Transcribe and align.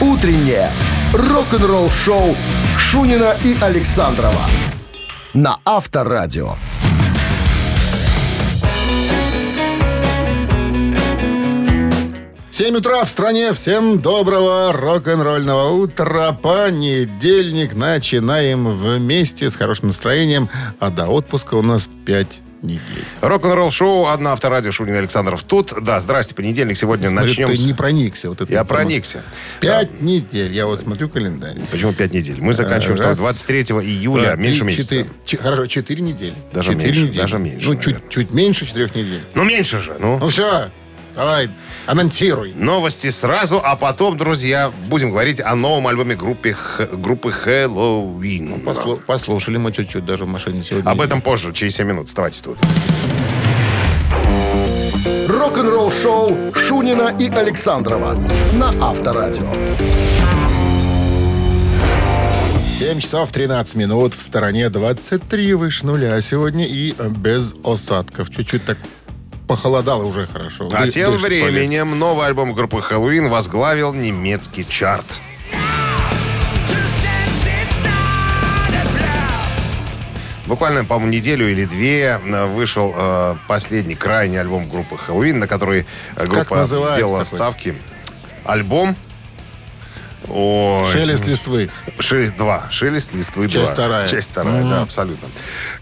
Утреннее 0.00 0.70
рок-н-ролл-шоу 1.12 2.34
Шунина 2.78 3.36
и 3.44 3.54
Александрова 3.60 4.46
на 5.34 5.58
Авторадио. 5.66 6.54
7 12.50 12.76
утра 12.76 13.04
в 13.04 13.10
стране. 13.10 13.52
Всем 13.52 14.00
доброго 14.00 14.72
рок-н-ролльного 14.72 15.70
утра. 15.70 16.32
Понедельник. 16.32 17.74
Начинаем 17.74 18.70
вместе 18.70 19.50
с 19.50 19.56
хорошим 19.56 19.88
настроением. 19.88 20.48
А 20.78 20.90
до 20.90 21.08
отпуска 21.08 21.56
у 21.56 21.62
нас 21.62 21.88
5 22.06 22.40
недель. 22.62 23.04
Рок-н-ролл 23.20 23.70
шоу 23.70 24.06
«Одна 24.06 24.32
авторадио» 24.32 24.72
Шунин 24.72 24.96
Александров 24.96 25.42
тут. 25.42 25.72
Да, 25.82 26.00
здрасте, 26.00 26.34
понедельник. 26.34 26.76
Сегодня 26.76 27.08
Смотрю, 27.08 27.28
начнем 27.28 27.48
ты 27.48 27.56
не 27.58 27.72
проникся. 27.72 28.28
Вот 28.28 28.40
этой 28.40 28.52
Я 28.52 28.64
проникся. 28.64 29.22
Пять 29.60 30.00
недель. 30.00 30.52
Я 30.52 30.66
вот 30.66 30.80
смотрю 30.80 31.08
календарь. 31.08 31.56
Почему 31.70 31.92
5 31.92 32.12
недель? 32.12 32.36
Мы 32.40 32.52
заканчиваем 32.54 32.98
Раз, 33.00 33.14
что, 33.16 33.22
23 33.24 33.60
июля, 33.62 34.24
Два, 34.32 34.36
меньше 34.36 34.58
три, 34.60 34.66
месяца. 34.68 34.88
четыре. 34.96 35.10
Ч- 35.24 35.36
хорошо, 35.38 35.66
4 35.66 36.00
недели. 36.02 36.34
Даже 36.52 36.72
Четыре 36.72 36.86
меньше, 36.88 37.02
недели. 37.04 37.18
даже 37.18 37.38
меньше, 37.38 37.68
Ну, 37.68 37.74
чуть, 37.76 37.86
наверное. 37.86 38.08
чуть 38.10 38.30
меньше 38.32 38.66
4 38.66 38.90
недель. 38.94 39.20
Ну, 39.34 39.44
меньше 39.44 39.78
же, 39.80 39.96
ну. 39.98 40.18
Ну 40.18 40.28
все, 40.28 40.70
давай, 41.14 41.50
анонсируй. 41.86 42.52
Новости 42.54 43.10
сразу, 43.10 43.60
а 43.62 43.76
потом, 43.76 44.16
друзья, 44.16 44.70
будем 44.88 45.10
говорить 45.10 45.40
о 45.40 45.54
новом 45.54 45.86
альбоме 45.88 46.14
группы, 46.16 46.56
группы 46.92 47.32
Хэллоуин. 47.32 48.62
Послу- 48.64 49.00
послушали 49.06 49.56
мы 49.56 49.72
чуть-чуть 49.72 50.04
даже 50.04 50.24
в 50.24 50.28
машине 50.28 50.62
сегодня. 50.62 50.90
Об 50.90 51.00
этом 51.00 51.20
позже, 51.22 51.52
через 51.52 51.76
7 51.76 51.86
минут. 51.86 52.06
Оставайтесь 52.06 52.40
тут. 52.42 52.58
Рок-н-ролл-шоу 55.28 56.54
Шунина 56.54 57.14
и 57.18 57.28
Александрова 57.28 58.14
на 58.54 58.68
Авторадио. 58.88 59.52
7 62.78 63.00
часов 63.00 63.30
13 63.30 63.76
минут. 63.76 64.14
В 64.14 64.22
стороне 64.22 64.70
23 64.70 65.54
выше 65.54 65.84
нуля 65.86 66.18
сегодня 66.22 66.66
и 66.66 66.94
без 67.10 67.54
осадков. 67.62 68.30
Чуть-чуть 68.30 68.64
так 68.64 68.78
похолодало 69.50 70.04
уже 70.04 70.28
хорошо. 70.28 70.68
А 70.72 70.84
Ды- 70.84 70.90
тем 70.92 71.16
временем 71.16 71.98
новый 71.98 72.24
альбом 72.28 72.52
группы 72.52 72.80
Хэллоуин 72.80 73.28
возглавил 73.28 73.92
немецкий 73.92 74.64
чарт. 74.64 75.06
Буквально, 80.46 80.84
по-моему, 80.84 81.12
неделю 81.12 81.50
или 81.50 81.64
две 81.64 82.20
э, 82.24 82.46
вышел 82.46 82.94
э, 82.96 83.36
последний 83.48 83.96
крайний 83.96 84.40
альбом 84.40 84.68
группы 84.68 84.96
Хэллоуин, 84.96 85.40
на 85.40 85.48
который 85.48 85.84
э, 86.14 86.26
группа 86.26 86.64
делала 86.94 87.24
такой? 87.24 87.24
ставки. 87.24 87.74
Альбом. 88.44 88.94
Ой. 90.28 90.90
Шелест 90.92 91.26
листвы. 91.26 91.70
Шелест 91.98 92.36
2. 92.36 92.68
Шелест 92.70 93.14
листвы 93.14 93.46
2. 93.46 93.52
Часть 93.52 93.72
вторая. 93.72 94.08
Часть 94.08 94.30
вторая, 94.30 94.62
да, 94.64 94.82
абсолютно. 94.82 95.28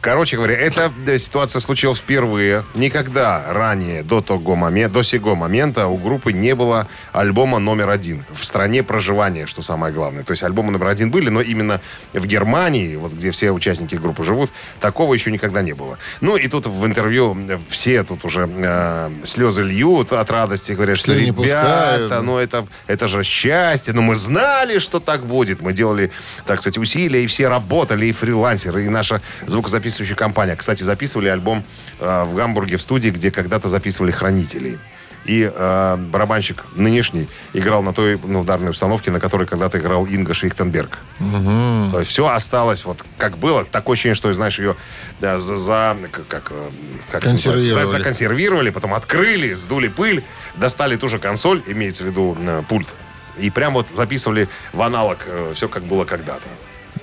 Короче 0.01 0.37
говоря, 0.37 0.55
эта 0.55 0.93
э, 1.07 1.19
ситуация 1.19 1.61
случилась 1.61 1.99
впервые. 1.99 2.65
Никогда 2.75 3.45
ранее, 3.49 4.03
до 4.03 4.21
того 4.21 4.55
момента, 4.55 4.95
до 4.95 5.03
сего 5.03 5.35
момента 5.35 5.87
у 5.89 5.97
группы 5.97 6.33
не 6.33 6.55
было 6.55 6.87
альбома 7.13 7.59
номер 7.59 7.91
один 7.91 8.25
в 8.33 8.45
стране 8.45 8.83
проживания, 8.83 9.47
что 9.47 9.63
самое 9.63 9.93
главное. 9.93 10.23
То 10.23 10.33
есть 10.33 10.43
альбомы 10.43 10.73
номер 10.73 10.89
один 10.89 11.11
были, 11.11 11.29
но 11.31 11.41
именно 11.41 11.81
в 12.13 12.27
Германии, 12.27 12.97
вот 12.97 13.13
где 13.13 13.31
все 13.33 13.51
участники 13.51 13.97
группы 13.97 14.25
живут, 14.25 14.51
такого 14.81 15.15
еще 15.15 15.33
никогда 15.33 15.63
не 15.63 15.73
было. 15.73 15.99
Ну 16.21 16.37
и 16.37 16.49
тут 16.49 16.67
в 16.67 16.87
интервью 16.87 17.37
э, 17.49 17.59
все 17.69 18.05
тут 18.05 18.25
уже 18.25 18.49
э, 18.49 19.11
слезы 19.25 19.63
льют 19.63 20.13
от 20.13 20.31
радости, 20.31 20.73
говорят, 20.73 20.99
что 20.99 21.13
ребята, 21.13 22.23
ну 22.23 22.39
это, 22.39 22.67
это 22.87 23.09
же 23.09 23.23
счастье, 23.25 23.93
но 23.93 24.03
мы 24.03 24.15
знали, 24.29 24.79
что 24.79 25.01
так 25.01 25.25
будет. 25.25 25.61
Мы 25.63 25.73
делали, 25.73 26.11
так 26.47 26.61
сказать, 26.61 26.79
усилия, 26.79 27.25
и 27.25 27.27
все 27.27 27.49
работали, 27.49 28.07
и 28.07 28.13
фрилансеры, 28.13 28.85
и 28.85 28.89
наша 28.89 29.21
звукозаписывающая 29.47 30.17
компания. 30.17 30.55
Кстати, 30.57 30.83
записывали 30.85 31.29
альбом 31.29 31.65
э, 32.01 32.25
в 32.25 32.35
Гамбурге 32.35 32.77
в 32.77 32.83
студии, 32.83 33.11
где 33.11 33.31
когда-то 33.31 33.69
записывали 33.69 34.11
«Хранителей». 34.13 34.79
И 35.25 35.51
э, 35.55 35.97
барабанщик 35.97 36.65
нынешний 36.75 37.29
играл 37.53 37.83
на 37.83 37.93
той 37.93 38.19
ну, 38.25 38.41
ударной 38.41 38.71
установке, 38.71 39.11
на 39.11 39.21
которой 39.21 39.47
когда-то 39.47 39.79
играл 39.79 40.07
Инга 40.07 40.33
Швихтенберг. 40.33 40.99
То 41.19 41.99
есть 41.99 42.11
все 42.11 42.29
осталось 42.29 42.85
вот 42.87 43.05
как 43.19 43.37
было. 43.37 43.65
Такое 43.65 43.95
ощущение, 43.95 44.15
что, 44.15 44.33
знаешь, 44.33 44.59
ее 44.59 44.75
да, 45.21 45.39
за, 45.39 45.57
за- 45.57 45.97
как, 46.13 46.27
как, 46.29 46.53
э, 46.53 46.71
как? 47.11 47.23
Консервировали. 47.23 47.71
За- 47.71 47.87
законсервировали, 47.99 48.71
потом 48.71 48.95
открыли, 48.95 49.53
сдули 49.55 49.89
пыль, 49.89 50.23
достали 50.57 50.97
ту 50.97 51.09
же 51.09 51.19
консоль, 51.19 51.63
имеется 51.67 52.05
в 52.05 52.07
виду 52.07 52.37
э, 52.41 52.63
пульт, 52.69 52.89
и 53.39 53.51
прям 53.51 53.75
вот 53.75 53.87
записывали 53.95 54.49
в 54.73 54.83
аналог 54.83 55.27
все, 55.55 55.69
как 55.69 55.85
было 55.85 56.05
когда-то. 56.05 56.49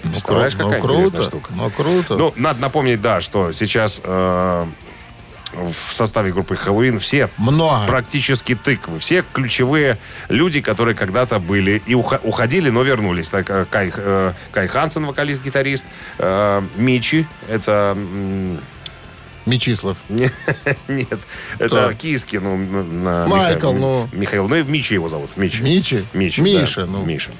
Представляешь, 0.03 0.53
Ну, 0.56 0.66
какая 0.66 0.79
круто. 0.81 0.96
интересная 0.96 1.22
штука. 1.23 1.51
Ну, 1.56 1.69
круто. 1.72 2.16
Ну, 2.16 2.34
надо 2.35 2.62
напомнить, 2.62 3.01
да, 3.01 3.22
что 3.22 3.51
сейчас 3.51 4.00
э, 4.03 4.66
в 5.53 5.94
составе 5.94 6.31
группы 6.31 6.56
Хэллоуин 6.56 7.00
все 7.00 7.29
Много. 7.38 7.88
практически 7.88 8.56
тыквы. 8.56 9.00
Все 9.00 9.23
ключевые 9.34 9.97
люди, 10.29 10.62
которые 10.62 10.96
когда-то 10.96 11.40
были 11.40 11.81
и 11.85 11.96
уходили, 11.96 12.69
но 12.69 12.84
вернулись. 12.84 13.29
Так, 13.29 13.50
э, 13.50 13.66
Кай, 13.69 13.91
э, 13.96 14.34
Кай 14.52 14.67
Хансен, 14.67 15.06
вокалист-гитарист, 15.06 15.88
э, 16.19 16.62
Мичи, 16.75 17.25
это... 17.50 17.94
м, 17.97 18.59
Мечислав. 19.46 19.98
не- 20.10 20.32
Нет, 20.88 21.20
это 21.60 21.94
Киски, 21.94 22.38
ну, 22.38 22.58
на- 22.58 23.28
Майкл, 23.28 23.68
Миха- 23.74 23.80
ну. 23.80 24.10
Михаил, 24.12 24.48
ну, 24.48 24.56
и 24.56 24.64
Мичи 24.64 24.94
его 24.96 25.08
зовут, 25.08 25.38
Мичи. 25.38 25.62
Мичи? 25.62 26.06
Мичи, 26.14 26.42
Миша, 26.42 26.86
да, 26.86 26.92
ну. 26.92 27.06
Миша. 27.06 27.32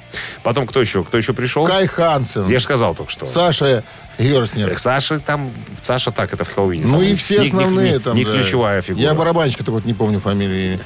Потом 0.44 0.68
кто 0.68 0.82
еще? 0.82 1.04
Кто 1.04 1.18
еще 1.18 1.34
пришел? 1.34 1.66
Кай 1.66 1.88
Хансен. 1.88 2.48
Я 2.48 2.60
же 2.60 2.64
сказал 2.66 2.94
только 2.96 3.12
что. 3.12 3.26
Саша 3.26 3.84
Герснер. 4.20 4.78
Саша 4.78 5.20
там, 5.20 5.52
Саша 5.82 6.12
так, 6.12 6.32
это 6.34 6.46
в 6.46 6.54
Хэллоуине. 6.54 6.86
Ну 6.86 7.00
там 7.00 7.04
и 7.04 7.16
все 7.16 7.40
не- 7.40 7.44
не- 7.44 7.48
основные 7.50 7.92
не, 7.94 8.00
там. 8.00 8.16
Не 8.16 8.24
да. 8.26 8.32
ключевая 8.32 8.82
фигура. 8.82 9.04
Я 9.04 9.14
барабанщика-то 9.14 9.72
вот 9.72 9.86
не 9.86 9.94
помню 9.94 10.20
фамилии. 10.20 10.80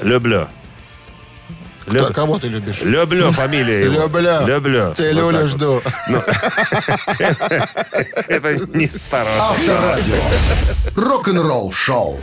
Люблю. 0.00 0.48
Кто- 2.00 2.12
Кого 2.12 2.38
ты 2.38 2.48
любишь? 2.48 2.80
Люблю 2.82 3.30
фамилия 3.32 3.84
его. 3.84 4.02
Люблю. 4.02 4.46
Люблю. 4.46 4.94
Целюля 4.94 5.40
Вот 5.42 5.50
жду. 5.50 5.82
вот. 6.08 6.28
Это 8.28 8.56
не 8.76 8.86
старого. 8.86 9.50
Авторадио. 9.50 10.14
Рок-н-ролл-шоу. 10.96 12.20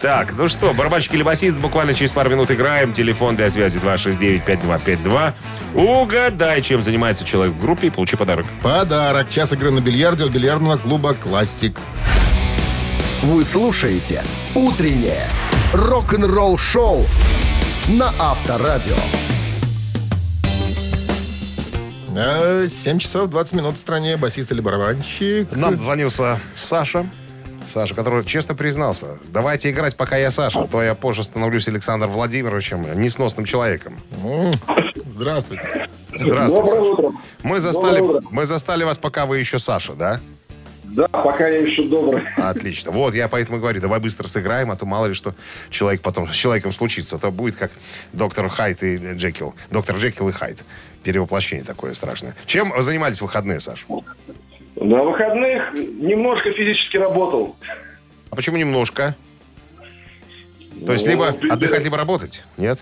Так, 0.00 0.32
ну 0.36 0.48
что, 0.48 0.74
барабанщик 0.74 1.14
или 1.14 1.22
басист, 1.22 1.58
буквально 1.58 1.94
через 1.94 2.10
пару 2.10 2.28
минут 2.28 2.50
играем. 2.50 2.92
Телефон 2.92 3.36
для 3.36 3.48
связи 3.50 3.78
269-5252. 3.78 5.32
Угадай, 5.76 6.60
чем 6.62 6.82
занимается 6.82 7.24
человек 7.24 7.54
в 7.54 7.60
группе 7.60 7.86
и 7.86 7.90
получи 7.90 8.16
подарок. 8.16 8.46
Подарок. 8.62 9.30
Час 9.30 9.52
игры 9.52 9.70
на 9.70 9.78
бильярде 9.80 10.24
от 10.24 10.32
бильярдного 10.32 10.76
клуба 10.76 11.14
«Классик». 11.14 11.78
Вы 13.22 13.44
слушаете 13.44 14.24
«Утреннее 14.56 15.28
рок-н-ролл-шоу» 15.72 17.06
на 17.88 18.12
Авторадио. 18.18 18.94
А, 22.16 22.68
7 22.68 22.98
часов 22.98 23.30
20 23.30 23.54
минут 23.54 23.74
в 23.76 23.78
стране. 23.78 24.16
Басист 24.16 24.52
или 24.52 24.60
барабанщик. 24.60 25.50
Нам 25.52 25.78
звонился 25.78 26.38
Саша. 26.54 27.08
Саша, 27.64 27.94
который 27.94 28.24
честно 28.24 28.56
признался, 28.56 29.18
давайте 29.28 29.70
играть, 29.70 29.96
пока 29.96 30.16
я 30.16 30.32
Саша, 30.32 30.62
а 30.62 30.66
то 30.66 30.82
я 30.82 30.96
позже 30.96 31.22
становлюсь 31.22 31.68
Александром 31.68 32.10
Владимировичем, 32.10 33.00
несносным 33.00 33.44
человеком. 33.44 33.98
Здравствуйте. 35.06 35.88
Здравствуйте, 36.12 36.24
Доброе 36.24 36.48
Саша. 36.48 36.80
утро. 36.80 37.12
Мы 37.44 37.60
застали, 37.60 37.98
Доброе 38.00 38.18
утро. 38.18 38.28
мы 38.32 38.46
застали 38.46 38.82
вас, 38.82 38.98
пока 38.98 39.26
вы 39.26 39.38
еще 39.38 39.60
Саша, 39.60 39.92
да? 39.92 40.20
Да, 40.92 41.08
пока 41.08 41.48
я 41.48 41.60
еще 41.60 41.84
добрый. 41.84 42.22
Отлично. 42.36 42.90
Вот, 42.90 43.14
я 43.14 43.28
поэтому 43.28 43.58
говорю, 43.58 43.80
давай 43.80 43.98
быстро 43.98 44.28
сыграем, 44.28 44.70
а 44.70 44.76
то 44.76 44.84
мало 44.84 45.06
ли 45.06 45.14
что 45.14 45.34
человек 45.70 46.02
потом 46.02 46.28
с 46.28 46.34
человеком 46.34 46.70
случится. 46.70 47.18
То 47.18 47.30
будет 47.30 47.56
как 47.56 47.72
доктор 48.12 48.48
Хайт 48.48 48.82
и 48.82 48.98
Джекил. 49.14 49.54
Доктор 49.70 49.96
Джекил 49.96 50.28
и 50.28 50.32
Хайт. 50.32 50.64
Перевоплощение 51.02 51.64
такое 51.64 51.94
страшное. 51.94 52.34
Чем 52.46 52.72
занимались 52.82 53.18
в 53.18 53.22
выходные, 53.22 53.58
Саш? 53.60 53.86
На 54.76 54.98
выходных 54.98 55.72
немножко 55.72 56.52
физически 56.52 56.98
работал. 56.98 57.56
А 58.30 58.36
почему 58.36 58.58
немножко? 58.58 59.16
То 60.86 60.92
есть 60.92 61.06
Ну, 61.06 61.12
либо 61.12 61.28
отдыхать, 61.28 61.84
либо 61.84 61.96
работать? 61.96 62.42
Нет? 62.58 62.78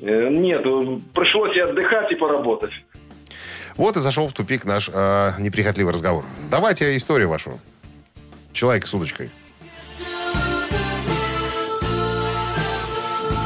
Э, 0.00 0.28
Нет, 0.30 0.62
э, 0.64 0.98
пришлось 1.14 1.54
и 1.56 1.60
отдыхать, 1.60 2.10
и 2.12 2.14
поработать. 2.14 2.72
Вот 3.78 3.96
и 3.96 4.00
зашел 4.00 4.26
в 4.26 4.32
тупик 4.32 4.64
наш 4.64 4.90
э, 4.92 5.32
неприхотливый 5.38 5.94
разговор. 5.94 6.24
Давайте 6.50 6.96
историю 6.96 7.28
вашу. 7.28 7.58
Человек 8.52 8.88
с 8.88 8.92
удочкой. 8.92 9.30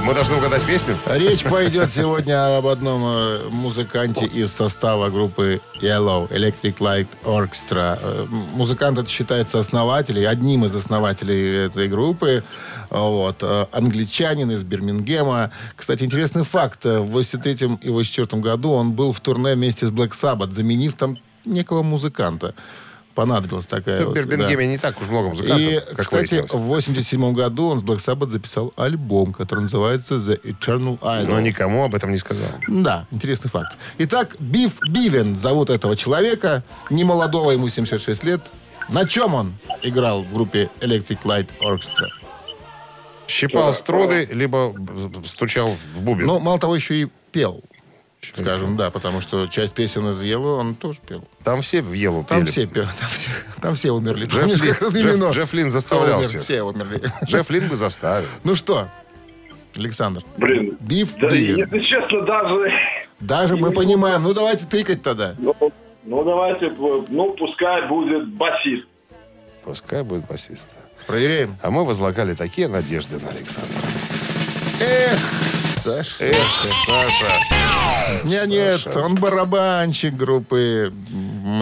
Мы 0.05 0.15
должны 0.15 0.37
угадать 0.37 0.67
песню? 0.67 0.99
Речь 1.07 1.45
пойдет 1.45 1.89
сегодня 1.91 2.57
об 2.59 2.67
одном 2.67 3.03
э, 3.05 3.49
музыканте 3.51 4.27
из 4.27 4.53
состава 4.53 5.11
группы 5.11 5.61
Yellow 5.81 6.29
Electric 6.29 6.79
Light 6.79 7.07
Orchestra. 7.25 7.99
Э, 8.03 8.27
Музыкант 8.55 8.99
это 8.99 9.09
считается 9.09 9.61
основателем, 9.61 10.29
одним 10.29 10.65
из 10.65 10.75
основателей 10.75 11.67
этой 11.67 11.87
группы. 11.87 12.43
Вот. 12.91 13.37
Э, 13.43 13.67
Англичанин 13.71 14.51
из 14.51 14.65
Бирмингема. 14.65 15.53
Кстати, 15.77 16.03
интересный 16.03 16.45
факт. 16.45 16.85
В 16.85 17.05
83 17.05 17.79
и 17.83 17.89
84 17.89 18.43
году 18.43 18.73
он 18.73 18.93
был 18.95 19.13
в 19.13 19.21
турне 19.21 19.55
вместе 19.55 19.87
с 19.87 19.93
Black 19.93 20.11
Sabbath, 20.11 20.53
заменив 20.53 20.95
там 20.95 21.17
некого 21.45 21.85
музыканта. 21.85 22.55
Понадобилась 23.15 23.67
такая 23.67 24.01
Ну, 24.01 24.05
В 24.07 24.09
вот, 24.09 24.17
Бирмингеме 24.17 24.65
да. 24.67 24.73
не 24.73 24.79
так 24.79 25.01
уж 25.01 25.09
много 25.09 25.29
музыкантов, 25.29 25.61
И, 25.61 25.81
как 25.81 25.99
кстати, 25.99 26.35
выяснилось. 26.35 26.51
в 26.53 26.59
87 26.67 27.33
году 27.35 27.69
он 27.69 27.79
с 27.79 27.83
Black 27.83 27.99
Sabbath 27.99 28.31
записал 28.31 28.73
альбом, 28.77 29.33
который 29.33 29.61
называется 29.61 30.15
The 30.15 30.41
Eternal 30.43 30.99
Idol. 31.01 31.27
Но 31.29 31.41
никому 31.41 31.85
об 31.85 31.95
этом 31.95 32.11
не 32.11 32.17
сказал. 32.17 32.47
Да, 32.69 33.07
интересный 33.11 33.51
факт. 33.51 33.77
Итак, 33.99 34.37
Биф 34.39 34.81
Бивен 34.89 35.37
зовут 35.37 35.69
этого 35.71 35.97
человека, 35.97 36.63
не 36.91 37.05
молодого, 37.05 37.51
ему 37.51 37.69
76 37.69 38.25
лет. 38.25 38.41
На 38.89 39.07
чем 39.07 39.35
он 39.35 39.55
играл 39.83 40.25
в 40.25 40.33
группе 40.33 40.71
Electric 40.81 41.19
Light 41.25 41.49
Orchestra? 41.61 42.09
Щипал 43.29 43.73
струны, 43.73 44.29
либо 44.31 44.75
стучал 45.25 45.77
в 45.95 46.01
бубен. 46.03 46.27
Ну, 46.27 46.39
мало 46.39 46.59
того, 46.59 46.75
еще 46.75 47.03
и 47.03 47.09
пел. 47.31 47.63
Скажем, 48.33 48.77
да, 48.77 48.91
потому 48.91 49.21
что 49.21 49.47
часть 49.49 49.75
песен 49.75 50.09
из 50.11 50.23
Yellow 50.23 50.59
он 50.59 50.75
тоже 50.77 51.01
пел. 51.07 51.25
Там 51.43 51.61
все 51.61 51.83
в 51.83 51.93
Елу 51.93 52.25
Там 52.29 52.41
пели. 52.43 52.51
все, 52.51 52.67
пел, 52.67 52.85
там 52.99 53.09
все, 53.09 53.31
там 53.61 53.75
все 53.75 53.91
умерли. 53.91 54.27
Джефф 54.27 54.41
Помнишь, 54.43 54.61
Лин- 54.61 54.75
как 54.75 54.89
Джефф-? 54.93 55.33
Джефф 55.33 55.53
Лин 55.55 55.71
заставлял 55.71 56.19
умер? 56.19 56.29
всех. 56.29 56.43
Все 56.43 56.63
умерли. 56.63 57.03
Джефф 57.27 57.51
Лин 57.51 57.69
бы 57.69 57.77
заставил. 57.77 58.29
Ну 58.45 58.55
что, 58.55 58.89
Александр, 59.77 60.23
Блин. 60.37 60.77
Биф 60.81 61.15
Да, 61.17 61.29
Бивен. 61.31 61.59
если 61.59 61.81
честно, 61.81 62.23
даже... 62.23 62.73
Даже 63.21 63.57
мы 63.57 63.71
понимаем. 63.73 64.23
Ну, 64.23 64.33
давайте 64.35 64.67
тыкать 64.67 65.03
тогда. 65.03 65.35
Ну, 65.39 65.55
ну, 66.05 66.25
давайте, 66.25 66.71
ну, 66.71 67.35
пускай 67.39 67.87
будет 67.89 68.29
басист. 68.35 68.87
Пускай 69.65 70.03
будет 70.03 70.27
басист. 70.27 70.69
Проверяем. 71.07 71.57
А 71.63 71.71
мы 71.71 71.85
возлагали 71.85 72.35
такие 72.35 72.69
надежды 72.69 73.19
на 73.21 73.31
Александра. 73.31 73.79
Эх, 74.81 75.21
Саша. 75.83 76.25
Эх, 76.25 76.71
Саша. 76.87 77.41
Нет, 78.25 78.49
нет, 78.49 78.97
он 78.97 79.17
барабанщик 79.17 80.15
группы 80.15 80.93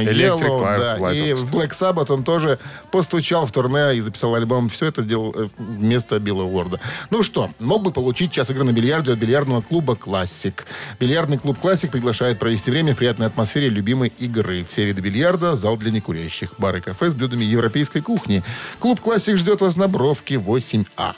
Yellow, 0.01 0.61
да. 0.79 1.13
И 1.13 1.33
в 1.33 1.51
Black 1.51 1.71
Sabbath 1.71 2.13
он 2.13 2.23
тоже 2.23 2.59
постучал 2.91 3.47
в 3.47 3.53
турне 3.53 3.97
и 3.97 4.01
записал 4.01 4.35
альбом. 4.35 4.69
Все 4.69 4.87
это 4.87 5.03
делал 5.03 5.35
э, 5.35 5.49
вместо 5.59 6.19
Билла 6.19 6.43
Уорда. 6.43 6.81
Ну 7.11 7.23
что, 7.23 7.51
мог 7.59 7.83
бы 7.83 7.93
получить 7.93 8.31
час 8.33 8.51
игры 8.51 8.65
на 8.65 8.73
бильярде 8.73 9.13
от 9.13 9.19
бильярдного 9.19 9.63
клуба 9.63 9.97
«Классик». 9.97 10.67
Бильярдный 10.99 11.39
клуб 11.39 11.59
«Классик» 11.59 11.91
приглашает 11.91 12.39
провести 12.39 12.71
время 12.71 12.95
в 12.95 12.99
приятной 12.99 13.27
атмосфере 13.27 13.69
любимой 13.69 14.13
игры. 14.19 14.65
Все 14.69 14.85
виды 14.85 15.01
бильярда, 15.01 15.57
зал 15.57 15.77
для 15.77 15.91
некурящих, 15.91 16.55
бар 16.59 16.77
и 16.77 16.81
кафе 16.81 17.09
с 17.11 17.15
блюдами 17.15 17.45
европейской 17.45 18.01
кухни. 18.01 18.43
Клуб 18.79 19.01
«Классик» 19.01 19.37
ждет 19.37 19.61
вас 19.61 19.77
на 19.77 19.89
Бровке 19.89 20.35
8А. 20.35 21.15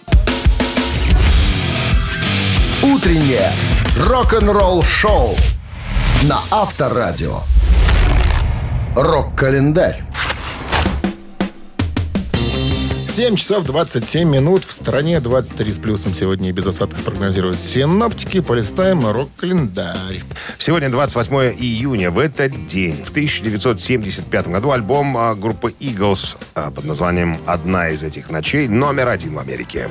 Утреннее 2.83 3.49
рок-н-ролл-шоу 3.97 5.37
на 6.25 6.41
Авторадио. 6.51 7.43
Рок-календарь. 8.97 10.03
7 13.09 13.37
часов 13.37 13.67
27 13.67 14.29
минут. 14.29 14.65
В 14.65 14.73
стране 14.73 15.21
23 15.21 15.73
с 15.73 15.79
плюсом 15.79 16.13
сегодня 16.13 16.49
и 16.49 16.53
без 16.53 16.67
осадков 16.67 17.05
прогнозируют 17.05 17.61
синоптики. 17.61 18.41
Полистаем 18.41 19.07
рок-календарь. 19.07 20.25
Сегодня 20.59 20.91
28 20.91 21.55
июня. 21.57 22.11
В 22.11 22.19
этот 22.19 22.67
день, 22.67 23.05
в 23.05 23.11
1975 23.11 24.49
году, 24.49 24.73
альбом 24.73 25.17
а, 25.17 25.37
группы 25.37 25.73
Eagles 25.79 26.37
а, 26.57 26.73
под 26.73 26.85
названием 26.85 27.39
«Одна 27.47 27.91
из 27.91 28.03
этих 28.03 28.29
ночей» 28.29 28.67
номер 28.67 29.07
один 29.07 29.35
в 29.35 29.39
Америке. 29.39 29.89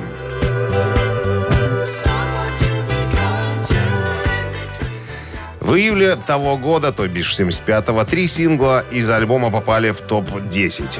В 5.62 5.76
июле 5.76 6.16
того 6.16 6.56
года, 6.56 6.92
то 6.92 7.06
бишь 7.06 7.38
75-го, 7.38 8.02
три 8.04 8.26
сингла 8.26 8.84
из 8.90 9.08
альбома 9.08 9.48
попали 9.48 9.92
в 9.92 10.00
топ-10. 10.00 10.98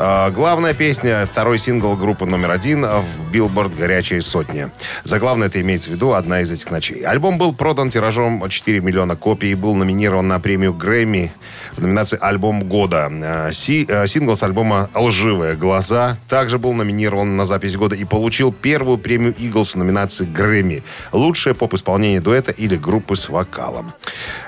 А, 0.00 0.30
Главная 0.30 0.74
песня, 0.74 1.26
второй 1.26 1.58
сингл 1.58 1.96
группы 1.96 2.24
номер 2.24 2.52
один 2.52 2.86
в 2.86 3.32
Билборд 3.32 3.76
«Горячая 3.76 4.20
сотня». 4.20 4.70
Заглавное 5.02 5.48
это 5.48 5.60
имеется 5.60 5.90
в 5.90 5.94
виду 5.94 6.12
«Одна 6.12 6.40
из 6.40 6.52
этих 6.52 6.70
ночей». 6.70 7.02
Альбом 7.02 7.36
был 7.36 7.52
продан 7.52 7.90
тиражом 7.90 8.48
4 8.48 8.80
миллиона 8.80 9.16
копий 9.16 9.50
и 9.50 9.54
был 9.56 9.74
номинирован 9.74 10.28
на 10.28 10.38
премию 10.38 10.72
Грэмми 10.72 11.32
в 11.76 11.82
номинации 11.82 12.16
«Альбом 12.20 12.68
года». 12.68 13.10
А, 13.10 13.48
а, 13.48 14.06
Сингл 14.06 14.36
с 14.36 14.42
альбома 14.44 14.88
«Лживые 14.94 15.56
глаза» 15.56 16.16
также 16.28 16.58
был 16.58 16.74
номинирован 16.74 17.36
на 17.36 17.44
запись 17.44 17.76
года 17.76 17.96
и 17.96 18.04
получил 18.04 18.52
первую 18.52 18.98
премию 18.98 19.34
Eagles 19.34 19.72
в 19.72 19.76
номинации 19.76 20.26
Грэмми. 20.26 20.84
Лучшее 21.10 21.56
поп-исполнение 21.56 22.20
дуэта 22.20 22.52
или 22.52 22.76
группы 22.76 23.16
с 23.16 23.28
вокалом. 23.28 23.92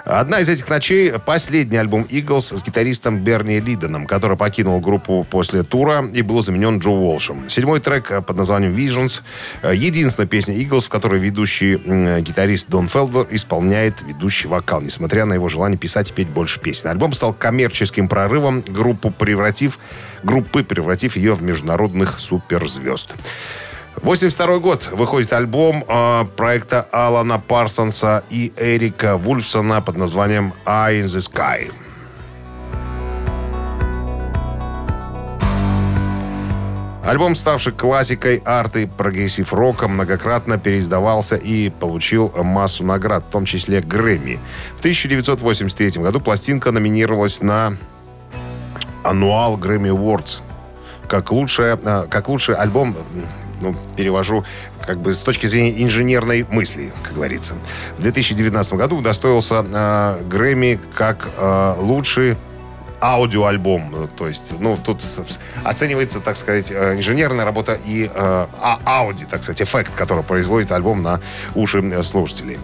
Одна 0.04 0.40
из 0.40 0.48
этих 0.48 0.68
ночей– 0.68 1.12
последний 1.26 1.76
альбом 1.76 2.02
Eagles 2.02 2.56
с 2.56 2.64
гитаристом 2.64 3.18
Берни 3.18 3.58
Лиденом, 3.58 4.06
который 4.06 4.36
покинул 4.36 4.80
группу 4.80 5.26
после 5.40 5.62
тура 5.62 6.04
и 6.12 6.20
был 6.20 6.42
заменен 6.42 6.80
Джо 6.80 6.90
Уолшем. 6.90 7.48
Седьмой 7.48 7.80
трек 7.80 8.10
э, 8.10 8.20
под 8.20 8.36
названием 8.36 8.74
Visions– 8.74 9.22
э, 9.62 9.74
единственная 9.74 10.28
песня 10.28 10.54
Eagles, 10.54 10.82
в 10.82 10.88
которой 10.90 11.18
ведущий 11.18 11.76
гитарист 12.20 12.68
Дон 12.68 12.88
Фелдер 12.88 13.26
исполняет 13.30 14.02
ведущий 14.02 14.48
вокал, 14.48 14.82
несмотря 14.82 15.24
на 15.24 15.32
его 15.32 15.48
желание 15.48 15.78
писать 15.78 16.10
и 16.10 16.12
петь 16.12 16.28
больше 16.28 16.60
песен. 16.60 16.90
Альбом 16.90 17.14
стал 17.14 17.32
коммерческим 17.32 18.06
прорывом 18.06 18.60
группу, 18.60 19.10
превратив, 19.10 19.78
группы, 20.22 20.62
превратив 20.62 21.16
ее 21.16 21.32
в 21.32 21.42
международных 21.42 22.20
суперзвезд. 22.20 23.14
82 24.02 24.58
год 24.58 24.90
выходит 24.92 25.32
альбом 25.32 25.84
э, 25.88 26.24
проекта 26.36 26.86
Алана 26.92 27.38
Парсонса 27.38 28.24
и 28.28 28.52
Эрика 28.58 29.16
Вульфсона 29.16 29.80
под 29.80 29.96
названием 29.96 30.52
«Eye 30.66 31.00
in 31.00 31.04
the 31.04 31.32
Sky». 31.32 31.72
Альбом, 37.04 37.34
ставший 37.34 37.72
классикой 37.72 38.42
арт 38.44 38.76
и 38.76 38.86
прогрессив 38.86 39.54
рока, 39.54 39.88
многократно 39.88 40.58
переиздавался 40.58 41.36
и 41.36 41.70
получил 41.70 42.30
массу 42.36 42.84
наград, 42.84 43.24
в 43.26 43.32
том 43.32 43.46
числе 43.46 43.80
Грэмми. 43.80 44.38
В 44.76 44.80
1983 44.80 46.02
году 46.02 46.20
пластинка 46.20 46.72
номинировалась 46.72 47.40
на 47.40 47.76
Annual 49.02 49.58
Grammy 49.58 49.88
Awards 49.88 50.40
как, 51.08 51.32
лучшая, 51.32 51.78
э, 51.82 52.06
как 52.08 52.28
лучший 52.28 52.54
альбом, 52.54 52.94
ну, 53.60 53.74
перевожу 53.96 54.44
как 54.86 55.00
бы 55.00 55.12
с 55.12 55.20
точки 55.20 55.46
зрения 55.46 55.82
инженерной 55.82 56.46
мысли, 56.50 56.92
как 57.02 57.14
говорится. 57.14 57.54
В 57.98 58.02
2019 58.02 58.74
году 58.74 58.98
удостоился 58.98 59.64
э, 59.66 60.22
Грэмми 60.24 60.78
как 60.94 61.28
э, 61.36 61.74
лучший 61.78 62.36
аудиоальбом. 63.00 64.08
То 64.16 64.28
есть, 64.28 64.52
ну, 64.58 64.76
тут 64.76 65.02
оценивается, 65.64 66.20
так 66.20 66.36
сказать, 66.36 66.70
э, 66.70 66.96
инженерная 66.96 67.44
работа 67.44 67.78
и 67.86 68.04
э, 68.04 68.10
а- 68.14 68.80
ауди, 68.84 69.24
так 69.24 69.42
сказать, 69.42 69.62
эффект, 69.62 69.92
который 69.94 70.24
производит 70.24 70.72
альбом 70.72 71.02
на 71.02 71.20
уши 71.54 71.80
э, 71.80 72.02
слушателей. 72.02 72.58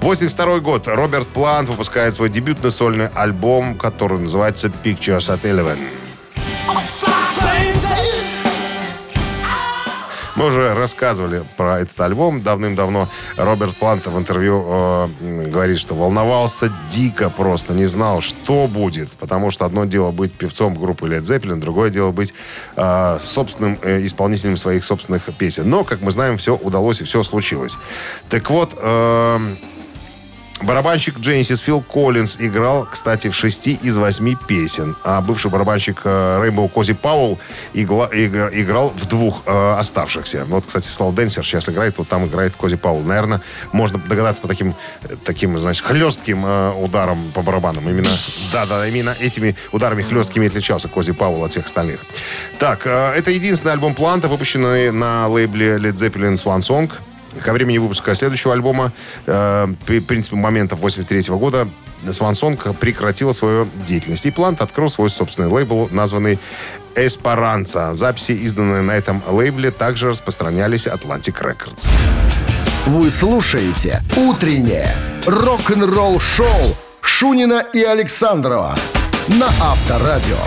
82 0.00 0.60
год. 0.60 0.88
Роберт 0.88 1.28
Плант 1.28 1.68
выпускает 1.68 2.14
свой 2.14 2.28
дебютный 2.28 2.70
сольный 2.70 3.08
альбом, 3.08 3.76
который 3.76 4.18
называется 4.18 4.68
Pictures 4.68 5.28
at 5.28 5.42
Eleven. 5.42 5.78
Мы 10.38 10.46
уже 10.46 10.72
рассказывали 10.72 11.42
про 11.56 11.80
этот 11.80 11.98
альбом 12.00 12.42
давным-давно. 12.42 13.08
Роберт 13.36 13.76
Плант 13.76 14.06
в 14.06 14.16
интервью 14.16 14.64
э, 14.68 15.08
говорит, 15.50 15.80
что 15.80 15.96
волновался 15.96 16.72
дико 16.88 17.28
просто, 17.28 17.74
не 17.74 17.86
знал, 17.86 18.20
что 18.20 18.68
будет. 18.68 19.10
Потому 19.16 19.50
что 19.50 19.64
одно 19.64 19.84
дело 19.84 20.12
быть 20.12 20.32
певцом 20.32 20.76
группы 20.76 21.08
Led 21.08 21.22
Zeppelin, 21.22 21.56
другое 21.56 21.90
дело 21.90 22.12
быть 22.12 22.34
э, 22.76 23.18
собственным 23.20 23.80
э, 23.82 24.06
исполнителем 24.06 24.56
своих 24.56 24.84
собственных 24.84 25.24
песен. 25.36 25.68
Но, 25.68 25.82
как 25.82 26.02
мы 26.02 26.12
знаем, 26.12 26.38
все 26.38 26.54
удалось 26.54 27.00
и 27.00 27.04
все 27.04 27.24
случилось. 27.24 27.76
Так 28.28 28.48
вот, 28.48 28.78
э, 28.80 29.56
Барабанщик 30.60 31.16
Genesis 31.18 31.62
Фил 31.62 31.80
Коллинз 31.82 32.36
играл, 32.40 32.86
кстати, 32.90 33.28
в 33.28 33.34
шести 33.34 33.78
из 33.80 33.96
восьми 33.96 34.36
песен. 34.48 34.96
А 35.04 35.20
бывший 35.20 35.50
барабанщик 35.50 36.04
Рейнбоу 36.04 36.68
Кози 36.68 36.94
Пауэлл 36.94 37.38
игла- 37.74 38.08
игра- 38.12 38.50
играл 38.52 38.92
в 38.96 39.06
двух 39.06 39.42
э, 39.46 39.74
оставшихся. 39.78 40.44
Вот, 40.46 40.66
кстати, 40.66 40.88
Слава 40.88 41.14
Денсер 41.14 41.44
сейчас 41.44 41.68
играет, 41.68 41.96
вот 41.98 42.08
там 42.08 42.26
играет 42.26 42.56
Кози 42.56 42.76
Пауэлл. 42.76 43.04
Наверное, 43.04 43.40
можно 43.72 43.98
догадаться 44.00 44.42
по 44.42 44.48
таким, 44.48 44.74
таким 45.24 45.58
значит, 45.60 45.84
хлестким 45.86 46.44
э, 46.44 46.72
ударам 46.72 47.30
по 47.34 47.42
барабанам. 47.42 47.88
Именно, 47.88 48.10
да, 48.52 48.66
да, 48.66 48.88
именно 48.88 49.14
этими 49.20 49.54
ударами 49.70 50.02
хлесткими 50.02 50.48
отличался 50.48 50.88
Кози 50.88 51.12
Пауэлл 51.12 51.44
от 51.44 51.52
всех 51.52 51.66
остальных. 51.66 52.00
Так, 52.58 52.80
э, 52.84 53.12
это 53.16 53.30
единственный 53.30 53.72
альбом 53.72 53.94
Планта, 53.94 54.26
выпущенный 54.26 54.90
на 54.90 55.28
лейбле 55.28 55.76
Led 55.76 55.94
Zeppelin 55.94 56.34
Swan 56.34 56.58
Song. 56.60 56.90
Ко 57.42 57.52
времени 57.52 57.78
выпуска 57.78 58.14
следующего 58.14 58.54
альбома, 58.54 58.92
э, 59.26 59.68
при 59.86 60.00
принципе, 60.00 60.36
момента 60.36 60.76
83 60.76 61.36
года, 61.36 61.68
Song 62.04 62.74
прекратила 62.74 63.32
свою 63.32 63.68
деятельность. 63.86 64.26
И 64.26 64.30
Плант 64.30 64.62
открыл 64.62 64.88
свой 64.88 65.10
собственный 65.10 65.48
лейбл, 65.48 65.88
названный 65.90 66.38
Эспаранца. 66.94 67.94
Записи, 67.94 68.32
изданные 68.32 68.82
на 68.82 68.92
этом 68.92 69.22
лейбле, 69.28 69.70
также 69.70 70.08
распространялись 70.08 70.86
Atlantic 70.86 71.40
Records. 71.40 71.86
Вы 72.86 73.10
слушаете 73.10 74.02
«Утреннее 74.16 74.94
рок-н-ролл-шоу» 75.26 76.76
Шунина 77.00 77.64
и 77.72 77.82
Александрова 77.82 78.76
на 79.28 79.48
Авторадио. 79.60 80.38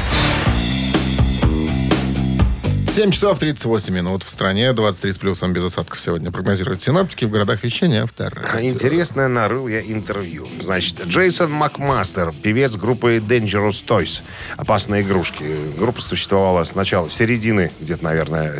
7 2.93 3.09
часов 3.11 3.39
38 3.39 3.93
минут 3.93 4.21
в 4.23 4.29
стране, 4.29 4.73
23 4.73 5.13
с 5.13 5.17
плюсом 5.17 5.53
без 5.53 5.63
осадков 5.63 5.97
сегодня 5.97 6.29
прогнозируют 6.29 6.81
синаптики 6.81 7.23
в 7.23 7.29
городах 7.29 7.63
вещания 7.63 8.03
Авторадио. 8.03 8.69
Интересное 8.69 9.29
нарыл 9.29 9.69
я 9.69 9.79
интервью. 9.79 10.45
Значит, 10.59 11.01
Джейсон 11.05 11.53
Макмастер, 11.53 12.33
певец 12.43 12.75
группы 12.75 13.23
Dangerous 13.25 13.85
Toys. 13.87 14.21
Опасные 14.57 15.03
игрушки. 15.03 15.45
Группа 15.77 16.01
существовала 16.01 16.65
с 16.65 16.75
начала, 16.75 17.09
середины, 17.09 17.71
где-то, 17.79 18.03
наверное, 18.03 18.51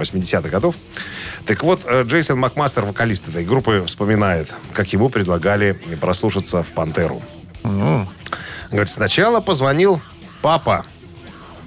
80-х 0.00 0.48
годов. 0.48 0.76
Так 1.44 1.62
вот, 1.62 1.82
э, 1.84 2.04
Джейсон 2.04 2.38
Макмастер, 2.38 2.86
вокалист 2.86 3.28
этой 3.28 3.44
группы, 3.44 3.84
вспоминает, 3.86 4.54
как 4.72 4.90
ему 4.94 5.10
предлагали 5.10 5.78
прослушаться 6.00 6.62
в 6.62 6.72
«Пантеру». 6.72 7.20
Говорит, 7.62 8.88
сначала 8.88 9.40
позвонил 9.40 10.00
папа, 10.40 10.86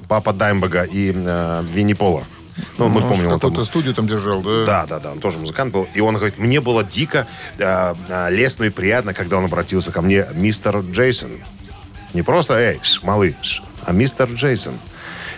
папа 0.08 0.34
Даймбага 0.34 0.84
и 0.84 1.14
э, 1.16 1.64
Винни 1.74 1.94
Пола. 1.94 2.24
Ну, 2.78 2.88
мы 2.90 3.02
Он 3.02 3.10
помним, 3.10 3.32
он 3.32 3.40
там 3.40 3.66
студию 3.66 3.94
там 3.94 4.08
держал, 4.08 4.42
да? 4.42 4.66
да, 4.66 4.86
да, 4.88 5.00
да, 5.00 5.12
он 5.12 5.20
тоже 5.20 5.40
музыкант 5.40 5.74
был. 5.74 5.88
И 5.94 6.02
он 6.02 6.16
говорит, 6.16 6.40
мне 6.40 6.60
было 6.60 6.84
дико 6.84 7.28
э, 7.58 7.96
э, 8.10 8.32
лестно 8.32 8.66
и 8.66 8.70
приятно, 8.70 9.14
когда 9.14 9.38
он 9.38 9.46
обратился 9.46 9.92
ко 9.92 10.02
мне, 10.02 10.26
мистер 10.34 10.78
Джейсон. 10.80 11.32
Не 12.14 12.24
просто, 12.24 12.56
эй, 12.56 12.80
ш, 12.82 13.00
малыш, 13.04 13.62
а 13.86 13.92
мистер 13.92 14.30
Джейсон. 14.30 14.74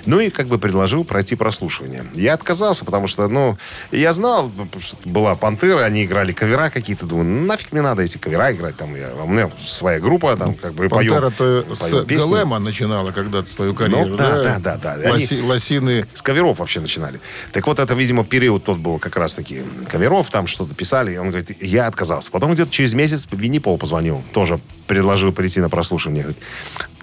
Ну 0.06 0.20
и 0.20 0.30
как 0.30 0.48
бы 0.48 0.58
предложил 0.58 1.04
пройти 1.04 1.36
прослушивание. 1.36 2.06
Я 2.14 2.34
отказался, 2.34 2.86
потому 2.86 3.08
что, 3.08 3.28
ну, 3.28 3.58
я 3.92 4.14
знал, 4.14 4.52
что 4.80 4.98
была 5.06 5.36
«Пантера», 5.36 5.84
они 5.84 6.06
играли 6.06 6.32
кавера 6.34 6.70
какие-то. 6.70 7.06
Думаю, 7.06 7.26
ну, 7.26 7.46
нафиг 7.46 7.72
мне 7.72 7.82
надо 7.82 8.02
эти 8.02 8.18
кавера 8.18 8.52
играть. 8.54 8.76
Там, 8.78 8.96
я, 8.96 9.10
у 9.24 9.28
меня 9.28 9.50
своя 9.66 10.00
группа, 10.00 10.36
там, 10.38 10.54
как 10.56 10.74
бы 10.74 10.90
Пантера-то 10.90 11.66
с 11.76 12.06
песни. 12.06 12.60
Начинала 12.60 13.12
когда-то 13.12 13.50
свою 13.50 13.74
карьеру, 13.74 14.10
Ну, 14.10 14.16
да, 14.16 14.44
да, 14.44 14.60
да, 14.60 14.78
да. 14.78 14.92
Они 15.14 15.24
Лоси- 15.26 15.42
лосины. 15.42 15.90
С, 16.14 16.20
с 16.20 16.22
каверов 16.22 16.60
вообще 16.60 16.80
начинали. 16.80 17.20
Так 17.52 17.66
вот, 17.68 17.80
это, 17.80 17.94
видимо, 17.94 18.24
период 18.24 18.64
тот 18.64 18.78
был 18.78 19.00
как 19.00 19.16
раз-таки 19.18 19.64
каверов, 19.90 20.30
там 20.30 20.48
что-то 20.48 20.76
писали. 20.76 21.14
И 21.14 21.18
он 21.18 21.30
говорит, 21.30 21.62
я 21.62 21.88
отказался. 21.88 22.32
Потом 22.32 22.54
где-то 22.54 22.72
через 22.72 22.94
месяц 22.94 23.28
Винни 23.32 23.60
Пол 23.60 23.78
позвонил. 23.78 24.24
Тоже 24.34 24.60
предложил 24.88 25.32
прийти 25.32 25.60
на 25.62 25.70
прослушивание. 25.70 26.28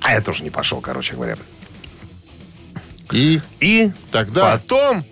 А 0.00 0.12
я 0.12 0.20
тоже 0.20 0.44
не 0.44 0.50
пошел, 0.50 0.80
короче 0.80 1.14
говоря. 1.14 1.36
И 3.12 3.40
И 3.60 3.90
Тогда- 4.10 4.52
потом 4.58 5.04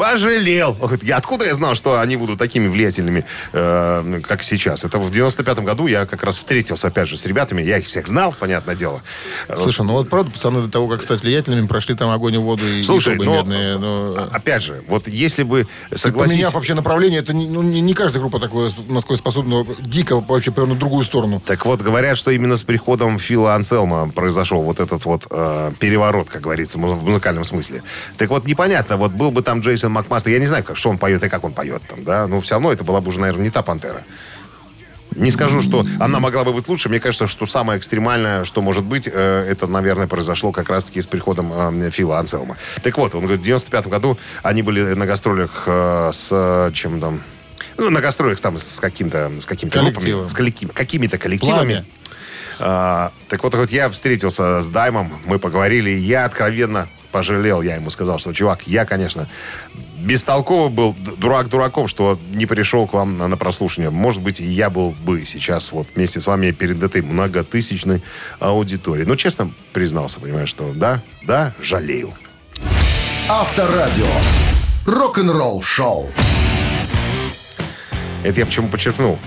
пожалел. 0.00 0.70
Он 0.80 0.86
говорит, 0.86 1.04
я 1.04 1.18
откуда 1.18 1.44
я 1.44 1.54
знал, 1.54 1.74
что 1.74 2.00
они 2.00 2.16
будут 2.16 2.38
такими 2.38 2.68
влиятельными, 2.68 3.26
э, 3.52 4.20
как 4.26 4.42
сейчас? 4.42 4.84
Это 4.84 4.98
в 4.98 5.10
95-м 5.10 5.64
году 5.66 5.88
я 5.88 6.06
как 6.06 6.22
раз 6.22 6.38
встретился, 6.38 6.88
опять 6.88 7.06
же, 7.06 7.18
с 7.18 7.26
ребятами. 7.26 7.60
Я 7.60 7.76
их 7.76 7.86
всех 7.86 8.06
знал, 8.06 8.34
понятное 8.38 8.74
дело. 8.74 9.02
Слушай, 9.46 9.84
ну 9.84 9.92
вот 9.92 10.08
правда, 10.08 10.30
пацаны 10.30 10.62
до 10.62 10.70
того, 10.70 10.88
как 10.88 11.02
стать 11.02 11.20
влиятельными, 11.20 11.66
прошли 11.66 11.94
там 11.94 12.10
огонь 12.10 12.34
и 12.34 12.38
воду 12.38 12.66
и, 12.66 12.82
Слушай, 12.82 13.16
но, 13.16 13.42
медные. 13.42 13.76
но- 13.76 14.28
опять 14.32 14.62
же, 14.62 14.82
вот 14.88 15.06
если 15.06 15.42
бы 15.42 15.66
согласись... 15.94 16.32
Поменяв 16.32 16.54
вообще 16.54 16.72
направление, 16.72 17.20
это 17.20 17.34
не, 17.34 17.46
ну, 17.46 17.60
не, 17.60 17.82
не 17.82 17.92
каждая 17.92 18.20
группа 18.20 18.40
такое, 18.40 18.72
на 18.88 19.02
такое 19.02 19.18
способна 19.18 19.66
дико 19.80 20.18
вообще 20.18 20.50
повернуть 20.50 20.76
в 20.76 20.80
другую 20.80 21.04
сторону. 21.04 21.42
Так 21.44 21.66
вот, 21.66 21.82
говорят, 21.82 22.16
что 22.16 22.30
именно 22.30 22.56
с 22.56 22.62
приходом 22.62 23.18
Фила 23.18 23.54
Анселма 23.54 24.10
произошел 24.10 24.62
вот 24.62 24.80
этот 24.80 25.04
вот 25.04 25.26
э, 25.30 25.72
переворот, 25.78 26.30
как 26.30 26.40
говорится, 26.40 26.78
в 26.78 27.04
музыкальном 27.04 27.44
смысле. 27.44 27.82
Так 28.16 28.30
вот, 28.30 28.46
непонятно, 28.46 28.96
вот 28.96 29.12
был 29.12 29.30
бы 29.30 29.42
там 29.42 29.60
Джейсон 29.60 29.89
Макмастер, 29.90 30.32
я 30.32 30.38
не 30.38 30.46
знаю, 30.46 30.64
как, 30.64 30.76
что 30.76 30.90
он 30.90 30.98
поет 30.98 31.22
и 31.22 31.28
как 31.28 31.44
он 31.44 31.52
поет 31.52 31.82
там, 31.88 32.04
да, 32.04 32.26
но 32.26 32.40
все 32.40 32.54
равно 32.54 32.72
это 32.72 32.84
была 32.84 33.00
бы 33.00 33.08
уже, 33.08 33.20
наверное, 33.20 33.44
не 33.44 33.50
та 33.50 33.62
«Пантера». 33.62 34.02
Не 35.16 35.30
скажу, 35.30 35.60
что 35.60 35.84
она 35.98 36.20
могла 36.20 36.44
бы 36.44 36.52
быть 36.52 36.68
лучше. 36.68 36.88
Мне 36.88 37.00
кажется, 37.00 37.26
что 37.26 37.44
самое 37.44 37.78
экстремальное, 37.78 38.44
что 38.44 38.62
может 38.62 38.84
быть, 38.84 39.08
э, 39.12 39.44
это, 39.48 39.66
наверное, 39.66 40.06
произошло 40.06 40.52
как 40.52 40.68
раз-таки 40.68 41.02
с 41.02 41.06
приходом 41.06 41.52
э, 41.52 41.90
Фила 41.90 42.20
Анселма. 42.20 42.56
Так 42.82 42.96
вот, 42.96 43.14
он 43.14 43.22
говорит, 43.22 43.40
в 43.40 43.44
95 43.44 43.88
году 43.88 44.18
они 44.44 44.62
были 44.62 44.94
на 44.94 45.06
гастролях 45.06 45.64
э, 45.66 46.10
с 46.12 46.28
э, 46.30 46.70
чем 46.74 47.00
там... 47.00 47.22
Ну, 47.76 47.90
на 47.90 48.00
гастролях 48.00 48.40
там 48.40 48.56
с 48.58 48.78
каким-то, 48.78 49.32
с 49.38 49.46
какими-то 49.46 49.82
группами, 49.82 50.28
с 50.28 50.32
коллеки- 50.32 50.72
какими-то 50.72 51.18
коллективами. 51.18 51.84
А, 52.60 53.10
так 53.28 53.42
вот, 53.42 53.54
вот 53.54 53.70
я 53.70 53.88
встретился 53.88 54.60
с 54.60 54.68
Даймом, 54.68 55.10
мы 55.24 55.38
поговорили, 55.38 55.90
и 55.90 55.98
я 55.98 56.26
откровенно 56.26 56.88
пожалел. 57.10 57.62
Я 57.62 57.76
ему 57.76 57.90
сказал, 57.90 58.18
что, 58.18 58.32
чувак, 58.32 58.66
я, 58.66 58.84
конечно, 58.84 59.28
бестолковый 59.98 60.70
был, 60.70 60.94
дурак 61.18 61.48
дураком, 61.48 61.86
что 61.86 62.18
не 62.32 62.46
пришел 62.46 62.86
к 62.86 62.92
вам 62.92 63.18
на, 63.18 63.28
на 63.28 63.36
прослушивание. 63.36 63.90
Может 63.90 64.22
быть, 64.22 64.40
и 64.40 64.44
я 64.44 64.70
был 64.70 64.94
бы 65.04 65.24
сейчас 65.24 65.72
вот 65.72 65.86
вместе 65.94 66.20
с 66.20 66.26
вами 66.26 66.50
перед 66.50 66.82
этой 66.82 67.02
многотысячной 67.02 68.02
аудиторией. 68.38 69.06
Но 69.06 69.16
честно 69.16 69.50
признался, 69.72 70.20
понимаешь, 70.20 70.48
что 70.48 70.72
да, 70.74 71.02
да, 71.22 71.52
жалею. 71.62 72.12
Авторадио. 73.28 74.06
Рок-н-ролл 74.86 75.62
шоу. 75.62 76.10
Это 78.24 78.40
я 78.40 78.46
почему 78.46 78.68
подчеркнул, 78.68 79.18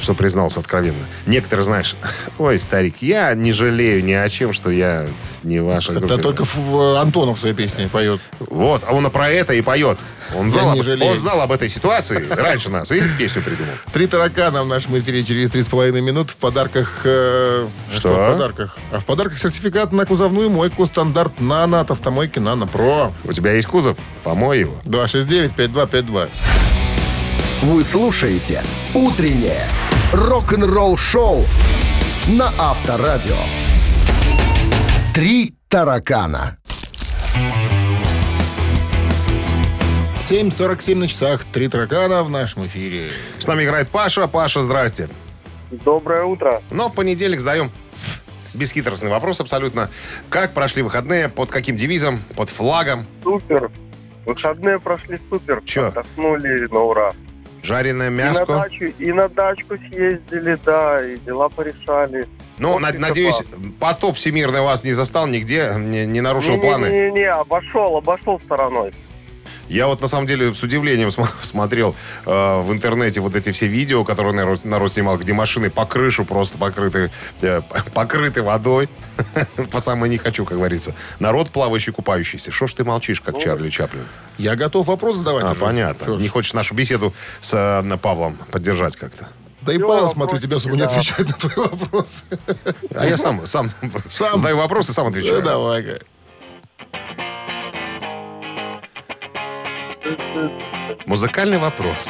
что 0.00 0.14
признался 0.14 0.60
откровенно. 0.60 1.04
Некоторые, 1.26 1.64
знаешь, 1.64 1.94
ой, 2.38 2.58
старик, 2.58 2.96
я 3.00 3.34
не 3.34 3.52
жалею 3.52 4.04
ни 4.04 4.12
о 4.12 4.28
чем, 4.28 4.52
что 4.52 4.70
я 4.70 5.06
не 5.42 5.60
ваша 5.60 5.92
группа. 5.92 6.12
Это 6.14 6.22
только 6.22 6.44
в- 6.44 7.00
Антонов 7.00 7.36
в 7.38 7.40
своей 7.40 7.54
песне 7.54 7.88
поет. 7.88 8.20
Вот, 8.40 8.84
а 8.86 8.92
он 8.94 9.10
про 9.10 9.28
это 9.30 9.52
и 9.52 9.60
поет. 9.62 9.98
Он 10.34 10.48
знал, 10.50 10.72
об, 10.72 10.86
он 11.02 11.16
знал 11.16 11.40
об 11.40 11.50
этой 11.50 11.68
ситуации 11.68 12.24
раньше 12.30 12.68
нас 12.68 12.92
и 12.92 13.02
песню 13.18 13.42
придумал. 13.42 13.72
Три 13.92 14.06
таракана 14.06 14.62
в 14.62 14.66
нашем 14.66 14.96
эфире 15.00 15.24
через 15.24 15.50
три 15.50 15.62
с 15.62 15.68
половиной 15.68 16.02
минут. 16.02 16.30
В 16.30 16.36
подарках... 16.36 17.00
э, 17.04 17.66
Что? 17.92 18.08
в 18.14 18.32
подарках? 18.34 18.78
А 18.92 19.00
в 19.00 19.04
подарках 19.04 19.38
сертификат 19.40 19.92
на 19.92 20.06
кузовную 20.06 20.48
мойку 20.48 20.86
стандарт 20.86 21.40
«Нано» 21.40 21.80
от 21.80 21.90
автомойки 21.90 22.38
«Нано 22.38 22.68
Про». 22.68 23.12
У 23.24 23.32
тебя 23.32 23.52
есть 23.54 23.66
кузов? 23.66 23.96
Помой 24.22 24.60
его. 24.60 24.76
269-5252. 24.84 26.30
Вы 27.62 27.82
слушаете 27.84 28.62
«Утреннее 28.94 29.66
рок-н-ролл 30.12 30.96
шоу» 30.96 31.44
на 32.28 32.50
Авторадио. 32.58 33.36
Три 35.14 35.54
таракана. 35.68 36.58
7.47 40.28 40.94
на 40.96 41.08
часах. 41.08 41.44
Три 41.44 41.68
таракана 41.68 42.22
в 42.22 42.30
нашем 42.30 42.66
эфире. 42.66 43.10
С 43.38 43.46
нами 43.46 43.64
играет 43.64 43.88
Паша. 43.88 44.26
Паша, 44.28 44.62
здрасте. 44.62 45.08
Доброе 45.70 46.24
утро. 46.24 46.62
Но 46.70 46.88
в 46.88 46.94
понедельник 46.94 47.40
задаем 47.40 47.70
бесхитростный 48.54 49.10
вопрос 49.10 49.40
абсолютно. 49.40 49.90
Как 50.28 50.52
прошли 50.54 50.82
выходные? 50.82 51.28
Под 51.28 51.50
каким 51.50 51.76
девизом? 51.76 52.22
Под 52.36 52.48
флагом? 52.50 53.06
Супер. 53.24 53.70
Выходные 54.26 54.78
прошли 54.78 55.18
супер. 55.30 55.62
Чё? 55.64 55.88
Отдохнули 55.88 56.68
на 56.70 56.80
ура. 56.80 57.12
Жареное 57.62 58.08
И 58.08 58.10
на, 58.12 58.22
дачу, 58.58 58.84
и 58.98 59.12
на 59.12 59.28
дачку 59.28 59.74
съездили, 59.88 60.58
да, 60.64 61.04
и 61.06 61.18
дела 61.18 61.48
порешали. 61.48 62.26
Ну, 62.58 62.72
Вот 62.72 62.80
на- 62.82 62.88
и 62.90 62.98
надеюсь, 62.98 63.36
класс. 63.36 63.46
потоп 63.78 64.16
всемирный 64.16 64.60
вас 64.60 64.84
не 64.84 64.92
застал 64.92 65.26
нигде, 65.26 65.72
не, 65.76 66.04
не 66.06 66.20
нарушил 66.20 66.58
планы. 66.60 66.86
Не-не-не, 66.86 67.30
обошел, 67.32 67.96
обошел 67.96 68.40
стороной. 68.40 68.92
Я 69.68 69.86
вот 69.86 70.00
на 70.00 70.08
самом 70.08 70.26
деле 70.26 70.52
с 70.54 70.62
удивлением 70.62 71.10
см- 71.10 71.32
смотрел 71.42 71.94
э, 72.26 72.60
в 72.62 72.72
интернете 72.72 73.20
вот 73.20 73.36
эти 73.36 73.52
все 73.52 73.66
видео, 73.66 74.04
которые 74.04 74.32
народ, 74.34 74.64
народ 74.64 74.90
снимал, 74.90 75.16
где 75.18 75.32
машины 75.32 75.70
по 75.70 75.86
крышу 75.86 76.24
просто 76.24 76.58
покрыты, 76.58 77.10
э, 77.40 77.60
покрыты 77.94 78.42
водой. 78.42 78.88
По 79.70 79.80
самой 79.80 80.08
не 80.08 80.16
хочу, 80.16 80.44
как 80.46 80.56
говорится. 80.56 80.94
Народ 81.18 81.50
плавающий, 81.50 81.92
купающийся. 81.92 82.50
Что 82.50 82.66
ж 82.66 82.72
ты 82.74 82.84
молчишь, 82.84 83.20
как 83.20 83.38
Чарли 83.38 83.68
Чаплин? 83.68 84.06
Я 84.38 84.56
готов 84.56 84.86
вопрос 84.86 85.18
задавать. 85.18 85.44
А, 85.44 85.50
уже. 85.50 85.60
понятно. 85.60 86.04
Что 86.06 86.18
ж. 86.18 86.22
Не 86.22 86.28
хочешь 86.28 86.54
нашу 86.54 86.74
беседу 86.74 87.12
с 87.42 87.52
э, 87.54 87.96
Павлом 87.98 88.38
поддержать 88.50 88.96
как-то? 88.96 89.28
Да 89.60 89.74
и 89.74 89.76
Всё, 89.76 89.86
Павел, 89.88 90.08
смотрю, 90.08 90.38
тебя 90.38 90.56
особо 90.56 90.74
не 90.74 90.80
да. 90.80 90.86
отвечает 90.86 91.28
на 91.28 91.34
твои 91.34 91.66
вопросы. 91.68 92.22
А 92.94 93.06
я 93.06 93.18
сам, 93.18 93.46
сам, 93.46 93.68
Сам. 94.08 94.36
задаю 94.36 94.56
вопросы, 94.56 94.94
сам 94.94 95.08
отвечаю. 95.08 95.42
давай-ка. 95.42 95.98
Музыкальный 101.06 101.58
вопрос. 101.58 102.08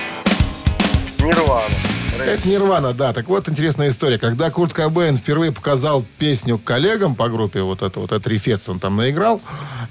Нирвана. 1.18 1.74
Это 2.18 2.48
Нирвана, 2.48 2.92
да. 2.92 3.12
Так 3.12 3.28
вот, 3.28 3.48
интересная 3.48 3.88
история. 3.88 4.18
Когда 4.18 4.50
Курт 4.50 4.72
Кобейн 4.72 5.16
впервые 5.16 5.52
показал 5.52 6.04
песню 6.18 6.58
коллегам 6.58 7.14
по 7.14 7.28
группе, 7.28 7.62
вот 7.62 7.82
это 7.82 8.00
вот, 8.00 8.12
это 8.12 8.28
рифец 8.28 8.68
он 8.68 8.78
там 8.78 8.96
наиграл, 8.96 9.40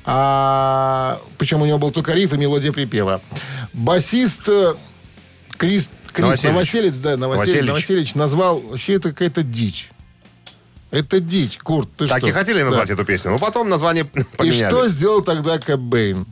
а, 0.05 1.19
причем 1.37 1.61
у 1.61 1.65
него 1.65 1.77
был 1.77 1.91
только 1.91 2.13
риф 2.13 2.33
и 2.33 2.37
мелодия 2.37 2.71
припева. 2.71 3.21
Басист 3.73 4.47
э, 4.47 4.75
Крис 5.57 5.89
Крис 6.11 6.25
Новоселич. 6.43 6.51
Новоселец, 6.53 6.95
да, 6.97 7.17
Новоселич, 7.17 7.47
Новоселич. 7.53 7.67
Новоселич 7.67 8.15
назвал, 8.15 8.59
вообще 8.61 8.93
это 8.93 9.09
какая-то 9.09 9.43
дичь. 9.43 9.89
Это 10.91 11.19
дичь, 11.19 11.59
Курт, 11.59 11.89
ты 11.97 12.07
Так 12.07 12.17
что? 12.19 12.27
и 12.27 12.31
хотели 12.31 12.63
назвать 12.63 12.87
Да. 12.87 12.93
эту 12.95 13.05
песню, 13.05 13.31
но 13.31 13.37
потом 13.37 13.69
название 13.69 14.05
И 14.13 14.23
поменяли. 14.37 14.69
что 14.71 14.87
сделал 14.87 15.21
тогда 15.21 15.59
Кобейн 15.59 16.25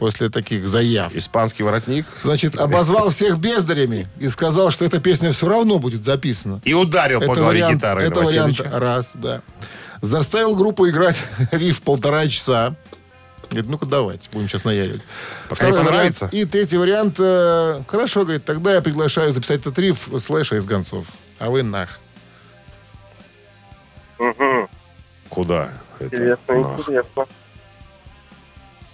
после 0.00 0.30
таких 0.30 0.66
заяв? 0.66 1.14
Испанский 1.14 1.62
воротник. 1.62 2.06
Значит, 2.22 2.58
обозвал 2.58 3.10
всех 3.10 3.38
бездарями 3.38 4.08
и 4.18 4.28
сказал, 4.30 4.70
что 4.70 4.86
эта 4.86 4.98
песня 4.98 5.30
все 5.30 5.46
равно 5.46 5.78
будет 5.78 6.02
записана. 6.02 6.60
И 6.64 6.72
ударил 6.74 7.20
по 7.20 7.34
голове 7.34 7.44
вариант, 7.64 7.74
гитарой 7.76 8.06
это 8.06 8.20
вариант 8.22 8.60
раз, 8.72 9.12
да. 9.14 9.42
Заставил 10.00 10.56
группу 10.56 10.88
играть 10.88 11.22
риф 11.52 11.82
полтора 11.82 12.26
часа. 12.28 12.74
Говорит, 13.50 13.68
ну-ка 13.68 13.84
давайте, 13.84 14.30
будем 14.32 14.48
сейчас 14.48 14.64
наяривать. 14.64 15.02
Пока 15.50 15.66
не 15.66 15.72
Второй 15.72 15.86
понравится. 15.86 16.26
вариант. 16.26 16.46
И 16.48 16.50
третий 16.50 16.78
вариант. 16.78 17.16
э, 17.18 17.82
хорошо, 17.86 18.22
говорит, 18.22 18.44
тогда 18.44 18.72
я 18.74 18.80
приглашаю 18.80 19.32
записать 19.32 19.60
этот 19.60 19.78
риф 19.78 20.08
слэша 20.18 20.56
из 20.56 20.64
гонцов. 20.64 21.06
А 21.38 21.50
вы 21.50 21.62
нах. 21.62 21.98
Мгм. 24.18 24.68
Куда? 25.28 25.70
Это? 25.98 26.16
Интересно, 26.16 26.54
Нах. 26.60 26.78
интересно. 26.80 27.26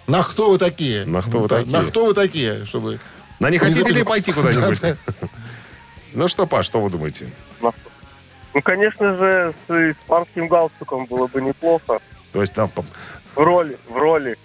На 0.07 0.23
кто 0.23 0.49
вы 0.51 0.57
такие? 0.57 1.05
На 1.05 1.21
кто 1.21 1.39
вы 1.39 1.47
такие? 1.49 1.71
На 1.71 1.83
кто 1.83 2.05
вы 2.05 2.13
такие, 2.13 2.65
чтобы... 2.65 2.99
На 3.39 3.49
не 3.49 3.57
хотите 3.57 3.91
ли 3.93 4.03
пойти 4.03 4.31
куда-нибудь? 4.31 4.81
Да, 4.81 4.95
Ну 6.13 6.27
что, 6.27 6.47
Паш, 6.47 6.65
что 6.65 6.81
вы 6.81 6.89
думаете? 6.89 7.29
Ну, 7.61 8.61
конечно 8.63 9.15
же, 9.17 9.53
с 9.67 9.71
испанским 9.71 10.47
галстуком 10.47 11.05
было 11.05 11.27
бы 11.27 11.41
неплохо. 11.41 11.99
То 12.31 12.41
есть 12.41 12.53
там... 12.53 12.71
В 13.35 13.39
роли, 13.39 13.77
в 13.87 13.95
роли. 13.95 14.35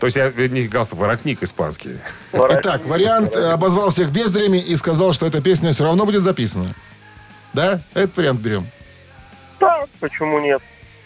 То 0.00 0.06
есть 0.06 0.16
я 0.16 0.32
не 0.32 0.66
галстук, 0.66 0.98
воротник 0.98 1.42
испанский. 1.44 2.00
Итак, 2.32 2.84
вариант 2.84 3.36
э, 3.36 3.52
обозвал 3.52 3.90
всех 3.90 4.10
бездарями 4.10 4.58
и 4.58 4.74
сказал, 4.74 5.12
что 5.12 5.24
эта 5.24 5.40
песня 5.40 5.72
все 5.72 5.84
равно 5.84 6.04
будет 6.04 6.22
записана. 6.22 6.74
Да? 7.52 7.80
Этот 7.94 8.16
вариант 8.16 8.40
берем. 8.40 8.66
Да, 9.60 9.84
почему 10.00 10.40
нет? 10.40 10.60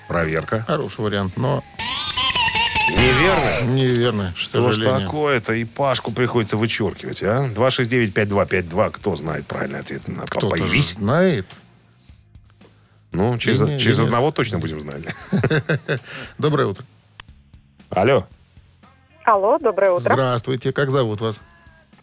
Проверка. 0.08 0.64
Хороший 0.66 1.02
вариант, 1.02 1.36
но 1.36 1.62
Неверно. 2.90 3.70
неверно, 3.70 4.32
Что 4.36 4.70
ж 4.70 4.74
сожалению. 4.76 5.06
такое-то? 5.06 5.52
И 5.54 5.64
Пашку 5.64 6.12
приходится 6.12 6.56
вычеркивать, 6.56 7.22
а? 7.22 7.48
269-5252. 7.54 8.90
Кто 8.90 9.16
знает 9.16 9.46
правильный 9.46 9.80
ответ? 9.80 10.06
На 10.08 10.24
Кто-то 10.26 10.56
же 10.56 10.82
знает. 10.82 11.46
Ну, 13.12 13.36
через, 13.38 13.60
Линия- 13.62 13.78
через 13.78 13.98
линия- 13.98 14.06
одного 14.08 14.30
точно 14.30 14.58
будем 14.58 14.80
знать. 14.80 15.02
Доброе 16.38 16.66
утро. 16.68 16.84
Алло. 17.90 18.26
Алло, 19.24 19.58
доброе 19.58 19.92
утро. 19.92 20.12
Здравствуйте. 20.12 20.72
Как 20.72 20.90
зовут 20.90 21.20
вас? 21.20 21.40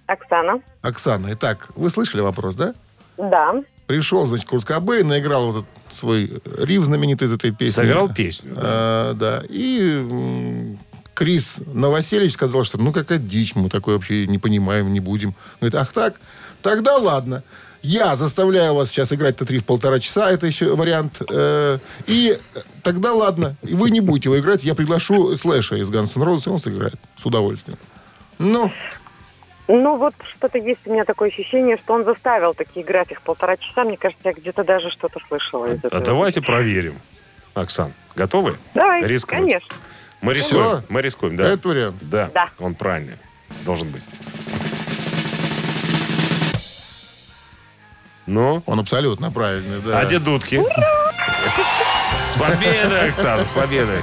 Оксана. 0.06 0.60
Оксана. 0.82 1.30
Итак, 1.34 1.70
вы 1.76 1.90
слышали 1.90 2.22
вопрос, 2.22 2.56
да? 2.56 2.74
Да. 3.18 3.54
Пришел, 3.88 4.26
значит, 4.26 4.48
Курт 4.48 4.66
Кобейн, 4.66 5.08
наиграл 5.08 5.52
вот 5.52 5.64
этот 5.64 5.96
свой 5.96 6.42
риф 6.58 6.84
знаменитый 6.84 7.28
из 7.28 7.34
этой 7.34 7.52
песни. 7.52 7.82
Сыграл 7.82 8.14
песню. 8.14 8.54
да. 8.54 8.62
А, 8.62 9.14
да. 9.14 9.44
И 9.50 10.76
Крис 11.14 11.62
Новоселич 11.66 12.34
сказал, 12.34 12.64
что 12.64 12.78
ну 12.78 12.92
какая 12.92 13.18
дичь, 13.18 13.56
мы 13.56 13.70
такое 13.70 13.96
вообще 13.96 14.28
не 14.28 14.38
понимаем, 14.38 14.94
не 14.94 15.00
будем. 15.00 15.34
Говорит, 15.60 15.76
ах 15.76 15.94
так? 15.94 16.16
Тогда 16.62 16.98
ладно. 16.98 17.44
Я 17.82 18.16
заставляю 18.16 18.74
вас 18.74 18.90
сейчас 18.90 19.14
играть 19.14 19.36
этот 19.36 19.50
риф 19.50 19.64
полтора 19.64 20.00
часа, 20.00 20.30
это 20.30 20.46
еще 20.46 20.76
вариант. 20.76 21.22
Э, 21.32 21.80
и 22.06 22.38
тогда 22.84 23.14
ладно. 23.14 23.56
Вы 23.62 23.90
не 23.92 24.02
будете 24.02 24.28
его 24.28 24.38
играть, 24.38 24.64
я 24.64 24.76
приглашу 24.76 25.38
Слэша 25.38 25.78
из 25.78 25.90
Guns 25.90 26.12
N' 26.16 26.24
Roses, 26.24 26.44
и 26.48 26.50
он 26.50 26.60
сыграет 26.60 26.96
с 27.18 27.26
удовольствием. 27.26 27.80
Ну, 28.40 28.72
Ну 29.68 29.98
вот 29.98 30.14
что-то 30.38 30.58
есть 30.58 30.80
у 30.86 30.94
меня 30.94 31.04
такое 31.04 31.30
ощущение, 31.30 31.78
что 31.78 31.94
он 31.94 32.06
заставил 32.06 32.54
такие 32.54 32.86
играть 32.86 33.12
их 33.12 33.22
полтора 33.22 33.58
часа. 33.58 33.84
Мне 33.84 33.98
кажется, 33.98 34.22
я 34.30 34.34
где-то 34.34 34.64
даже 34.64 34.90
что-то 34.92 35.20
слышала 35.28 35.66
из 35.66 35.84
А 35.84 35.88
этого. 35.88 36.04
давайте 36.06 36.42
проверим. 36.42 36.96
Оксан, 37.54 37.92
готовы? 38.16 38.58
Давай, 38.74 39.04
Рискнуть? 39.04 39.40
конечно. 39.42 39.76
Мы 40.22 40.34
рискуем. 40.34 40.64
Всё? 40.64 40.84
Мы 40.90 41.02
рискуем, 41.02 41.36
да. 41.36 41.48
этот 41.50 41.66
вариант. 41.66 41.96
Да, 42.02 42.30
Да. 42.34 42.50
он 42.60 42.76
правильный. 42.76 43.18
Должен 43.66 43.90
быть. 43.90 44.04
Ну, 48.26 48.62
Он 48.66 48.80
абсолютно 48.80 49.32
правильный, 49.32 49.80
да. 49.86 50.00
а 50.00 50.06
где 50.06 50.20
дудки? 50.20 50.62
С 52.30 52.38
победой, 52.38 53.10
Оксана, 53.10 53.46
с 53.46 53.52
победой. 53.52 54.02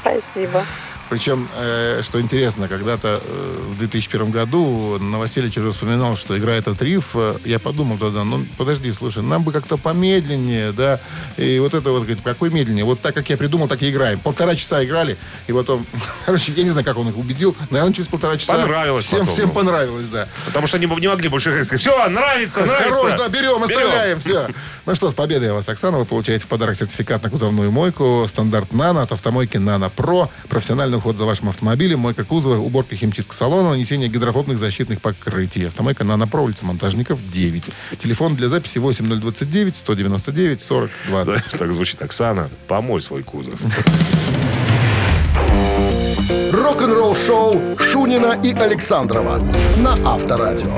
Спасибо. 0.00 0.64
Причем, 1.10 1.48
э, 1.56 2.02
что 2.04 2.20
интересно, 2.20 2.68
когда-то 2.68 3.20
э, 3.20 3.58
в 3.72 3.78
2001 3.78 4.30
году 4.30 4.96
Новоселич 5.00 5.58
уже 5.58 5.72
вспоминал, 5.72 6.16
что 6.16 6.38
играет 6.38 6.68
этот 6.68 6.80
риф. 6.82 7.10
Э, 7.14 7.36
я 7.44 7.58
подумал 7.58 7.98
тогда, 7.98 8.22
ну, 8.22 8.46
подожди, 8.56 8.92
слушай, 8.92 9.20
нам 9.20 9.42
бы 9.42 9.50
как-то 9.50 9.76
помедленнее, 9.76 10.70
да. 10.70 11.00
И 11.36 11.58
вот 11.58 11.74
это 11.74 11.90
вот, 11.90 12.02
говорит, 12.02 12.20
какой 12.22 12.50
медленнее? 12.50 12.84
Вот 12.84 13.00
так, 13.00 13.12
как 13.12 13.28
я 13.28 13.36
придумал, 13.36 13.66
так 13.66 13.82
и 13.82 13.90
играем. 13.90 14.20
Полтора 14.20 14.54
часа 14.54 14.84
играли, 14.84 15.18
и 15.48 15.52
потом, 15.52 15.84
короче, 16.26 16.52
я 16.52 16.62
не 16.62 16.70
знаю, 16.70 16.84
как 16.84 16.96
он 16.96 17.08
их 17.08 17.18
убедил, 17.18 17.56
но 17.58 17.66
наверное, 17.78 17.92
через 17.92 18.06
полтора 18.06 18.36
часа... 18.36 18.54
Понравилось 18.54 19.06
Всем, 19.06 19.20
потом, 19.20 19.34
всем 19.34 19.48
ну. 19.48 19.54
понравилось, 19.54 20.06
да. 20.06 20.28
Потому 20.46 20.68
что 20.68 20.76
они 20.76 20.86
бы 20.86 21.00
не 21.00 21.08
могли 21.08 21.28
больше 21.28 21.50
говорить. 21.50 21.68
Все, 21.72 22.08
нравится, 22.08 22.64
нравится. 22.64 22.94
Хорош, 22.94 23.14
да, 23.18 23.28
берем, 23.28 23.64
оставляем, 23.64 24.20
все. 24.20 24.48
Ну 24.86 24.94
что, 24.94 25.10
с 25.10 25.14
победой 25.14 25.52
вас, 25.52 25.68
Оксана. 25.68 25.98
Вы 25.98 26.04
получаете 26.04 26.44
в 26.44 26.48
подарок 26.48 26.76
сертификат 26.76 27.24
на 27.24 27.30
кузовную 27.30 27.72
мойку. 27.72 28.24
Стандарт 28.28 28.72
«Нано» 28.72 29.00
от 29.00 29.10
автомойки 29.10 29.56
«Нано 29.56 29.90
Про». 29.90 30.30
Профессиональный 30.48 30.99
уход 31.00 31.16
за 31.16 31.24
вашим 31.24 31.48
автомобилем, 31.48 31.98
мойка 32.00 32.24
кузова, 32.24 32.56
уборка 32.56 32.94
химчистка 32.94 33.34
салона, 33.34 33.70
нанесение 33.70 34.08
гидрофобных 34.08 34.58
защитных 34.58 35.00
покрытий. 35.00 35.64
Автомойка 35.64 36.04
«Нано 36.04 36.28
Про», 36.28 36.42
улица 36.42 36.66
Монтажников, 36.66 37.18
9. 37.30 37.70
Телефон 37.98 38.36
для 38.36 38.48
записи 38.48 38.78
8029 38.78 39.76
199 39.76 40.62
40 40.62 40.90
20. 41.08 41.24
Знаешь, 41.24 41.44
так 41.58 41.72
звучит. 41.72 42.02
Оксана, 42.02 42.50
помой 42.68 43.00
свой 43.00 43.22
кузов. 43.22 43.60
Рок-н-ролл 46.52 47.14
шоу 47.14 47.78
Шунина 47.78 48.38
и 48.42 48.52
Александрова 48.52 49.38
на 49.78 49.92
Авторадио. 50.04 50.76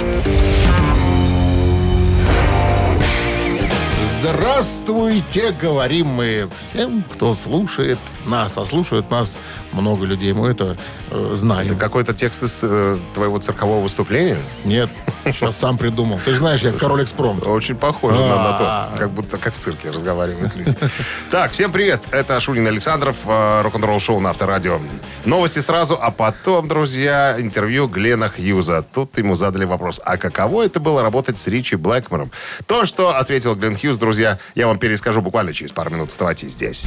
Здравствуйте, 4.22 5.50
говорим 5.50 6.06
мы 6.06 6.48
всем, 6.56 7.02
кто 7.12 7.34
слушает 7.34 7.98
нас. 8.24 8.56
А 8.56 8.64
слушают 8.64 9.10
нас 9.10 9.36
много 9.72 10.04
людей, 10.06 10.32
мы 10.32 10.48
это 10.48 10.76
э, 11.10 11.30
знаем. 11.34 11.66
Это 11.68 11.76
какой-то 11.76 12.12
текст 12.14 12.42
из 12.42 12.60
э, 12.62 12.98
твоего 13.14 13.38
циркового 13.38 13.80
выступления? 13.80 14.38
Нет, 14.64 14.90
сейчас 15.24 15.58
сам 15.58 15.78
придумал. 15.78 16.20
Ты 16.24 16.32
же 16.32 16.38
знаешь, 16.38 16.60
я 16.62 16.72
король 16.72 17.02
экспромт. 17.02 17.44
Очень 17.46 17.76
похоже 17.76 18.20
на, 18.20 18.36
на 18.36 18.56
А. 18.56 18.90
то, 18.92 18.98
как 18.98 19.10
будто 19.10 19.38
как 19.38 19.54
в 19.54 19.58
цирке 19.58 19.90
разговаривают 19.90 20.54
люди. 20.56 20.74
Так, 21.30 21.52
всем 21.52 21.72
привет. 21.72 22.02
Это 22.10 22.38
Шунин 22.40 22.66
Александров, 22.66 23.16
э, 23.26 23.60
рок-н-ролл 23.62 24.00
шоу 24.00 24.20
на 24.20 24.30
Авторадио. 24.30 24.80
Новости 25.24 25.60
сразу, 25.60 25.98
а 26.00 26.10
потом, 26.10 26.68
друзья, 26.68 27.36
интервью 27.38 27.88
Глена 27.88 28.28
Хьюза. 28.28 28.84
Тут 28.94 29.16
ему 29.18 29.34
задали 29.34 29.64
вопрос, 29.64 30.00
а 30.04 30.16
каково 30.16 30.64
это 30.64 30.80
было 30.80 31.02
работать 31.02 31.38
с 31.38 31.46
Ричи 31.46 31.76
Блэкмором? 31.76 32.30
То, 32.66 32.84
что 32.84 33.16
ответил 33.16 33.54
Глен 33.54 33.76
Хьюз, 33.76 33.96
друзья, 33.96 34.38
я 34.54 34.66
вам 34.66 34.78
перескажу 34.78 35.22
буквально 35.22 35.52
через 35.54 35.72
пару 35.72 35.90
минут. 35.90 36.10
Вставайте 36.10 36.48
здесь. 36.48 36.86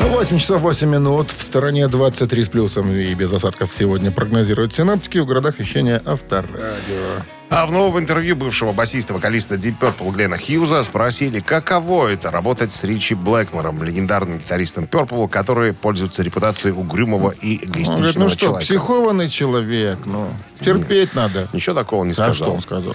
8 0.00 0.38
часов 0.38 0.60
8 0.62 0.88
минут. 0.88 1.30
В 1.30 1.42
стороне 1.42 1.88
23 1.88 2.44
с 2.44 2.48
плюсом 2.48 2.92
и 2.92 3.14
без 3.14 3.32
осадков 3.32 3.70
сегодня 3.74 4.10
прогнозируют 4.10 4.74
синаптики. 4.74 5.18
В 5.18 5.26
городах 5.26 5.58
вещания 5.58 6.02
Авторадио. 6.04 7.22
А 7.50 7.66
в 7.66 7.72
новом 7.72 7.98
интервью 8.00 8.36
бывшего 8.36 8.72
басиста-вокалиста 8.72 9.54
Deep 9.54 9.76
Purple 9.80 10.12
Глена 10.12 10.36
Хьюза 10.36 10.82
спросили, 10.82 11.40
каково 11.40 12.08
это 12.08 12.30
работать 12.30 12.72
с 12.72 12.84
Ричи 12.84 13.14
Блэкмором, 13.14 13.82
легендарным 13.82 14.38
гитаристом 14.38 14.84
Purple, 14.84 15.28
который 15.28 15.72
пользуется 15.72 16.22
репутацией 16.22 16.74
угрюмого 16.74 17.30
и 17.30 17.54
Он 17.64 17.70
говорит, 17.70 17.86
эгоистичного 17.86 18.12
ну 18.24 18.28
что, 18.28 18.38
человека. 18.38 18.60
психованный 18.64 19.28
человек, 19.30 19.98
ну, 20.04 20.28
терпеть 20.60 21.14
надо. 21.14 21.48
Ничего 21.54 21.74
такого 21.74 22.04
не 22.04 22.10
А 22.10 22.14
сказал. 22.14 22.34
что 22.34 22.52
он 22.52 22.60
сказал? 22.60 22.94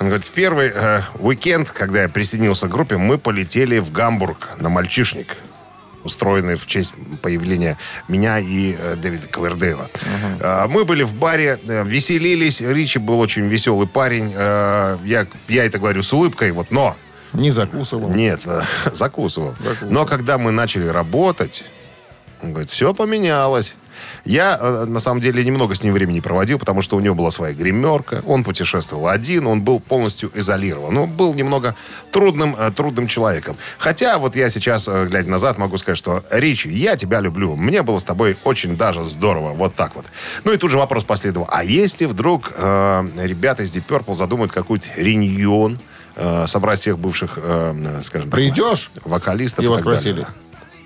Он 0.00 0.06
говорит, 0.08 0.26
в 0.26 0.30
первый 0.32 0.70
э, 0.74 1.00
уикенд, 1.20 1.70
когда 1.70 2.02
я 2.02 2.08
присоединился 2.10 2.66
к 2.66 2.70
группе, 2.70 2.98
мы 2.98 3.16
полетели 3.16 3.78
в 3.78 3.90
Гамбург 3.90 4.50
на 4.58 4.68
мальчишник, 4.68 5.36
устроенный 6.04 6.54
в 6.54 6.66
честь 6.66 6.94
появления 7.22 7.78
меня 8.08 8.38
и 8.38 8.76
э, 8.78 8.96
Дэвида 8.96 9.26
Ковердейла. 9.28 9.90
Э, 10.40 10.66
мы 10.68 10.84
были 10.84 11.02
в 11.02 11.14
баре, 11.14 11.58
э, 11.66 11.84
веселились. 11.84 12.60
Ричи 12.60 12.98
был 12.98 13.18
очень 13.20 13.46
веселый 13.46 13.86
парень. 13.88 14.32
Э, 14.36 14.98
я, 15.04 15.26
я 15.48 15.64
это 15.64 15.78
говорю 15.78 16.02
с 16.02 16.12
улыбкой, 16.12 16.52
вот, 16.52 16.70
но 16.70 16.96
Не 17.32 17.50
закусывал. 17.50 18.10
нет, 18.10 18.40
э, 18.44 18.62
закусывал. 18.94 19.54
Но 19.82 20.04
когда 20.06 20.38
мы 20.38 20.50
начали 20.50 20.86
работать, 20.86 21.64
он 22.42 22.50
говорит, 22.50 22.70
все 22.70 22.92
поменялось. 22.94 23.74
Я, 24.24 24.58
э, 24.60 24.84
на 24.86 25.00
самом 25.00 25.20
деле, 25.20 25.44
немного 25.44 25.74
с 25.74 25.82
ним 25.82 25.92
времени 25.92 26.20
проводил, 26.20 26.58
потому 26.58 26.82
что 26.82 26.96
у 26.96 27.00
него 27.00 27.14
была 27.14 27.30
своя 27.30 27.54
гримерка, 27.54 28.22
он 28.26 28.42
путешествовал 28.42 29.08
один, 29.08 29.46
он 29.46 29.62
был 29.62 29.80
полностью 29.80 30.30
изолирован. 30.34 30.96
Он 30.96 31.10
был 31.10 31.34
немного 31.34 31.76
трудным, 32.10 32.56
э, 32.58 32.70
трудным 32.70 33.06
человеком. 33.06 33.56
Хотя 33.78 34.18
вот 34.18 34.34
я 34.36 34.48
сейчас, 34.48 34.88
э, 34.88 35.06
глядя 35.06 35.28
назад, 35.28 35.58
могу 35.58 35.76
сказать, 35.76 35.98
что 35.98 36.24
Ричи, 36.30 36.70
я 36.70 36.96
тебя 36.96 37.20
люблю. 37.20 37.54
Мне 37.54 37.82
было 37.82 37.98
с 37.98 38.04
тобой 38.04 38.36
очень 38.44 38.76
даже 38.76 39.04
здорово. 39.04 39.52
Вот 39.52 39.74
так 39.74 39.94
вот. 39.94 40.06
Ну 40.44 40.52
и 40.52 40.56
тут 40.56 40.70
же 40.70 40.78
вопрос 40.78 41.04
последовал. 41.04 41.48
А 41.50 41.62
если 41.62 42.06
вдруг 42.06 42.52
э, 42.56 43.06
ребята 43.18 43.62
из 43.62 43.76
Deep 43.76 43.86
Purple 43.86 44.14
задумают 44.14 44.52
какую-то 44.52 44.88
реньон, 44.96 45.78
э, 46.16 46.46
собрать 46.46 46.80
всех 46.80 46.98
бывших, 46.98 47.38
э, 47.42 48.00
скажем 48.02 48.30
так, 48.30 48.38
Придешь? 48.38 48.90
вокалистов 49.04 49.64
Его 49.64 49.74
и 49.78 49.82
так 49.82 50.02
далее. 50.02 50.26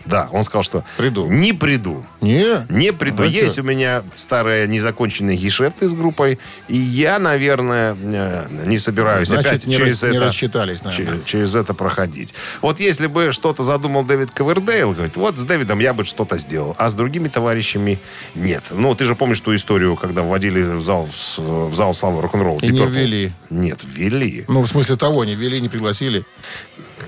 Да, 0.05 0.29
он 0.33 0.43
сказал, 0.45 0.63
что 0.63 0.85
Приду. 0.97 1.27
не 1.27 1.53
приду. 1.53 2.05
Не. 2.21 2.65
Не 2.71 2.93
приду. 2.93 3.23
А 3.23 3.27
Есть 3.27 3.57
чё? 3.57 3.63
у 3.63 3.65
меня 3.65 4.03
старые 4.15 4.67
незаконченные 4.67 5.37
гешефты 5.37 5.89
с 5.89 5.95
группой, 5.95 6.39
и 6.69 6.77
я, 6.77 7.19
наверное, 7.19 7.97
э, 8.01 8.47
не 8.67 8.79
собираюсь 8.79 9.29
Значит, 9.29 9.47
опять 9.47 9.67
не 9.67 9.75
через 9.75 10.03
не 10.03 10.09
это... 10.11 10.21
рассчитались, 10.27 10.83
наверное. 10.83 11.19
че- 11.21 11.25
через 11.27 11.55
это 11.55 11.75
проходить. 11.75 12.35
Вот 12.63 12.81
если 12.81 13.07
бы 13.07 13.33
что-то 13.33 13.63
задумал 13.63 14.05
Дэвид 14.05 14.31
Ковердейл, 14.31 14.93
говорит, 14.93 15.17
вот 15.17 15.39
с 15.39 15.43
Дэвидом 15.43 15.79
я 15.81 15.93
бы 15.93 16.05
что-то 16.05 16.39
сделал, 16.39 16.75
а 16.79 16.89
с 16.89 16.95
другими 16.95 17.29
товарищами 17.29 17.99
нет. 18.35 18.65
Ну, 18.71 18.95
ты 18.95 19.05
же 19.05 19.15
помнишь 19.15 19.41
ту 19.41 19.55
историю, 19.55 19.97
когда 19.97 20.23
вводили 20.23 20.63
в 20.63 20.83
зал, 20.83 21.09
в 21.37 21.75
зал 21.75 21.93
славы 21.93 22.23
рок-н-ролл? 22.23 22.59
И 22.63 22.69
не 22.69 22.87
ввели. 22.87 23.33
Нет, 23.51 23.81
ввели. 23.85 24.45
Ну, 24.49 24.63
в 24.63 24.69
смысле 24.69 24.97
того, 24.97 25.25
не 25.25 25.35
ввели, 25.35 25.61
не 25.61 25.69
пригласили. 25.69 26.25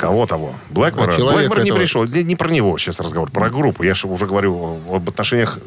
Кого 0.01 0.27
того? 0.27 0.55
Блэкмора? 0.71 1.15
Блэкмор 1.15 1.63
не 1.63 1.69
этого. 1.69 1.79
пришел. 1.79 2.05
Не, 2.07 2.25
не 2.25 2.35
про 2.35 2.49
него 2.49 2.79
сейчас 2.79 3.01
разговор, 3.01 3.31
про 3.31 3.51
группу. 3.51 3.83
Я 3.83 3.95
же 3.95 4.07
уже 4.07 4.27
говорю 4.27 4.81
об 4.91 5.07
отношениях 5.07 5.59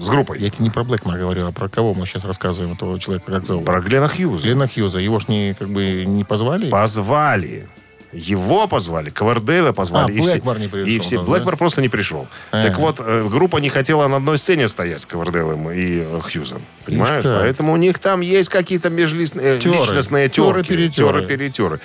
с 0.00 0.08
группой. 0.08 0.38
Я 0.40 0.48
тебе 0.48 0.64
не 0.64 0.70
про 0.70 0.84
Блэкмора 0.84 1.18
говорю, 1.18 1.46
а 1.46 1.52
про 1.52 1.68
кого 1.68 1.92
мы 1.92 2.06
сейчас 2.06 2.24
рассказываем, 2.24 2.72
этого 2.72 2.98
человека, 2.98 3.30
как 3.30 3.46
зовут? 3.46 3.66
Про 3.66 3.80
Глена 3.80 4.08
Хьюза. 4.08 4.44
Глена 4.44 4.68
Хьюза. 4.68 5.00
Его 5.00 5.18
ж 5.18 5.28
не, 5.28 5.54
как 5.58 5.68
бы, 5.68 6.04
не 6.06 6.24
позвали? 6.24 6.70
Позвали. 6.70 7.68
Его 8.12 8.66
позвали, 8.68 9.08
Ковердейла 9.10 9.72
позвали. 9.72 10.12
А, 10.12 10.14
и 10.14 10.20
все- 10.20 10.32
Блэкмор 10.34 10.58
не 10.58 10.68
пришел, 10.68 10.88
И 10.88 10.98
все, 10.98 11.16
да, 11.18 11.22
Блэкмор 11.24 11.56
просто 11.56 11.80
не 11.80 11.88
пришел. 11.88 12.28
А. 12.50 12.62
Так 12.62 12.78
вот, 12.78 13.00
э, 13.00 13.26
группа 13.28 13.56
не 13.56 13.70
хотела 13.70 14.06
на 14.06 14.16
одной 14.16 14.36
сцене 14.38 14.68
стоять 14.68 15.00
с 15.00 15.06
Ковердейлом 15.06 15.70
и 15.70 16.00
э, 16.02 16.20
Хьюзом. 16.22 16.60
Понимаешь? 16.84 17.22
как. 17.22 17.40
Поэтому 17.40 17.72
у 17.72 17.76
них 17.76 17.98
там 17.98 18.20
есть 18.20 18.50
какие-то 18.50 18.90
межличностные 18.90 19.56
личностные 19.56 20.28
Тёры, 20.28 20.62
терки. 20.62 20.74
перетёры. 20.74 21.22
перетеры 21.26 21.80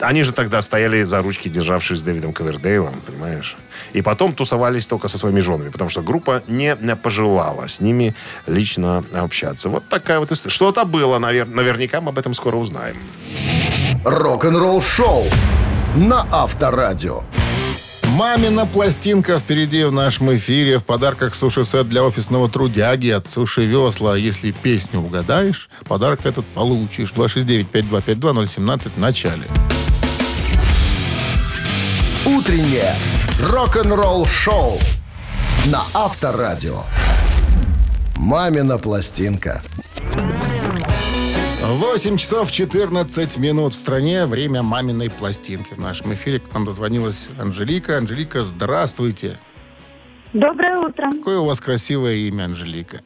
Они 0.00 0.24
же 0.24 0.32
тогда 0.32 0.62
стояли 0.62 1.02
за 1.04 1.22
ручки, 1.22 1.48
державшись 1.48 2.00
с 2.00 2.02
Дэвидом 2.02 2.32
Ковердейлом, 2.32 2.94
понимаешь? 3.06 3.56
И 3.92 4.02
потом 4.02 4.32
тусовались 4.34 4.86
только 4.88 5.06
со 5.08 5.16
своими 5.18 5.40
женами, 5.40 5.68
потому 5.68 5.90
что 5.90 6.02
группа 6.02 6.42
не 6.48 6.74
пожелала 6.96 7.68
с 7.68 7.80
ними 7.80 8.14
лично 8.46 9.04
общаться. 9.14 9.68
Вот 9.68 9.84
такая 9.88 10.18
вот 10.18 10.32
история. 10.32 10.52
Что-то 10.52 10.84
было, 10.84 11.18
навер- 11.18 11.44
наверняка 11.54 12.00
мы 12.00 12.08
об 12.08 12.18
этом 12.18 12.34
скоро 12.34 12.56
узнаем. 12.56 12.96
Рок-н-ролл 14.04 14.80
шоу 14.80 15.24
на 15.98 16.24
Авторадио. 16.30 17.22
Мамина 18.04 18.66
пластинка 18.66 19.38
впереди 19.38 19.82
в 19.84 19.92
нашем 19.92 20.34
эфире. 20.36 20.78
В 20.78 20.84
подарках 20.84 21.34
суши-сет 21.34 21.88
для 21.88 22.04
офисного 22.04 22.48
трудяги 22.48 23.08
от 23.08 23.28
Суши 23.28 23.64
Весла. 23.64 24.16
Если 24.16 24.52
песню 24.52 25.00
угадаешь, 25.00 25.68
подарок 25.86 26.24
этот 26.24 26.46
получишь. 26.46 27.12
269-5252-017 27.16 28.92
в 28.94 28.98
начале. 28.98 29.44
Утреннее 32.24 32.94
рок-н-ролл 33.42 34.26
шоу 34.26 34.78
на 35.66 35.82
Авторадио. 35.94 36.82
Мамина 38.16 38.78
пластинка. 38.78 39.62
8 41.68 42.16
часов 42.16 42.50
14 42.50 43.36
минут 43.36 43.74
в 43.74 43.76
стране. 43.76 44.24
Время 44.24 44.62
маминой 44.62 45.10
пластинки. 45.10 45.74
В 45.74 45.78
нашем 45.78 46.14
эфире 46.14 46.38
к 46.38 46.50
нам 46.54 46.64
дозвонилась 46.64 47.28
Анжелика. 47.38 47.98
Анжелика, 47.98 48.42
здравствуйте. 48.42 49.36
Доброе 50.32 50.78
утро. 50.78 51.10
Какое 51.10 51.40
у 51.40 51.44
вас 51.44 51.60
красивое 51.60 52.14
имя, 52.14 52.44
Анжелика. 52.44 53.02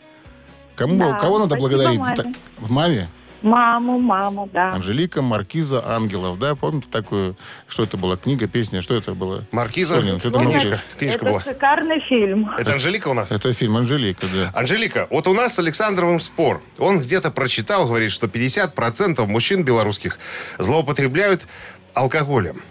Кому, 0.77 0.96
Да, 0.96 1.18
кого 1.18 1.40
надо 1.40 1.57
благодарить? 1.57 1.98
маме. 1.98 2.14
Так, 2.14 2.27
В 2.59 2.70
маме? 2.70 3.09
Маму, 3.42 3.98
маму, 3.98 4.48
да. 4.52 4.70
Анжелика 4.72 5.20
Маркиза 5.20 5.85
Ангелов, 5.85 6.38
да? 6.38 6.55
Помните 6.55 6.88
такую? 6.90 7.37
Что 7.66 7.83
это 7.83 7.96
была? 7.96 8.16
Книга, 8.16 8.46
песня? 8.46 8.81
Что 8.83 8.94
это 8.94 9.14
было? 9.14 9.44
Маркиза? 9.50 9.96
Сонин, 9.96 10.20
что 10.20 10.31
ты 10.31 10.38
Книжка, 10.38 10.52
молчишь? 10.68 10.81
книжка 10.98 11.16
Это 11.18 11.24
была. 11.26 11.40
шикарный 11.40 12.00
фильм. 12.09 12.50
Это 12.57 12.72
Анжелика 12.74 13.09
у 13.09 13.14
нас? 13.14 13.33
Это 13.33 13.52
фильм 13.52 13.76
Анжелика, 13.76 14.26
да. 14.33 14.50
Анжелика, 14.55 15.09
вот 15.11 15.26
у 15.26 15.35
нас 15.35 15.55
с 15.55 15.59
Александровым 15.59 16.20
спор. 16.20 16.62
Он 16.78 16.98
где-то 17.00 17.31
прочитал, 17.33 17.87
говорит, 17.87 18.12
что 18.12 18.28
50% 18.28 19.26
мужчин 19.26 19.64
белорусских 19.64 20.18
злоупотребляют 20.59 21.46
алкоголем. 21.94 22.62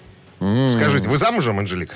Скажите, 0.69 1.09
вы 1.09 1.17
замужем, 1.17 1.59
Анжелика? 1.59 1.95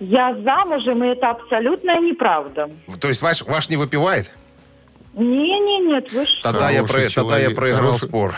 Я 0.00 0.34
замужем, 0.42 1.04
и 1.04 1.08
это 1.08 1.30
абсолютная 1.30 2.00
неправда. 2.00 2.68
То 3.00 3.08
есть 3.08 3.22
ваш, 3.22 3.42
ваш 3.42 3.68
не 3.68 3.76
выпивает? 3.76 4.32
Не-не, 5.14 5.80
нет, 5.80 6.10
вы 6.12 6.24
что? 6.24 6.42
Тогда 6.42 6.70
я, 6.70 6.84
про, 6.84 7.08
тогда 7.10 7.38
я 7.38 7.50
проиграл 7.50 7.82
хороший- 7.98 8.08
спор. 8.08 8.34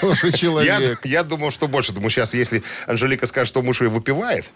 Хороший 0.00 0.30
Я, 0.30 0.36
человек. 0.36 1.00
я 1.04 1.22
думал, 1.22 1.52
что 1.52 1.68
больше. 1.68 1.92
Думаю, 1.92 2.10
сейчас, 2.10 2.34
если 2.34 2.64
Анжелика 2.88 3.26
скажет, 3.26 3.48
что 3.48 3.62
муж 3.62 3.80
ее 3.80 3.88
выпивает, 3.90 4.50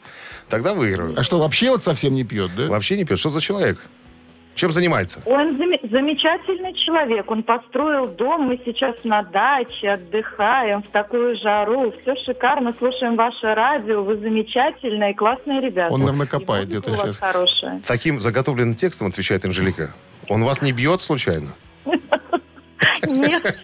тогда 0.48 0.74
выиграю. 0.74 1.14
А 1.16 1.22
что, 1.22 1.38
вообще 1.38 1.70
вот 1.70 1.82
совсем 1.82 2.14
не 2.14 2.24
пьет, 2.24 2.50
да? 2.56 2.66
Вообще 2.66 2.96
не 2.96 3.04
пьет. 3.04 3.18
Что 3.20 3.30
за 3.30 3.40
человек? 3.40 3.78
Чем 4.56 4.72
занимается? 4.72 5.22
Он 5.26 5.56
заме- 5.56 5.78
замечательный 5.88 6.74
человек. 6.74 7.30
Он 7.30 7.44
построил 7.44 8.08
дом. 8.08 8.42
Мы 8.48 8.60
сейчас 8.64 8.96
на 9.04 9.22
даче 9.22 9.90
отдыхаем 9.90 10.82
в 10.82 10.88
такую 10.88 11.36
жару. 11.36 11.94
Все 12.02 12.16
шикарно. 12.24 12.74
Слушаем 12.78 13.14
ваше 13.14 13.54
радио. 13.54 14.02
Вы 14.02 14.16
замечательные, 14.16 15.14
классные 15.14 15.60
ребята. 15.60 15.94
Он, 15.94 16.00
наверное, 16.00 16.26
копает 16.26 16.66
где-то 16.66 16.90
сейчас. 16.90 17.18
хорошая. 17.18 17.80
Таким 17.86 18.18
заготовленным 18.18 18.74
текстом 18.74 19.06
отвечает 19.06 19.44
Анжелика. 19.44 19.94
Он 20.30 20.44
вас 20.44 20.62
не 20.62 20.70
бьет 20.72 21.00
случайно? 21.00 21.52
Нет, 23.06 23.58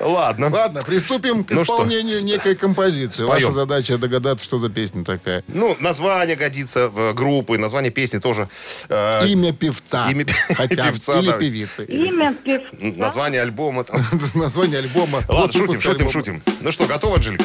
Ладно. 0.00 0.48
Ладно, 0.50 0.82
приступим 0.82 1.44
к 1.44 1.50
Ну 1.52 1.64
что, 1.64 1.74
исполнению 1.74 2.22
некой 2.24 2.54
композиции. 2.56 3.22
споем. 3.24 3.30
Ваша 3.46 3.52
задача 3.52 3.96
догадаться, 3.98 4.44
что 4.44 4.58
за 4.58 4.68
песня 4.68 5.04
такая. 5.04 5.44
Ну, 5.48 5.76
название 5.78 6.36
годится 6.36 6.90
э, 6.94 7.12
группы, 7.14 7.56
название 7.56 7.90
песни 7.92 8.18
тоже. 8.18 8.48
Э, 8.88 9.26
Имя 9.26 9.52
певца. 9.52 10.10
имя 10.10 10.26
Хотя, 10.54 10.90
певца, 10.90 11.18
или 11.20 11.30
да. 11.30 11.38
певицы. 11.38 11.84
имя 11.84 12.34
певца. 12.34 12.68
Название 12.80 13.42
альбома. 13.42 13.84
там. 13.84 14.04
Название 14.34 14.80
альбома. 14.80 15.22
Ладно, 15.28 15.52
шутим, 15.52 15.80
шутим, 15.80 15.90
альбома. 15.90 16.10
шутим. 16.10 16.42
Ну 16.60 16.72
что, 16.72 16.86
готова, 16.86 17.16
Анжелика? 17.16 17.44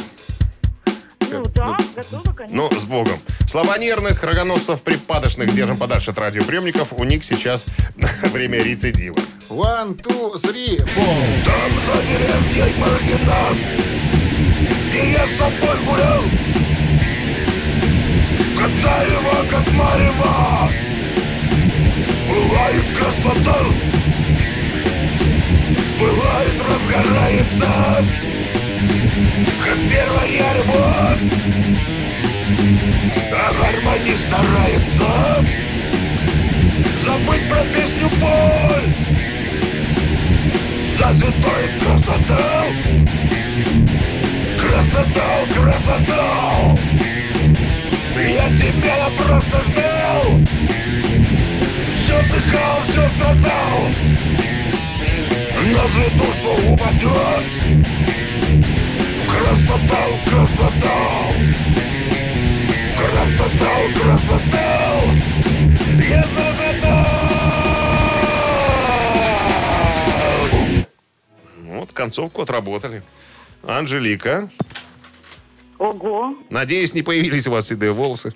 Ну 1.32 1.46
да, 1.56 1.78
готова, 1.96 2.34
конечно. 2.34 2.70
Ну, 2.70 2.80
с 2.80 2.84
Богом. 2.84 3.20
Слова 3.48 3.78
нервных, 3.78 4.22
рогоносцев, 4.24 4.82
припадочных 4.82 5.54
держим 5.54 5.78
подальше 5.78 6.12
от 6.12 6.18
радиоприемников. 6.20 6.94
У 6.94 7.04
них 7.04 7.24
сейчас 7.24 7.66
время 8.24 8.62
рецидива. 8.62 9.16
One, 9.50 9.96
two, 10.02 10.36
three, 10.42 10.78
four. 10.96 11.46
Там 11.46 11.72
за 11.86 12.02
деревьей 12.06 12.78
маргинал, 12.78 13.56
где 14.88 15.12
я 15.12 15.26
с 15.26 15.36
тобой 15.38 15.78
гулял. 15.86 16.24
Как 18.58 18.70
зарево, 18.80 19.48
как 19.50 19.72
марево, 19.72 20.70
бывает 22.28 22.98
краснота, 22.98 23.58
бывает 26.00 26.62
разгорается, 26.62 28.06
как 29.64 29.78
первая 29.90 30.54
любовь. 30.56 31.22
А 33.34 33.54
гармонист 33.54 34.26
старается. 34.26 35.06
Забыть 37.04 37.50
про 37.50 37.62
песню 37.74 38.10
боль. 38.20 38.96
Зацветает 40.98 41.84
краснота. 41.84 42.64
Краснота, 44.60 45.30
краснота. 45.56 46.78
Я 48.16 48.58
тебя 48.58 49.10
просто 49.18 49.62
ждал. 49.64 50.24
Все 51.92 52.20
вдыхал, 52.20 52.82
все 52.88 53.08
страдал. 53.08 53.80
На 55.74 55.88
звезду, 55.88 56.34
что 56.34 56.72
упадет 56.72 57.91
Краснота, 59.32 60.04
краснота 60.26 60.98
Краснота, 62.98 63.74
краснота 64.00 65.02
Я 66.10 66.24
загадал 66.28 67.06
Вот 71.66 71.94
концовку 71.94 72.42
отработали. 72.42 73.02
Анжелика, 73.64 74.50
Ого. 75.78 76.36
надеюсь, 76.50 76.94
не 76.94 77.02
появились 77.04 77.48
у 77.48 77.52
вас 77.52 77.68
седые 77.68 77.92
волосы. 77.92 78.34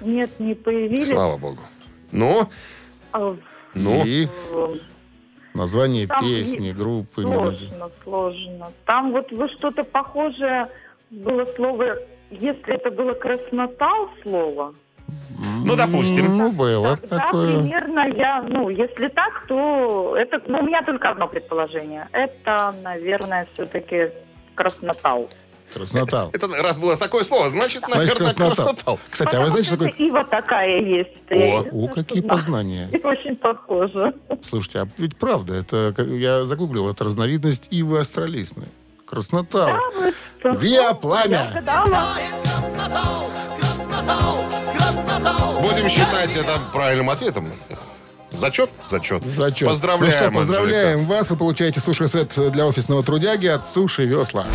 Нет, 0.00 0.38
не 0.40 0.54
появились. 0.54 1.08
Слава 1.08 1.36
богу. 1.38 1.60
Ну, 2.12 2.48
А, 3.12 3.36
ну. 3.74 4.04
И 4.04 4.28
название 5.54 6.06
Там 6.06 6.20
песни, 6.20 6.66
есть 6.66 6.76
группы. 6.78 7.22
мелодии. 7.22 7.66
Сложно, 7.66 7.90
сложно. 8.04 8.72
Там 8.86 9.12
вот 9.12 9.30
вы 9.32 9.48
что-то 9.48 9.84
похожее 9.84 10.68
было 11.10 11.44
слово, 11.56 11.96
если 12.30 12.74
это 12.74 12.90
было 12.90 13.14
краснотал 13.14 14.08
слово, 14.22 14.74
Ну, 15.64 15.76
допустим. 15.76 16.36
Ну, 16.38 16.52
было 16.52 16.96
тогда 16.96 17.16
такое. 17.18 17.60
примерно 17.62 18.06
я, 18.16 18.42
ну, 18.42 18.68
если 18.68 19.08
так, 19.08 19.46
то 19.48 20.14
это, 20.16 20.40
ну, 20.46 20.60
у 20.60 20.62
меня 20.62 20.82
только 20.82 21.10
одно 21.10 21.26
предположение. 21.28 22.08
Это, 22.12 22.74
наверное, 22.82 23.48
все-таки 23.54 24.10
краснотал. 24.54 25.28
Краснотал. 25.72 26.30
Это 26.32 26.48
раз 26.62 26.78
было 26.78 26.96
такое 26.96 27.22
слово, 27.22 27.48
значит, 27.50 27.82
Значит, 27.86 27.96
наверное, 27.96 28.16
краснотал. 28.34 28.64
красотал. 28.66 29.00
Кстати, 29.10 29.34
а 29.36 29.40
вы 29.40 29.50
знаете, 29.50 29.66
что 29.68 29.76
Потому 29.76 29.90
такое... 29.92 30.06
Ива 30.08 30.24
такая 30.24 30.80
есть. 30.80 31.10
О, 31.30 31.64
О, 31.84 31.88
какие 31.88 32.20
Да. 32.22 32.28
познания. 32.34 32.88
И 32.92 32.96
очень 33.06 33.36
похоже. 33.36 34.12
Слушайте, 34.42 34.80
а 34.80 34.88
ведь 34.98 35.16
правда, 35.16 35.54
это 35.54 35.94
я 36.02 36.44
загуглил, 36.44 36.90
это 36.90 37.04
разновидность 37.04 37.68
ивы 37.70 38.00
астролистной. 38.00 38.66
Краснотал. 39.06 39.76
Виа 40.44 40.94
пламя. 40.94 41.50
Я 41.54 41.60
гадала. 41.60 42.16
Будем 45.62 45.88
считать 45.88 46.34
это 46.36 46.58
правильным 46.72 47.10
ответом. 47.10 47.52
Зачет? 48.32 48.70
Зачет. 48.84 49.24
Зачет. 49.24 49.68
Поздравляем, 49.68 50.12
Ну 50.12 50.18
что, 50.18 50.30
поздравляем 50.30 50.98
Анжелика. 51.00 51.10
вас. 51.18 51.30
Вы 51.30 51.36
получаете 51.36 51.80
суши-сет 51.80 52.32
для 52.52 52.66
офисного 52.66 53.02
трудяги 53.02 53.46
от 53.48 53.66
Суши 53.68 54.04
Весла. 54.06 54.46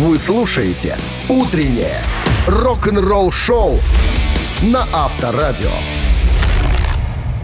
Вы 0.00 0.16
слушаете 0.16 0.96
«Утреннее 1.28 2.00
рок-н-ролл-шоу» 2.46 3.78
на 4.62 4.86
Авторадио. 4.94 5.68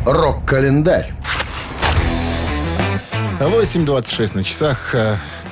Рок-календарь. 0.07 1.13
8.26 3.41 4.37
на 4.37 4.43
часах. 4.43 4.95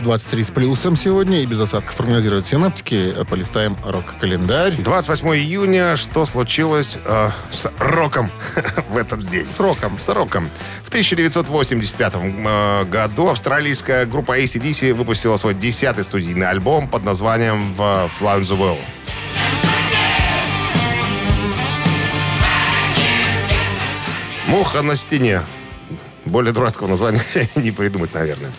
Э, 0.00 0.04
23 0.04 0.44
с 0.44 0.50
плюсом 0.50 0.96
сегодня. 0.96 1.42
И 1.42 1.46
без 1.46 1.60
осадков 1.60 1.96
прогнозируют 1.96 2.46
синаптики. 2.46 3.14
Полистаем 3.28 3.76
рок-календарь. 3.84 4.76
28 4.76 5.28
июня. 5.36 5.96
Что 5.96 6.24
случилось 6.24 6.98
э, 7.04 7.30
с 7.50 7.70
роком 7.78 8.30
в 8.88 8.96
этот 8.96 9.28
день? 9.28 9.46
С 9.46 9.60
роком. 9.60 9.98
С 9.98 10.08
роком. 10.08 10.50
В 10.84 10.88
1985 10.88 12.14
э, 12.16 12.84
году 12.84 13.28
австралийская 13.28 14.06
группа 14.06 14.38
ACDC 14.40 14.94
выпустила 14.94 15.36
свой 15.36 15.54
десятый 15.54 16.04
студийный 16.04 16.48
альбом 16.48 16.88
под 16.88 17.04
названием 17.04 17.74
э, 17.78 18.08
Fly 18.20 18.40
on 18.40 18.42
the 18.42 18.58
Wall. 18.58 18.78
Муха 24.46 24.82
на 24.82 24.94
стене. 24.94 25.42
Более 26.24 26.52
дурацкого 26.52 26.86
названия 26.86 27.20
не 27.56 27.70
придумать, 27.70 28.14
наверное. 28.14 28.52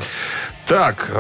Так, 0.65 1.11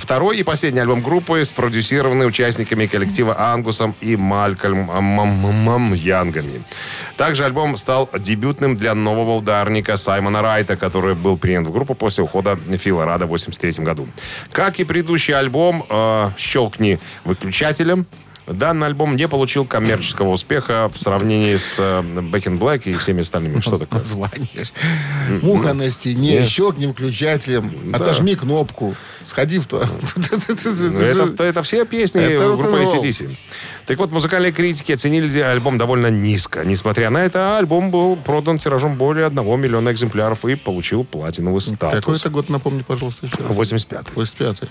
второй 0.00 0.38
и 0.38 0.42
последний 0.42 0.80
альбом 0.80 1.02
группы, 1.02 1.44
спродюсированный 1.44 2.26
участниками 2.26 2.86
коллектива 2.86 3.38
Ангусом 3.38 3.94
и 4.00 4.16
Малькольмом 4.16 5.92
Янгами. 5.94 6.62
Также 7.16 7.44
альбом 7.44 7.76
стал 7.76 8.10
дебютным 8.18 8.76
для 8.76 8.94
нового 8.94 9.36
ударника 9.36 9.96
Саймона 9.96 10.42
Райта, 10.42 10.76
который 10.76 11.14
был 11.14 11.38
принят 11.38 11.64
в 11.64 11.72
группу 11.72 11.94
после 11.94 12.24
ухода 12.24 12.56
Фила 12.56 13.04
Рада 13.04 13.26
в 13.26 13.32
1983 13.32 13.84
году. 13.84 14.08
Как 14.50 14.80
и 14.80 14.84
предыдущий 14.84 15.34
альбом 15.34 15.86
э, 15.88 16.30
«Щелкни 16.36 16.98
выключателем», 17.24 18.06
Данный 18.46 18.88
альбом 18.88 19.14
не 19.16 19.28
получил 19.28 19.64
коммерческого 19.64 20.30
успеха 20.30 20.90
в 20.92 20.98
сравнении 20.98 21.56
с 21.56 21.76
э, 21.78 22.02
Back 22.02 22.44
in 22.44 22.58
Black 22.58 22.82
и 22.86 22.92
всеми 22.94 23.20
остальными. 23.20 23.60
Что 23.60 23.78
такое? 23.78 24.00
Название. 24.00 24.48
Муха 25.42 25.74
на 25.74 25.88
стене, 25.90 26.44
выключателем, 26.78 27.72
Да. 27.92 27.98
отожми 27.98 28.34
кнопку, 28.34 28.96
сходи 29.26 29.58
в 29.60 29.66
то. 29.66 29.86
Ну, 30.16 30.98
Это, 30.98 31.62
все 31.62 31.84
песни 31.84 32.36
группы. 32.36 32.82
ACDC. 32.82 33.36
Так 33.86 33.98
вот, 33.98 34.10
музыкальные 34.10 34.52
критики 34.52 34.92
оценили 34.92 35.40
альбом 35.40 35.78
довольно 35.78 36.08
низко. 36.08 36.64
Несмотря 36.64 37.10
на 37.10 37.18
это, 37.18 37.58
альбом 37.58 37.90
был 37.90 38.16
продан 38.16 38.58
тиражом 38.58 38.96
более 38.96 39.26
1 39.26 39.60
миллиона 39.60 39.90
экземпляров 39.90 40.44
и 40.44 40.56
получил 40.56 41.04
платиновый 41.04 41.60
Какой 41.60 41.76
статус. 41.76 42.20
это 42.20 42.30
год, 42.30 42.48
напомни, 42.48 42.82
пожалуйста, 42.82 43.26
еще. 43.26 43.36
85 43.40 44.06
85-й. 44.14 44.68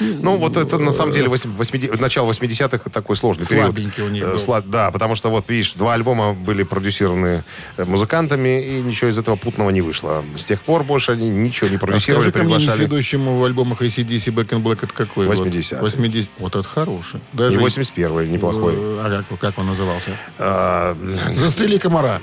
Ну, 0.00 0.36
вот 0.36 0.56
это 0.56 0.78
на 0.78 0.92
самом 0.92 1.12
деле 1.12 1.28
80, 1.28 2.00
начало 2.00 2.30
80-х 2.30 2.90
такой 2.90 3.16
сложный 3.16 3.44
Слабенький 3.46 3.90
период. 3.90 4.10
у 4.10 4.12
них 4.12 4.24
Э, 4.24 4.36
был. 4.46 4.62
Да, 4.70 4.90
потому 4.90 5.14
что 5.14 5.30
вот, 5.30 5.48
видишь, 5.48 5.72
два 5.74 5.94
альбома 5.94 6.34
были 6.34 6.62
продюсированы 6.62 7.44
э, 7.76 7.84
музыкантами, 7.84 8.62
и 8.62 8.80
ничего 8.80 9.10
из 9.10 9.18
этого 9.18 9.36
путного 9.36 9.70
не 9.70 9.80
вышло. 9.80 10.24
С 10.36 10.44
тех 10.44 10.60
пор 10.62 10.84
больше 10.84 11.12
они 11.12 11.28
ничего 11.28 11.68
не 11.68 11.76
А 11.76 11.78
продюсировали, 11.78 12.30
скажи 12.30 12.32
ко 12.32 12.38
мне, 12.44 12.56
приглашали. 12.56 12.78
несведущему 12.84 13.38
в 13.38 13.44
альбомах 13.44 13.82
ACDC 13.82 14.32
Back 14.34 14.48
in 14.50 14.62
Black 14.62 14.78
это 14.82 14.92
какой 14.92 15.26
год? 15.26 15.38
80-й. 15.38 15.80
80 15.80 16.28
Вот 16.38 16.54
это 16.56 16.68
хороший. 16.68 17.20
И 17.32 17.36
Даже 17.36 17.58
81-й 17.58 18.28
неплохой. 18.28 18.74
Э, 18.76 19.00
А 19.04 19.24
как, 19.28 19.38
как 19.40 19.58
он 19.58 19.66
назывался? 19.66 20.10
А, 20.38 20.96
Застрели 21.34 21.78
комара. 21.78 22.20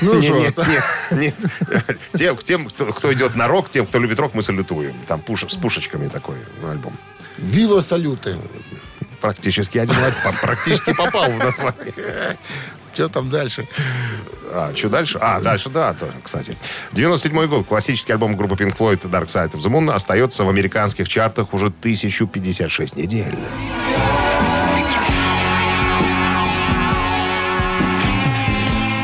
Ну 0.00 0.22
что? 0.22 0.38
нет, 0.38 0.56
нет, 1.10 1.34
нет. 2.12 2.44
Тем, 2.44 2.66
кто, 2.66 3.12
идет 3.12 3.34
на 3.34 3.48
рок, 3.48 3.70
тем, 3.70 3.86
кто 3.86 3.98
любит 3.98 4.18
рок, 4.20 4.34
мы 4.34 4.42
салютуем. 4.42 4.94
Там 5.06 5.22
с 5.26 5.56
пушечками 5.56 6.08
такой 6.08 6.36
альбом. 6.68 6.96
Вива 7.38 7.80
салюты. 7.80 8.36
Практически 9.20 9.78
один 9.78 9.96
практически 10.40 10.94
попал 10.94 11.30
в 11.30 11.38
название. 11.38 12.38
Что 12.92 13.08
там 13.08 13.30
дальше? 13.30 13.68
А, 14.52 14.74
что 14.74 14.88
дальше? 14.88 15.18
А, 15.20 15.40
дальше, 15.40 15.70
да, 15.70 15.94
тоже, 15.94 16.14
кстати. 16.24 16.56
97 16.92 17.46
год. 17.46 17.66
Классический 17.66 18.12
альбом 18.12 18.36
группы 18.36 18.56
Pink 18.56 18.76
Floyd 18.76 19.02
Dark 19.02 19.26
Side 19.26 19.52
of 19.52 19.60
the 19.60 19.70
Moon 19.70 19.92
остается 19.92 20.44
в 20.44 20.48
американских 20.48 21.08
чартах 21.08 21.54
уже 21.54 21.66
1056 21.66 22.96
недель. 22.96 23.38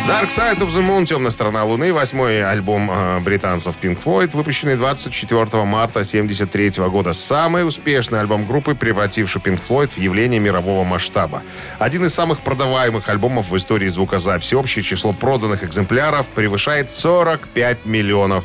Dark 0.07 0.31
Side 0.31 0.61
of 0.61 0.69
the 0.69 0.87
Moon, 0.87 1.05
Темная 1.05 1.33
сторона 1.33 1.65
Луны, 1.65 1.93
восьмой 1.93 2.41
альбом 2.41 2.89
э, 2.89 3.19
британцев 3.19 3.75
Pink 3.83 4.01
Floyd, 4.01 4.31
выпущенный 4.37 4.77
24 4.77 5.65
марта 5.65 5.99
1973 5.99 6.85
года. 6.89 7.13
Самый 7.13 7.67
успешный 7.67 8.21
альбом 8.21 8.47
группы, 8.47 8.77
превративший 8.77 9.43
Pink 9.43 9.61
Floyd 9.69 9.91
в 9.97 9.99
явление 9.99 10.39
мирового 10.39 10.85
масштаба. 10.85 11.43
Один 11.81 12.05
из 12.05 12.15
самых 12.15 12.43
продаваемых 12.43 13.09
альбомов 13.09 13.51
в 13.51 13.57
истории 13.57 13.89
звукозаписи. 13.89 14.55
Общее 14.55 14.85
число 14.85 15.13
проданных 15.13 15.65
экземпляров 15.65 16.29
превышает 16.29 16.89
45 16.89 17.85
миллионов 17.85 18.45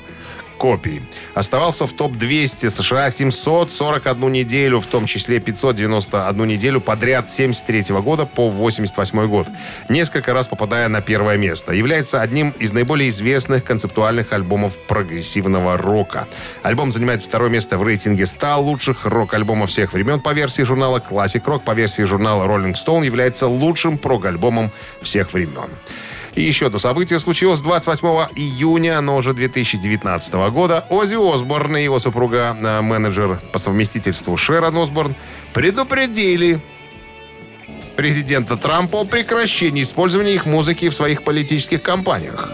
копий. 0.62 1.02
Оставался 1.34 1.88
в 1.88 1.94
топ-200 1.94 2.70
США 2.70 3.10
741 3.10 4.32
неделю, 4.32 4.80
в 4.80 4.86
том 4.86 5.08
числе 5.08 5.40
591 5.40 6.48
неделю 6.48 6.80
подряд 6.80 7.32
с 7.32 7.34
73 7.34 7.96
года 8.02 8.28
по 8.28 8.48
88 8.48 9.28
год, 9.28 9.48
несколько 9.90 10.34
раз 10.34 10.48
попадая 10.48 10.88
на 10.88 11.02
первое 11.02 11.38
место. 11.38 11.74
Является 11.74 12.22
одним 12.22 12.52
из 12.60 12.74
наиболее 12.74 13.10
известных 13.10 13.64
концептуальных 13.64 14.34
альбомов 14.34 14.78
прогрессивного 14.78 15.78
рока. 15.78 16.28
Альбом 16.62 16.92
занимает 16.92 17.24
второе 17.24 17.50
место 17.50 17.80
в 17.80 17.84
рейтинге 17.84 18.28
100 18.28 18.62
лучших 18.62 19.08
рок-альбомов 19.08 19.72
всех 19.72 19.94
времен 19.94 20.20
по 20.20 20.32
версии 20.32 20.62
журнала 20.62 21.00
Classic 21.00 21.44
Rock, 21.44 21.62
по 21.62 21.72
версии 21.72 22.04
журнала 22.04 22.46
Rolling 22.46 22.76
Stone 22.76 23.04
является 23.04 23.48
лучшим 23.48 23.98
прог-альбомом 23.98 24.72
всех 25.02 25.34
времен. 25.34 25.72
И 26.36 26.42
еще 26.42 26.68
одно 26.68 26.80
событие 26.80 27.20
случилось 27.20 27.60
28 27.62 28.08
июня, 28.36 29.02
но 29.02 29.18
уже 29.18 29.34
2019 29.34 30.34
года. 30.52 30.86
Оззи 30.90 31.16
Осборн 31.16 31.78
и 31.78 31.84
его 31.84 32.00
супруга, 32.00 32.56
э, 32.60 32.82
менеджер 32.82 33.42
по 33.52 33.60
совместительству 33.60 34.38
Шерон 34.38 34.78
Осборн, 34.78 35.16
предупредили 35.54 36.62
президента 37.98 38.56
Трампа 38.56 39.02
о 39.02 39.06
прекращении 39.06 39.84
использования 39.84 40.34
их 40.34 40.46
музыки 40.46 40.90
в 40.90 40.94
своих 40.94 41.24
политических 41.24 41.82
кампаниях. 41.82 42.50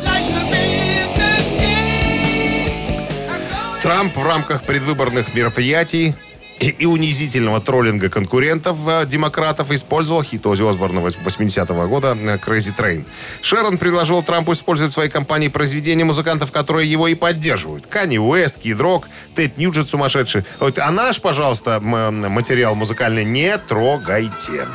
Трамп 3.84 4.18
в 4.18 4.24
рамках 4.24 4.64
предвыборных 4.64 5.34
мероприятий 5.34 6.16
и, 6.60 6.86
унизительного 6.86 7.60
троллинга 7.60 8.10
конкурентов 8.10 8.78
э, 8.88 9.06
демократов 9.06 9.72
использовал 9.72 10.24
хит 10.24 10.46
Оззи 10.46 10.70
Осборна 10.70 11.00
80-го 11.00 11.88
года 11.88 12.18
э, 12.20 12.38
«Crazy 12.38 12.76
Train». 12.76 13.06
Шерон 13.42 13.78
предложил 13.78 14.24
Трампу 14.24 14.54
использовать 14.54 14.92
в 14.92 14.94
своей 14.94 15.10
кампании 15.10 15.50
произведения 15.50 16.04
музыкантов, 16.04 16.52
которые 16.52 16.90
его 16.92 17.08
и 17.08 17.16
поддерживают. 17.16 17.88
Канни 17.88 18.18
Уэст, 18.18 18.60
Кид 18.60 18.80
Рок, 18.80 19.08
Тед 19.36 19.58
Ньюджет 19.58 19.90
сумасшедший. 19.90 20.44
Вот, 20.60 20.80
а 20.80 20.92
наш, 20.92 21.22
пожалуйста, 21.22 21.80
материал 21.80 22.76
музыкальный 22.76 23.24
не 23.24 23.58
трогайте. 23.58 24.68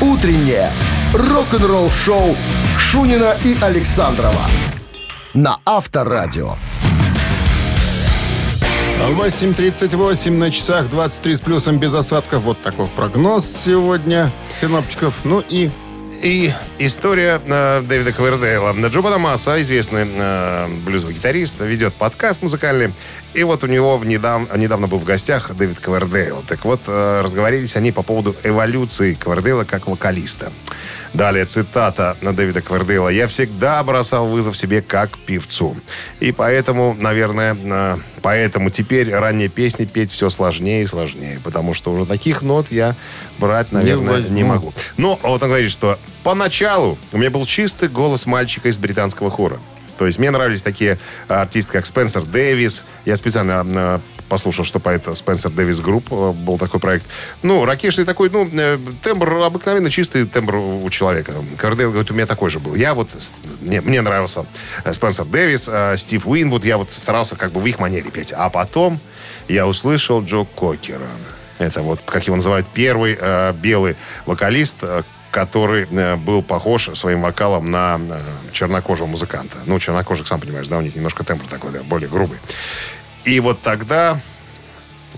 Утреннее 0.00 0.70
рок-н-ролл-шоу 1.14 2.36
Шунина 2.78 3.36
и 3.44 3.56
Александрова 3.60 4.44
на 5.34 5.58
Авторадио. 5.64 6.56
8.38 8.98 10.30
на 10.32 10.50
часах, 10.50 10.90
23 10.90 11.36
с 11.36 11.40
плюсом 11.40 11.78
без 11.78 11.94
осадков. 11.94 12.42
Вот 12.42 12.60
такой 12.60 12.88
прогноз 12.88 13.46
сегодня 13.46 14.32
синоптиков. 14.60 15.14
Ну 15.24 15.42
и 15.48 15.70
И 16.20 16.52
история 16.80 17.40
э, 17.46 17.82
Дэвида 17.82 18.12
Ковердейла. 18.12 18.74
Джо 18.88 19.18
Масса, 19.18 19.60
известный 19.60 20.04
э, 20.04 20.66
блюзовый 20.84 21.14
гитарист, 21.14 21.60
ведет 21.60 21.94
подкаст 21.94 22.42
музыкальный. 22.42 22.92
И 23.34 23.44
вот 23.44 23.62
у 23.62 23.68
него 23.68 24.00
недавно, 24.04 24.56
недавно 24.56 24.88
был 24.88 24.98
в 24.98 25.04
гостях 25.04 25.54
Дэвид 25.54 25.78
Ковердейл. 25.78 26.42
Так 26.48 26.64
вот, 26.64 26.80
э, 26.88 27.20
разговорились 27.22 27.76
они 27.76 27.92
по 27.92 28.02
поводу 28.02 28.34
эволюции 28.42 29.14
Ковердейла 29.14 29.62
как 29.62 29.86
вокалиста. 29.86 30.52
Далее 31.14 31.44
цитата 31.44 32.16
на 32.20 32.34
Дэвида 32.34 32.60
Квердейла. 32.60 33.08
«Я 33.08 33.26
всегда 33.26 33.82
бросал 33.82 34.28
вызов 34.28 34.56
себе 34.56 34.82
как 34.82 35.16
певцу. 35.18 35.76
И 36.20 36.32
поэтому, 36.32 36.94
наверное, 36.98 37.56
э, 37.60 37.96
поэтому 38.22 38.70
теперь 38.70 39.12
ранние 39.14 39.48
песни 39.48 39.84
петь 39.84 40.10
все 40.10 40.30
сложнее 40.30 40.82
и 40.82 40.86
сложнее. 40.86 41.40
Потому 41.42 41.74
что 41.74 41.92
уже 41.92 42.06
таких 42.06 42.42
нот 42.42 42.70
я 42.70 42.94
брать, 43.38 43.72
наверное, 43.72 44.22
не, 44.22 44.30
не 44.30 44.44
могу». 44.44 44.72
Ну, 44.96 45.18
вот 45.22 45.42
он 45.42 45.48
говорит, 45.48 45.70
что 45.70 45.98
поначалу 46.22 46.98
у 47.12 47.18
меня 47.18 47.30
был 47.30 47.46
чистый 47.46 47.88
голос 47.88 48.26
мальчика 48.26 48.68
из 48.68 48.76
британского 48.76 49.30
хора. 49.30 49.58
То 49.98 50.06
есть 50.06 50.18
мне 50.18 50.30
нравились 50.30 50.62
такие 50.62 50.98
артисты, 51.26 51.72
как 51.72 51.86
Спенсер 51.86 52.22
Дэвис. 52.22 52.84
Я 53.04 53.16
специально 53.16 53.64
э, 53.66 53.98
послушал, 54.28 54.64
что 54.64 54.78
поёт 54.78 55.08
Spencer 55.16 55.50
Davis 55.50 55.80
Group 55.80 56.06
э, 56.10 56.32
был 56.32 56.58
такой 56.58 56.78
проект. 56.80 57.06
Ну, 57.42 57.64
рокешный 57.64 58.04
такой, 58.04 58.30
ну, 58.30 58.48
э, 58.52 58.78
тембр 59.02 59.44
обыкновенно 59.44 59.90
чистый 59.90 60.26
тембр 60.26 60.56
у 60.56 60.88
человека. 60.90 61.32
Кардейл 61.56 61.90
говорит, 61.90 62.10
у 62.10 62.14
меня 62.14 62.26
такой 62.26 62.50
же 62.50 62.60
был. 62.60 62.74
Я 62.74 62.94
вот, 62.94 63.10
мне, 63.60 63.80
мне 63.80 64.00
нравился 64.00 64.46
э, 64.84 64.92
Спенсер 64.92 65.24
Дэвис, 65.24 65.70
Стив 66.00 66.26
Уинвуд, 66.26 66.64
я 66.64 66.78
вот 66.78 66.92
старался 66.92 67.36
как 67.36 67.52
бы 67.52 67.60
в 67.60 67.66
их 67.66 67.78
манере 67.78 68.10
петь. 68.10 68.32
А 68.32 68.48
потом 68.50 69.00
я 69.48 69.66
услышал 69.66 70.22
Джо 70.22 70.44
Кокера. 70.44 71.08
Это 71.58 71.82
вот, 71.82 72.00
как 72.04 72.24
его 72.24 72.36
называют, 72.36 72.66
первый 72.72 73.18
э, 73.20 73.52
белый 73.54 73.96
вокалист, 74.26 74.84
который 75.30 75.86
был 76.16 76.42
похож 76.42 76.88
своим 76.94 77.20
вокалом 77.20 77.70
на 77.70 78.00
чернокожего 78.52 79.06
музыканта. 79.06 79.58
Ну, 79.66 79.78
чернокожих, 79.78 80.26
сам 80.26 80.40
понимаешь, 80.40 80.68
да, 80.68 80.78
у 80.78 80.80
них 80.80 80.96
немножко 80.96 81.22
тембр 81.22 81.44
такой, 81.46 81.70
да, 81.70 81.82
более 81.82 82.08
грубый. 82.08 82.38
И 83.28 83.40
вот 83.40 83.60
тогда 83.60 84.18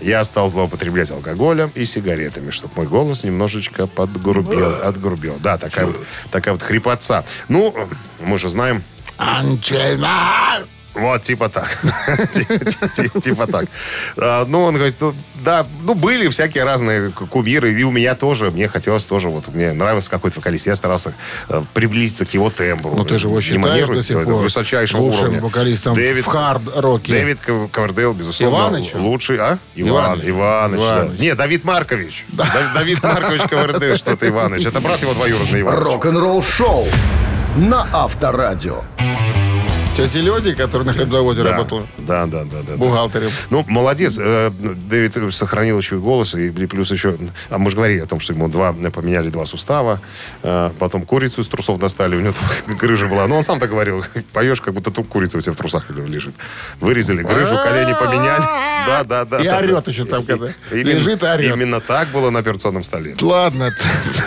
я 0.01 0.21
стал 0.25 0.49
злоупотреблять 0.49 1.09
алкоголем 1.11 1.71
и 1.75 1.85
сигаретами, 1.85 2.51
чтобы 2.51 2.73
мой 2.75 2.85
голос 2.85 3.23
немножечко 3.23 3.87
подгрубел, 3.87 4.81
отгрубел. 4.83 5.37
Да, 5.39 5.57
такая 5.57 5.85
вот, 5.85 5.95
такая 6.29 6.53
вот 6.53 6.61
хрипотца. 6.61 7.23
Ну, 7.47 7.73
мы 8.19 8.37
же 8.37 8.49
знаем... 8.49 8.83
Анчельман! 9.15 10.67
Вот, 10.93 11.21
типа 11.21 11.49
так. 11.49 11.77
Типа 13.21 13.47
так. 13.47 13.65
А, 14.17 14.45
ну, 14.45 14.63
он 14.63 14.75
говорит, 14.75 14.95
ну, 14.99 15.13
да, 15.35 15.65
ну, 15.83 15.95
были 15.95 16.27
всякие 16.27 16.63
разные 16.65 17.11
кумиры, 17.11 17.73
и 17.73 17.83
у 17.83 17.91
меня 17.91 18.13
тоже, 18.15 18.51
мне 18.51 18.67
хотелось 18.67 19.05
тоже, 19.05 19.29
вот, 19.29 19.47
мне 19.47 19.71
нравился 19.71 20.09
какой-то 20.09 20.39
вокалист, 20.39 20.67
я 20.67 20.75
старался 20.75 21.13
э, 21.49 21.63
приблизиться 21.73 22.25
к 22.25 22.33
его 22.33 22.49
тембру. 22.49 22.93
Ну, 22.95 23.05
ты 23.05 23.17
же 23.17 23.27
его 23.27 23.39
считаешь 23.39 23.87
до 23.87 24.03
сих 24.03 24.23
пор 24.23 24.33
высочайшего 24.35 25.01
лучшим 25.01 25.23
уровня. 25.23 25.41
вокалистом 25.41 25.95
в 25.95 26.25
хард-роке. 26.25 27.11
Дэвид 27.11 27.39
Ковердейл, 27.71 28.13
безусловно, 28.13 28.75
Иваныч? 28.77 28.93
лучший, 28.95 29.37
а? 29.37 29.57
Иван, 29.75 30.19
Иваныч. 30.21 31.19
Не, 31.19 31.35
Давид 31.35 31.63
Маркович. 31.63 32.25
Да- 32.33 32.73
Давид 32.75 33.01
Маркович 33.01 33.43
Ковердейл, 33.43 33.97
что-то 33.97 34.27
Иваныч. 34.27 34.65
Это 34.65 34.81
брат 34.81 35.01
его 35.01 35.13
двоюродный 35.13 35.61
Иван. 35.61 35.75
Рок-н-ролл 35.77 36.43
шоу 36.43 36.85
на 37.55 37.87
Авторадио. 37.93 38.83
Тетя 40.01 40.19
Леди, 40.19 40.55
которая 40.55 40.87
на 40.87 40.93
хлебзаводе 40.93 41.43
Да, 41.43 41.51
работала 41.51 41.85
да, 41.99 42.25
да, 42.25 42.43
да, 42.43 42.57
да. 42.67 42.75
бухгалтером. 42.75 43.31
Ну, 43.51 43.63
молодец. 43.67 44.17
Э, 44.17 44.49
Дэвид 44.49 45.31
сохранил 45.31 45.77
еще 45.77 45.97
и 45.97 45.99
голос, 45.99 46.33
и 46.33 46.49
плюс 46.49 46.91
еще... 46.91 47.17
А 47.51 47.59
мы 47.59 47.69
же 47.69 47.75
говорили 47.75 47.99
о 47.99 48.07
том, 48.07 48.19
что 48.19 48.33
ему 48.33 48.47
два, 48.47 48.73
поменяли 48.73 49.29
два 49.29 49.45
сустава, 49.45 50.01
э, 50.41 50.71
потом 50.79 51.03
курицу 51.03 51.41
из 51.41 51.47
трусов 51.47 51.77
достали, 51.77 52.15
у 52.15 52.21
него 52.21 52.33
там 52.33 52.75
грыжа 52.77 53.07
была. 53.07 53.27
Но 53.27 53.37
он 53.37 53.43
сам 53.43 53.59
так 53.59 53.69
говорил, 53.69 54.03
поешь, 54.33 54.59
как 54.59 54.73
будто 54.73 54.89
тут 54.89 55.07
курица 55.07 55.37
у 55.37 55.41
тебя 55.41 55.53
в 55.53 55.57
трусах 55.57 55.89
лежит. 55.91 56.33
Вырезали 56.79 57.21
грыжу, 57.21 57.55
колени 57.63 57.93
поменяли. 57.93 58.43
Да, 58.85 59.03
да, 59.03 59.25
да. 59.25 59.37
И 59.39 59.45
да, 59.45 59.57
орет 59.57 59.85
да. 59.85 59.91
еще 59.91 60.05
там, 60.05 60.23
когда 60.23 60.47
Именно- 60.71 60.89
лежит 60.89 61.23
и 61.23 61.25
орет. 61.25 61.53
Именно 61.55 61.79
так 61.81 62.09
было 62.09 62.29
на 62.29 62.39
операционном 62.39 62.83
столе. 62.83 63.15
Ладно, 63.21 63.69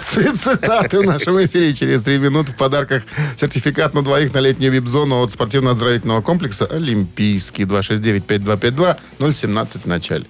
цитаты 0.08 1.00
в 1.00 1.04
нашем 1.04 1.42
эфире 1.44 1.74
через 1.74 2.02
три 2.02 2.18
минуты. 2.18 2.52
В 2.52 2.56
подарках 2.56 3.02
сертификат 3.40 3.94
на 3.94 4.02
двоих 4.02 4.32
на 4.34 4.38
летнюю 4.38 4.72
вип-зону 4.72 5.22
от 5.22 5.32
спортивно-оздоровительного 5.32 6.22
комплекса 6.22 6.66
«Олимпийский». 6.66 7.64
269-5252, 7.64 8.96
017 9.32 9.82
в 9.84 9.86
начале. 9.86 10.24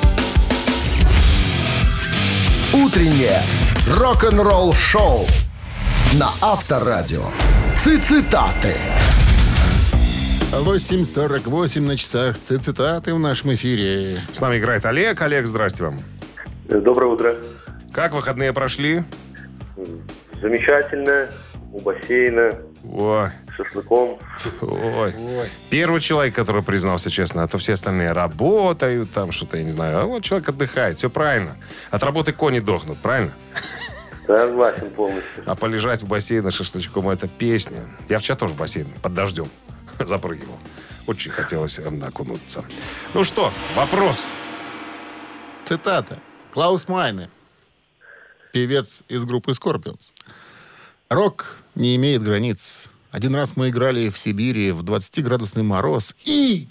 Утреннее 2.72 3.42
рок-н-ролл 3.88 4.74
шоу 4.74 5.26
на 6.14 6.30
Авторадио. 6.40 7.30
Цитаты. 7.76 8.76
8.48 10.62 11.80
на 11.80 11.96
часах. 11.96 12.38
Ц- 12.38 12.58
Цитаты 12.58 13.12
в 13.14 13.18
нашем 13.18 13.54
эфире. 13.54 14.20
С 14.32 14.40
нами 14.40 14.58
играет 14.58 14.86
Олег. 14.86 15.20
Олег, 15.20 15.46
здрасте 15.46 15.84
вам. 15.84 15.98
Доброе 16.68 17.06
утро. 17.12 17.36
Как 17.92 18.12
выходные 18.12 18.52
прошли? 18.52 19.02
Замечательно. 20.40 21.28
У 21.72 21.80
бассейна, 21.80 22.52
Ой, 22.88 23.30
с 23.52 23.56
шашлыком. 23.56 24.16
ой. 24.60 25.12
Первый 25.70 26.00
человек, 26.00 26.32
который 26.36 26.62
признался 26.62 27.10
честно, 27.10 27.42
а 27.42 27.48
то 27.48 27.58
все 27.58 27.72
остальные 27.72 28.12
работают, 28.12 29.10
там 29.10 29.32
что-то, 29.32 29.56
я 29.56 29.64
не 29.64 29.70
знаю. 29.70 29.98
А 29.98 30.04
вот 30.04 30.22
человек 30.22 30.48
отдыхает, 30.48 30.96
все 30.96 31.10
правильно. 31.10 31.56
От 31.90 32.04
работы 32.04 32.32
кони 32.32 32.60
дохнут, 32.60 32.98
правильно? 32.98 33.32
Согласен 34.24 34.88
полностью. 34.90 35.42
А 35.46 35.56
полежать 35.56 36.02
в 36.02 36.06
бассейне 36.06 36.52
шашлычком– 36.52 37.08
это 37.10 37.26
песня. 37.26 37.80
Я 38.08 38.20
вчера 38.20 38.36
тоже 38.36 38.54
в 38.54 38.56
бассейн 38.56 38.86
под 39.02 39.14
дождем 39.14 39.48
запрыгивал. 40.04 40.58
Очень 41.06 41.30
хотелось 41.30 41.78
окунуться. 41.78 42.64
Ну 43.12 43.24
что, 43.24 43.52
вопрос. 43.76 44.24
Цитата. 45.64 46.20
Клаус 46.52 46.88
Майне, 46.88 47.30
певец 48.52 49.02
из 49.08 49.24
группы 49.24 49.52
Scorpions. 49.52 50.14
Рок 51.08 51.56
не 51.74 51.96
имеет 51.96 52.22
границ. 52.22 52.90
Один 53.10 53.34
раз 53.34 53.56
мы 53.56 53.68
играли 53.68 54.08
в 54.08 54.18
Сибири 54.18 54.72
в 54.72 54.82
20-градусный 54.82 55.62
мороз 55.62 56.14
и... 56.24 56.68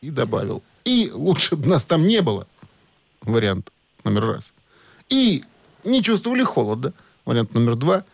И 0.00 0.10
добавил. 0.10 0.62
И 0.84 1.10
лучше 1.12 1.56
бы 1.56 1.68
нас 1.68 1.84
там 1.84 2.06
не 2.06 2.20
было. 2.22 2.46
Вариант 3.22 3.70
номер 4.04 4.26
раз. 4.26 4.52
И 5.08 5.44
не 5.82 6.02
чувствовали 6.02 6.42
холода. 6.42 6.92
Вариант 7.24 7.54
номер 7.54 7.76
два. 7.76 8.04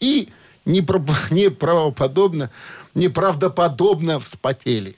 И 0.00 0.28
непро- 0.64 1.32
неправоподобно, 1.32 2.50
неправдоподобно 2.94 4.18
вспотели. 4.20 4.94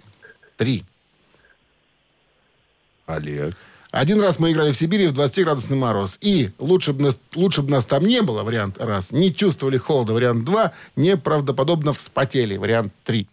Три. 0.57 0.85
Олег. 3.07 3.55
Один 3.91 4.23
раз 4.23 4.39
мы 4.39 4.53
играли 4.53 4.73
в 4.73 4.77
Сибири 4.77 5.07
в 5.09 5.13
20-градусный 5.13 5.77
мороз. 5.77 6.17
И 6.23 6.51
лучше 6.59 6.95
бы, 6.95 7.03
нас, 7.03 7.19
лучше 7.35 7.61
бы 7.61 7.71
нас 7.71 7.85
там 7.85 8.07
не 8.07 8.23
было, 8.23 8.43
вариант 8.43 8.79
раз. 8.79 9.13
Не 9.13 9.35
чувствовали 9.35 9.77
холода, 9.77 10.15
вариант 10.15 10.45
два. 10.45 10.73
Неправдоподобно 10.97 11.93
вспотели, 11.93 12.57
вариант 12.57 12.93
три. 13.05 13.27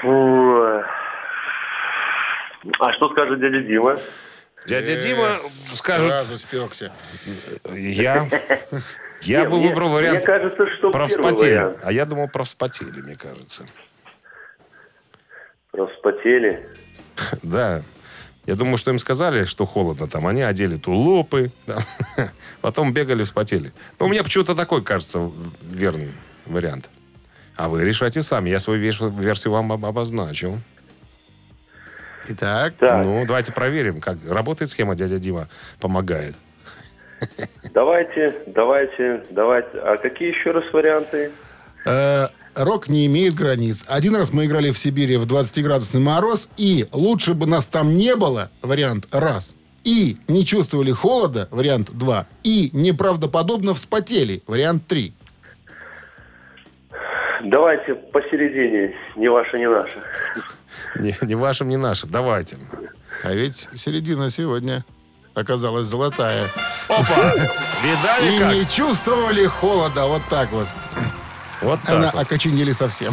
Фу. 0.00 0.82
А 2.80 2.92
что 2.92 3.08
скажет 3.12 3.40
дядя 3.40 3.60
Дима? 3.60 3.96
Дядя 4.66 4.96
Дима 5.00 5.28
скажет, 5.72 6.08
Сразу 6.08 6.38
спекся. 6.38 6.92
я, 7.72 8.28
я 9.22 9.40
Не, 9.42 9.48
бы 9.48 9.58
мне- 9.58 9.68
выбрал 9.68 9.88
вариант 9.90 10.18
Мне 10.18 10.26
кажется, 10.26 10.66
что 10.78 10.90
про 10.90 11.08
первый 11.08 11.22
вспотели. 11.32 11.50
вариант. 11.54 11.78
А 11.82 11.92
я 11.92 12.04
думал 12.04 12.28
про 12.28 12.44
вспотели, 12.44 13.00
мне 13.00 13.16
кажется. 13.16 13.64
Про 15.72 15.86
вспотели. 15.88 16.68
Да. 17.42 17.82
Я 18.46 18.54
думаю, 18.54 18.78
что 18.78 18.90
им 18.90 18.98
сказали, 18.98 19.44
что 19.44 19.66
холодно 19.66 20.08
там. 20.08 20.26
Они 20.26 20.40
одели 20.40 20.76
тулупы. 20.76 21.50
да. 21.66 21.84
Потом 22.62 22.92
бегали, 22.94 23.22
вспотели. 23.24 23.72
Но 24.00 24.06
у 24.06 24.08
меня 24.08 24.22
почему-то 24.22 24.54
такой, 24.54 24.82
кажется, 24.82 25.30
верный 25.62 26.12
вариант. 26.46 26.88
А 27.56 27.68
вы 27.68 27.84
решайте 27.84 28.22
сами. 28.22 28.48
Я 28.50 28.58
свою 28.60 28.80
версию 28.80 29.52
вам 29.52 29.72
об- 29.72 29.84
обозначил. 29.84 30.56
Итак, 32.28 32.74
Так, 32.78 33.04
Ну, 33.04 33.24
давайте 33.26 33.52
проверим, 33.52 34.00
как 34.00 34.16
работает 34.28 34.70
схема. 34.70 34.94
Дядя 34.94 35.18
Дима 35.18 35.48
помогает. 35.80 36.34
Давайте, 37.74 38.34
давайте, 38.46 39.24
давайте. 39.30 39.78
А 39.78 39.96
какие 39.96 40.30
еще 40.30 40.50
раз 40.52 40.64
варианты? 40.72 41.30
э, 41.84 42.26
рок 42.54 42.88
не 42.88 43.06
имеет 43.06 43.34
границ. 43.34 43.84
Один 43.88 44.16
раз 44.16 44.32
мы 44.32 44.46
играли 44.46 44.70
в 44.70 44.78
Сибири 44.78 45.16
в 45.16 45.26
20-градусный 45.26 46.00
мороз. 46.00 46.48
И 46.56 46.86
лучше 46.92 47.34
бы 47.34 47.46
нас 47.46 47.66
там 47.66 47.96
не 47.96 48.16
было, 48.16 48.50
вариант 48.62 49.06
раз. 49.10 49.56
И 49.84 50.18
не 50.28 50.44
чувствовали 50.44 50.92
холода, 50.92 51.48
вариант 51.50 51.90
два. 51.92 52.26
И 52.42 52.70
неправдоподобно 52.72 53.74
вспотели, 53.74 54.42
вариант 54.46 54.86
три. 54.86 55.14
Давайте 57.44 57.94
посередине, 57.94 58.94
не 59.16 59.28
ваше, 59.28 59.58
не 59.58 59.68
наше. 59.68 60.02
Не, 60.96 61.14
не 61.22 61.34
вашим, 61.36 61.68
не 61.68 61.76
нашим. 61.76 62.10
Давайте. 62.10 62.56
А 63.22 63.32
ведь 63.32 63.68
середина 63.76 64.30
сегодня 64.30 64.84
оказалась 65.38 65.86
золотая. 65.86 66.46
Опа! 66.88 67.32
И 67.84 67.86
Видали 67.86 68.38
как? 68.38 68.54
не 68.54 68.66
чувствовали 68.68 69.46
холода. 69.46 70.06
Вот 70.06 70.22
так 70.30 70.50
вот. 70.52 70.66
Вот 71.60 71.80
так 71.82 71.96
Она 71.96 72.10
вот. 72.12 72.22
окоченели 72.22 72.72
совсем. 72.72 73.12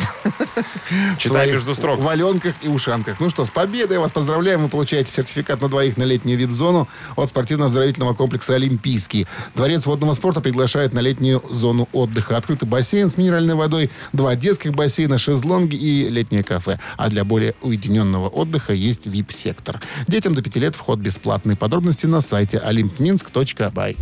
Читай 1.17 1.49
В 1.49 1.53
между 1.53 1.73
строк. 1.73 1.99
валенках 1.99 2.53
и 2.61 2.67
ушанках. 2.67 3.19
Ну 3.19 3.29
что, 3.29 3.45
с 3.45 3.49
победой 3.49 3.97
вас 3.97 4.11
поздравляем. 4.11 4.61
Вы 4.61 4.69
получаете 4.69 5.11
сертификат 5.11 5.61
на 5.61 5.69
двоих 5.69 5.97
на 5.97 6.03
летнюю 6.03 6.37
вип-зону 6.37 6.87
от 7.15 7.29
спортивно-оздоровительного 7.29 8.13
комплекса 8.13 8.55
«Олимпийский». 8.55 9.27
Дворец 9.55 9.85
водного 9.85 10.13
спорта 10.13 10.41
приглашает 10.41 10.93
на 10.93 10.99
летнюю 10.99 11.43
зону 11.49 11.89
отдыха. 11.91 12.37
Открытый 12.37 12.67
бассейн 12.67 13.09
с 13.09 13.17
минеральной 13.17 13.55
водой, 13.55 13.89
два 14.13 14.35
детских 14.35 14.73
бассейна, 14.73 15.17
шезлонги 15.17 15.75
и 15.75 16.09
летнее 16.09 16.43
кафе. 16.43 16.79
А 16.97 17.09
для 17.09 17.23
более 17.23 17.55
уединенного 17.61 18.29
отдыха 18.29 18.73
есть 18.73 19.05
вип-сектор. 19.05 19.81
Детям 20.07 20.35
до 20.35 20.41
5 20.41 20.55
лет 20.57 20.75
вход 20.75 20.99
бесплатный. 20.99 21.55
Подробности 21.55 22.05
на 22.05 22.21
сайте 22.21 22.61
olympminsk.by. 22.65 23.97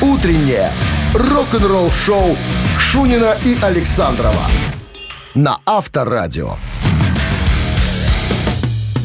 Утреннее 0.00 0.72
рок-н-ролл-шоу 1.14 2.36
Шунина 2.78 3.36
и 3.44 3.56
Александрова 3.60 4.46
на 5.34 5.58
Авторадио. 5.66 6.56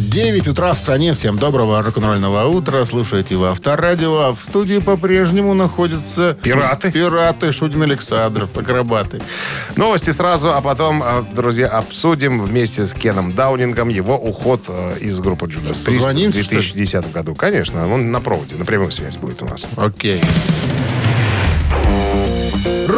9 0.09 0.47
утра 0.47 0.73
в 0.73 0.77
стране. 0.77 1.13
Всем 1.13 1.37
доброго 1.37 1.83
рок-н-ролльного 1.83 2.45
утра. 2.45 2.85
Слушайте 2.85 3.35
вы 3.35 3.49
Авторадио. 3.49 4.19
А 4.19 4.31
в 4.33 4.41
студии 4.41 4.79
по-прежнему 4.79 5.53
находятся... 5.53 6.35
Пираты. 6.41 6.91
Пираты. 6.91 7.51
Шудин 7.51 7.83
Александров. 7.83 8.57
Акробаты. 8.57 9.21
Новости 9.75 10.11
сразу, 10.11 10.53
а 10.53 10.61
потом, 10.61 11.03
э, 11.03 11.23
друзья, 11.33 11.67
обсудим 11.67 12.41
вместе 12.41 12.85
с 12.85 12.93
Кеном 12.93 13.33
Даунингом 13.33 13.89
его 13.89 14.17
уход 14.17 14.63
э, 14.69 14.99
из 15.01 15.19
группы 15.19 15.45
Judas 15.45 15.83
Priest 15.83 15.91
в 15.91 15.95
Позвоним, 15.97 16.31
что 16.31 16.39
ли? 16.39 16.47
2010 16.47 17.11
году. 17.11 17.35
Конечно, 17.35 17.93
он 17.93 18.11
на 18.11 18.21
проводе, 18.21 18.55
на 18.55 18.65
прямую 18.65 18.91
связь 18.91 19.17
будет 19.17 19.43
у 19.43 19.45
нас. 19.45 19.65
Окей. 19.75 20.23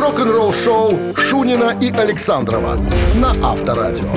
Рок-н-ролл-шоу 0.09 1.15
Шунина 1.15 1.77
и 1.79 1.91
Александрова 1.91 2.83
на 3.17 3.29
Авторадио. 3.47 4.11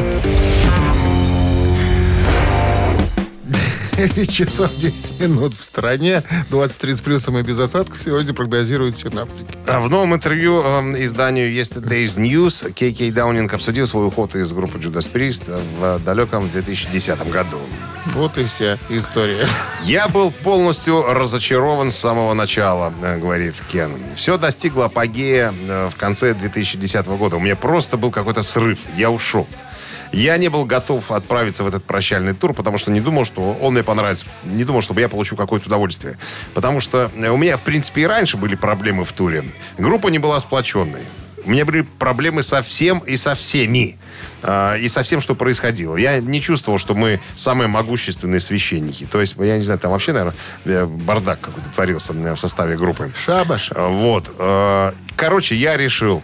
9 3.99 4.33
часов 4.33 4.75
10 4.79 5.21
минут 5.21 5.55
в 5.55 5.63
стране. 5.63 6.23
23 6.49 6.95
с 6.95 7.01
плюсом 7.03 7.37
и 7.37 7.43
без 7.43 7.59
осадков 7.59 8.01
сегодня 8.01 8.33
прогнозируют 8.33 8.99
синаптики. 8.99 9.55
А 9.67 9.83
в 9.83 9.91
новом 9.91 10.15
интервью 10.15 10.63
э, 10.65 11.05
изданию 11.05 11.53
Yesterday's 11.53 12.17
News 12.19 12.73
Кей 12.73 12.95
Кей 12.95 13.13
Даунинг 13.13 13.53
обсудил 13.53 13.87
свой 13.87 14.07
уход 14.07 14.35
из 14.35 14.51
группы 14.55 14.79
Judas 14.79 15.13
Priest 15.13 15.55
в 15.79 16.03
далеком 16.07 16.49
2010 16.49 17.31
году. 17.31 17.59
Вот 18.07 18.37
и 18.37 18.45
вся 18.45 18.79
история. 18.89 19.47
Я 19.85 20.09
был 20.09 20.33
полностью 20.33 21.03
разочарован 21.03 21.91
с 21.91 21.97
самого 21.97 22.35
начала, 22.35 22.93
э, 23.01 23.19
говорит 23.19 23.55
Кен. 23.71 23.93
Все 24.17 24.39
достигло 24.39 24.87
апогея 24.87 25.53
э, 25.53 25.89
в 25.89 25.97
конце 25.97 26.35
2010 26.35 27.07
года. 27.07 27.37
У 27.37 27.41
меня 27.41 27.55
просто 27.55 27.97
был 27.97 28.11
какой-то 28.11 28.43
срыв. 28.43 28.79
Я 28.97 29.11
ушел. 29.11 29.47
Я 30.13 30.37
не 30.37 30.49
был 30.49 30.67
готов 30.67 31.11
отправиться 31.11 31.65
в 31.65 31.69
этот 31.69 31.85
прощальный 31.85 32.35
тур, 32.35 32.53
потому 32.53 32.77
что 32.77 32.91
не 32.91 33.01
думал, 33.01 33.25
что 33.25 33.57
он 33.61 33.73
мне 33.73 33.83
понравится. 33.83 34.27
Не 34.45 34.65
думал, 34.65 34.83
чтобы 34.83 35.01
я 35.01 35.09
получу 35.09 35.37
какое-то 35.37 35.69
удовольствие. 35.69 36.19
Потому 36.55 36.81
что 36.81 37.11
э, 37.17 37.29
у 37.31 37.37
меня, 37.37 37.57
в 37.57 37.63
принципе, 37.63 38.03
и 38.03 38.07
раньше 38.07 38.37
были 38.37 38.57
проблемы 38.57 39.05
в 39.05 39.13
туре. 39.13 39.45
Группа 39.79 40.09
не 40.09 40.19
была 40.19 40.39
сплоченной. 40.41 41.03
У 41.45 41.51
меня 41.51 41.65
были 41.65 41.83
проблемы 41.99 42.43
со 42.43 42.63
всем 42.63 43.01
и 43.01 43.17
со 43.17 43.35
всеми. 43.35 43.97
А, 44.43 44.77
И 44.77 44.89
со 44.89 45.03
всем, 45.03 45.21
что 45.21 45.35
происходило. 45.35 45.97
Я 45.97 46.21
не 46.21 46.41
чувствовал, 46.41 46.79
что 46.79 46.95
мы 46.95 47.21
самые 47.35 47.69
могущественные 47.69 48.41
священники. 48.41 49.05
То 49.11 49.21
есть, 49.21 49.37
я 49.39 49.57
не 49.57 49.63
знаю, 49.63 49.79
там 49.81 49.93
вообще, 49.93 50.13
наверное, 50.13 50.87
бардак 50.87 51.41
какой-то 51.41 51.69
творился 51.75 52.13
э, 52.13 52.35
в 52.35 52.39
составе 52.41 52.77
группы. 52.77 53.13
Шабаш. 53.25 53.71
Вот. 53.75 54.31
э, 54.39 54.93
Короче, 55.17 55.55
я 55.55 55.77
решил, 55.77 56.23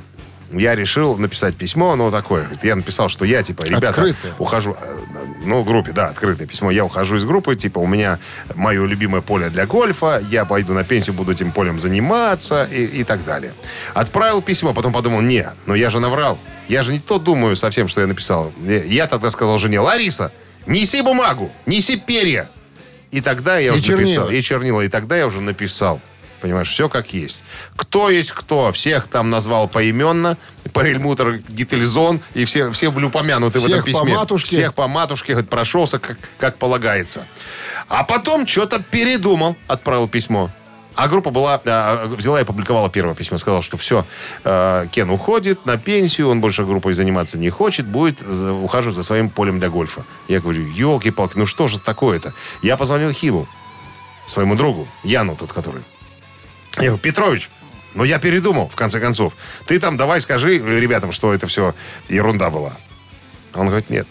я 0.52 0.74
решил 0.74 1.16
написать 1.18 1.56
письмо, 1.56 1.94
ну, 1.96 2.10
такое. 2.10 2.46
Я 2.62 2.76
написал, 2.76 3.08
что 3.08 3.24
я, 3.24 3.42
типа, 3.42 3.62
ребята, 3.62 3.88
Открытое. 3.88 4.34
ухожу, 4.38 4.76
э, 4.80 4.96
ну, 5.44 5.62
группе, 5.64 5.92
да, 5.92 6.06
открытое 6.06 6.46
письмо. 6.46 6.70
Я 6.70 6.84
ухожу 6.84 7.16
из 7.16 7.24
группы, 7.24 7.54
типа, 7.56 7.78
у 7.78 7.86
меня 7.86 8.18
мое 8.54 8.84
любимое 8.86 9.20
поле 9.20 9.50
для 9.50 9.66
гольфа, 9.66 10.22
я 10.30 10.44
пойду 10.44 10.72
на 10.72 10.84
пенсию, 10.84 11.14
буду 11.14 11.32
этим 11.32 11.52
полем 11.52 11.78
заниматься 11.78 12.64
и, 12.64 12.84
и 12.84 13.04
так 13.04 13.24
далее. 13.24 13.52
Отправил 13.94 14.42
письмо, 14.42 14.72
потом 14.72 14.92
подумал, 14.92 15.20
не, 15.20 15.46
но 15.66 15.74
я 15.74 15.90
же 15.90 16.00
наврал. 16.00 16.38
Я 16.68 16.82
же 16.82 16.92
не 16.92 17.00
то 17.00 17.18
думаю 17.18 17.56
совсем, 17.56 17.88
что 17.88 18.00
я 18.00 18.06
написал. 18.06 18.52
Я, 18.64 18.82
я 18.84 19.06
тогда 19.06 19.30
сказал 19.30 19.58
жене, 19.58 19.80
Лариса, 19.80 20.32
неси 20.66 21.02
бумагу, 21.02 21.50
неси 21.66 21.96
перья. 21.96 22.48
И 23.10 23.22
тогда 23.22 23.58
я 23.58 23.68
И 23.68 23.78
уже 23.78 23.92
написал. 23.96 24.24
чернила. 24.26 24.30
И 24.30 24.42
чернила. 24.42 24.80
И 24.82 24.88
тогда 24.88 25.16
я 25.16 25.26
уже 25.26 25.40
написал. 25.40 25.98
Понимаешь, 26.40 26.68
все 26.68 26.88
как 26.88 27.12
есть. 27.12 27.42
Кто 27.76 28.10
есть 28.10 28.32
кто. 28.32 28.72
Всех 28.72 29.08
там 29.08 29.30
назвал 29.30 29.68
поименно. 29.68 30.36
Парельмутер, 30.72 31.38
Гительзон. 31.48 32.20
И 32.34 32.44
все, 32.44 32.70
все 32.72 32.90
были 32.90 33.06
упомянуты 33.06 33.58
в 33.58 33.62
Всех 33.62 33.76
этом 33.76 33.84
письме. 33.84 34.00
по 34.00 34.18
матушке. 34.20 34.48
Всех 34.48 34.74
по 34.74 34.88
матушке. 34.88 35.32
Говорит, 35.32 35.50
прошелся, 35.50 35.98
как, 35.98 36.18
как 36.38 36.56
полагается. 36.58 37.26
А 37.88 38.04
потом 38.04 38.46
что-то 38.46 38.80
передумал. 38.80 39.56
Отправил 39.66 40.08
письмо. 40.08 40.50
А 40.94 41.06
группа 41.06 41.30
была, 41.30 41.60
а, 41.64 42.06
взяла 42.08 42.40
и 42.40 42.42
опубликовала 42.42 42.90
первое 42.90 43.14
письмо. 43.14 43.38
Сказала, 43.38 43.62
что 43.62 43.76
все, 43.76 44.04
э, 44.42 44.86
Кен 44.90 45.10
уходит 45.10 45.64
на 45.64 45.78
пенсию, 45.78 46.28
он 46.28 46.40
больше 46.40 46.64
группой 46.64 46.92
заниматься 46.92 47.38
не 47.38 47.50
хочет, 47.50 47.86
будет 47.86 48.20
ухаживать 48.20 48.96
за 48.96 49.04
своим 49.04 49.30
полем 49.30 49.60
для 49.60 49.70
гольфа. 49.70 50.02
Я 50.26 50.40
говорю, 50.40 50.66
елки-палки, 50.66 51.34
ну 51.38 51.46
что 51.46 51.68
же 51.68 51.78
такое-то? 51.78 52.34
Я 52.62 52.76
позвонил 52.76 53.12
Хилу, 53.12 53.46
своему 54.26 54.56
другу, 54.56 54.88
Яну 55.04 55.36
тот, 55.36 55.52
который. 55.52 55.84
Я 56.80 56.88
говорю, 56.88 56.98
Петрович, 56.98 57.50
ну 57.94 58.04
я 58.04 58.18
передумал, 58.18 58.68
в 58.68 58.76
конце 58.76 59.00
концов. 59.00 59.32
Ты 59.66 59.78
там 59.78 59.96
давай 59.96 60.20
скажи 60.20 60.58
ребятам, 60.58 61.12
что 61.12 61.32
это 61.34 61.46
все 61.46 61.74
ерунда 62.08 62.50
была. 62.50 62.72
Он 63.54 63.66
говорит, 63.66 63.90
нет, 63.90 64.06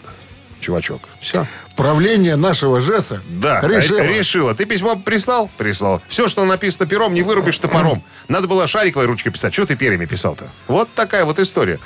чувачок, 0.60 1.02
все. 1.20 1.46
Правление 1.76 2.34
нашего 2.34 2.80
ЖЭСа 2.80 3.22
Да, 3.28 3.60
решило. 3.60 3.98
ре- 4.00 4.18
решила. 4.18 4.54
Ты 4.54 4.64
письмо 4.64 4.96
прислал? 4.96 5.48
Прислал. 5.56 6.02
Все, 6.08 6.26
что 6.26 6.44
написано 6.44 6.86
пером, 6.86 7.14
не 7.14 7.22
вырубишь 7.22 7.56
топором. 7.58 8.02
Надо 8.26 8.48
было 8.48 8.66
шариковой 8.66 9.06
ручкой 9.06 9.30
писать. 9.30 9.54
Что 9.54 9.64
ты 9.64 9.76
перьями 9.76 10.04
писал-то? 10.04 10.48
Вот 10.66 10.88
такая 10.94 11.24
вот 11.24 11.38
история. 11.38 11.78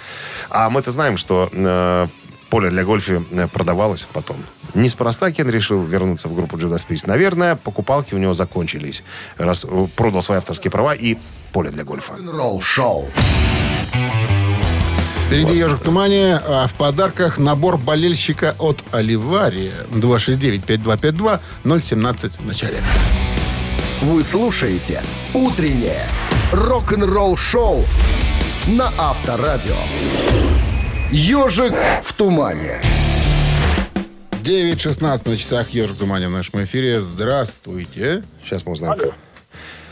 А 0.48 0.70
мы-то 0.70 0.90
знаем, 0.92 1.18
что 1.18 1.50
э, 1.52 2.06
поле 2.53 2.68
для 2.68 2.84
гольфа 2.84 3.22
э, 3.30 3.48
продавалось 3.48 4.07
потом. 4.12 4.36
Неспроста 4.74 5.32
Кен 5.32 5.48
решил 5.48 5.82
вернуться 5.82 6.28
в 6.28 6.34
группу 6.34 6.59
Judas 6.59 6.86
Priest. 6.86 7.05
Наверное, 7.07 7.57
покупалки 7.57 8.14
у 8.14 8.18
него 8.18 8.34
закончились. 8.34 9.03
Раз 9.38 9.64
э, 9.64 9.86
продал 9.96 10.20
свои 10.20 10.36
авторские 10.36 10.70
права 10.70 10.94
и 10.94 11.16
поле 11.53 11.70
для 11.70 11.82
гольфа. 11.84 12.12
Рок-н-ролл-шоу. 12.12 13.09
Впереди 15.26 15.57
«Ежик 15.57 15.80
в 15.80 15.82
тумане», 15.82 16.36
а 16.46 16.66
в 16.66 16.74
подарках 16.74 17.38
набор 17.38 17.78
болельщика 17.78 18.55
от 18.59 18.84
Оливария. 18.92 19.86
269-5252, 19.90 21.40
017 21.80 22.38
в 22.38 22.46
начале. 22.46 22.82
Вы 24.03 24.22
слушаете 24.22 25.03
«Утреннее 25.32 26.07
рок-н-ролл-шоу» 26.53 27.86
на 28.66 28.92
Авторадио. 28.98 29.76
«Ежик 31.12 31.74
в 32.02 32.12
тумане». 32.14 32.80
9.16 34.42 35.28
на 35.28 35.36
часах 35.36 35.68
«Ежик 35.70 35.96
в 35.96 35.98
тумане» 35.98 36.28
в 36.28 36.30
нашем 36.30 36.64
эфире. 36.64 37.00
Здравствуйте. 37.00 38.24
Сейчас 38.42 38.64
мы 38.64 38.72
узнаем. 38.72 38.96
Как, 38.98 39.12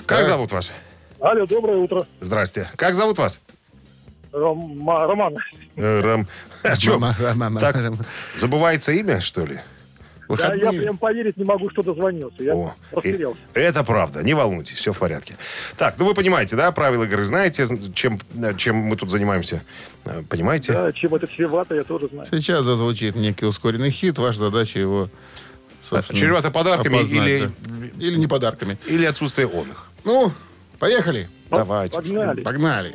как 0.06 0.24
зовут 0.26 0.50
вас? 0.50 0.72
Алло, 1.20 1.44
доброе 1.44 1.76
утро. 1.76 2.06
Здрасте. 2.20 2.70
Как 2.76 2.94
зовут 2.94 3.18
вас? 3.18 3.38
Рома- 4.32 5.06
Роман. 5.06 5.36
Э, 5.76 6.00
Рам. 6.00 6.26
А 6.62 6.74
Мама, 6.86 7.16
мама, 7.34 7.60
так 7.60 7.76
забывается 8.36 8.92
имя, 8.92 9.20
что 9.20 9.44
ли? 9.44 9.60
Да, 10.36 10.46
я 10.46 10.54
Выходные. 10.54 10.82
прям 10.82 10.96
поверить 10.98 11.36
не 11.36 11.44
могу, 11.44 11.70
что 11.70 11.82
дозвонился. 11.82 12.42
Я 12.42 12.54
О, 12.54 12.74
растерялся. 12.92 13.38
и- 13.54 13.58
это 13.58 13.82
правда, 13.84 14.22
не 14.22 14.34
волнуйтесь, 14.34 14.78
все 14.78 14.92
в 14.92 14.98
порядке. 14.98 15.36
Так, 15.76 15.96
ну 15.98 16.04
вы 16.06 16.14
понимаете, 16.14 16.56
да, 16.56 16.70
правила 16.72 17.04
игры 17.04 17.24
знаете, 17.24 17.66
чем, 17.94 18.18
чем 18.56 18.76
мы 18.76 18.96
тут 18.96 19.10
занимаемся? 19.10 19.62
Э, 20.04 20.22
Понимаете? 20.28 20.72
Да, 20.72 20.92
чем 20.92 21.14
это 21.14 21.26
чревато, 21.26 21.74
я 21.74 21.84
тоже 21.84 22.08
знаю. 22.08 22.26
Сейчас 22.30 22.64
зазвучит 22.64 23.16
некий 23.16 23.44
ускоренный 23.46 23.90
хит. 23.90 24.18
Ваша 24.18 24.38
задача 24.38 24.78
его... 24.78 25.08
Чревато 26.14 26.50
подарками 26.52 26.96
опознать, 26.98 27.26
или- 27.26 27.40
да. 27.40 28.04
Или 28.04 28.16
не 28.16 28.26
подарками. 28.28 28.78
Или 28.86 29.04
отсутствие 29.06 29.48
он 29.48 29.68
их? 29.68 29.86
Ну, 30.04 30.32
поехали. 30.78 31.28
Давайте. 31.50 31.96
Погнали. 32.00 32.42
Погнали. 32.42 32.94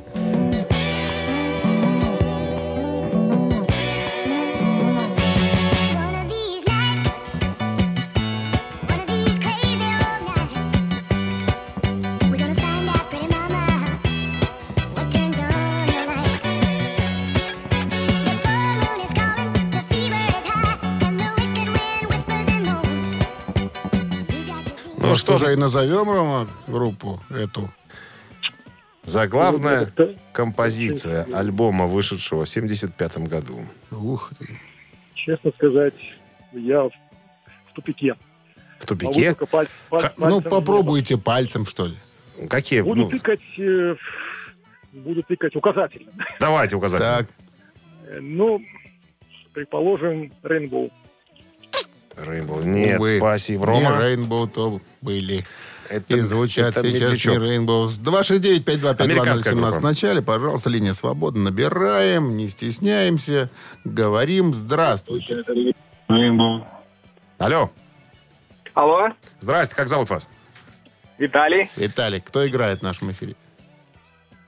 Be 25.15 25.25
Ну 25.31 25.37
что 25.37 25.37
же, 25.37 25.53
и 25.53 25.55
назовем, 25.55 26.09
Рома, 26.09 26.47
группу 26.67 27.21
эту. 27.29 27.69
Заглавная 29.03 29.91
Ну, 29.97 30.15
композиция 30.33 31.27
альбома, 31.33 31.85
вышедшего 31.85 32.45
в 32.45 32.49
75 32.49 33.17
году. 33.27 33.59
Ух 33.91 34.31
ты. 34.39 34.47
Честно 35.13 35.51
сказать, 35.51 35.93
я 36.53 36.83
в 36.83 36.91
тупике. 37.75 38.15
В 38.79 38.85
тупике? 38.85 39.33
только 39.33 39.45
паль- 39.45 39.67
паль- 39.89 40.11
Ну, 40.17 40.41
попробуйте 40.41 41.17
пальцем, 41.17 41.65
что 41.65 41.85
ли. 41.87 41.95
Какие? 42.49 42.81
Буду 42.81 43.01
Ну, 43.03 43.09
тыкать, 43.09 43.39
э, 43.59 43.95
буду 44.91 45.23
тыкать 45.23 45.55
указательно. 45.55 46.11
давайте 46.39 46.75
указать. 46.75 46.99
Так, 47.01 47.27
Э, 48.07 48.19
Ну, 48.21 48.61
предположим, 49.53 50.31
Rainbow. 50.43 50.91
Rainbow. 52.17 52.63
Нет, 52.65 52.99
увы. 52.99 53.17
спасибо, 53.17 53.65
Не 53.67 53.83
Рома. 53.83 54.01
Rainbow 54.01 54.47
то 54.47 54.81
были. 55.01 55.45
Это, 55.89 56.17
И 56.17 56.21
звучат 56.21 56.75
это 56.77 56.83
сейчас 56.87 57.01
медлячок. 57.01 57.33
не 57.41 57.57
Rainbows. 57.57 57.99
269-5252-017 58.01 59.01
Американская 59.01 59.53
в 59.55 59.83
начале. 59.83 60.21
Пожалуйста, 60.21 60.69
линия 60.69 60.93
свободна. 60.93 61.43
Набираем, 61.45 62.35
не 62.37 62.47
стесняемся. 62.49 63.49
Говорим 63.83 64.53
здравствуйте. 64.53 65.43
Алло. 67.37 67.71
Алло, 68.73 69.09
Здрасте, 69.39 69.73
как 69.75 69.87
зовут 69.87 70.09
вас? 70.09 70.27
Виталий. 71.17 71.69
Виталик, 71.77 72.25
кто 72.25 72.45
играет 72.45 72.79
в 72.79 72.83
нашем 72.83 73.11
эфире? 73.11 73.35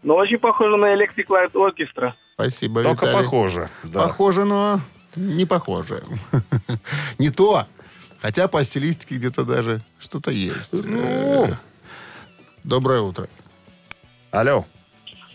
Ну, 0.04 0.16
очень 0.16 0.38
похоже 0.38 0.76
на 0.76 0.94
Electric 0.94 1.28
Light 1.30 1.54
Orchestra. 1.54 2.12
Спасибо, 2.34 2.84
Только 2.84 3.06
Виталий. 3.06 3.24
похоже. 3.24 3.70
Да. 3.84 4.04
Похоже, 4.04 4.44
но 4.44 4.82
не 5.18 5.46
похоже. 5.46 6.04
Не 7.18 7.30
то. 7.32 7.66
Хотя 8.22 8.48
по 8.48 8.64
стилистике 8.64 9.16
где-то 9.16 9.44
даже 9.44 9.82
что-то 10.00 10.32
есть. 10.32 10.74
Ну. 10.74 11.46
Э, 11.46 11.54
Доброе 12.64 13.02
утро. 13.02 13.28
Алло. 14.32 14.66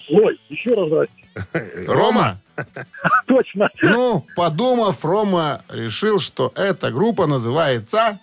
Ой, 0.09 0.41
еще 0.49 0.71
раз 0.75 0.89
здрасте. 0.89 1.87
Рома? 1.89 2.39
Точно. 3.27 3.71
Ну, 3.83 4.27
подумав, 4.37 5.05
Рома 5.05 5.63
решил, 5.69 6.21
что 6.21 6.53
эта 6.57 6.91
группа 6.91 7.27
называется... 7.27 8.19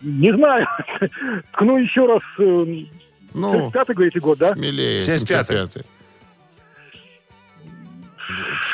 Не 0.00 0.34
знаю. 0.36 0.66
Ткну 1.52 1.76
еще 1.82 2.06
раз. 2.06 2.22
э, 2.38 2.86
Ну, 3.34 3.70
35-й, 3.70 3.94
говорите, 3.94 4.20
год, 4.20 4.38
да? 4.38 4.52
смелее. 4.54 5.00
75-й. 5.00 5.54
75-й. 5.54 5.86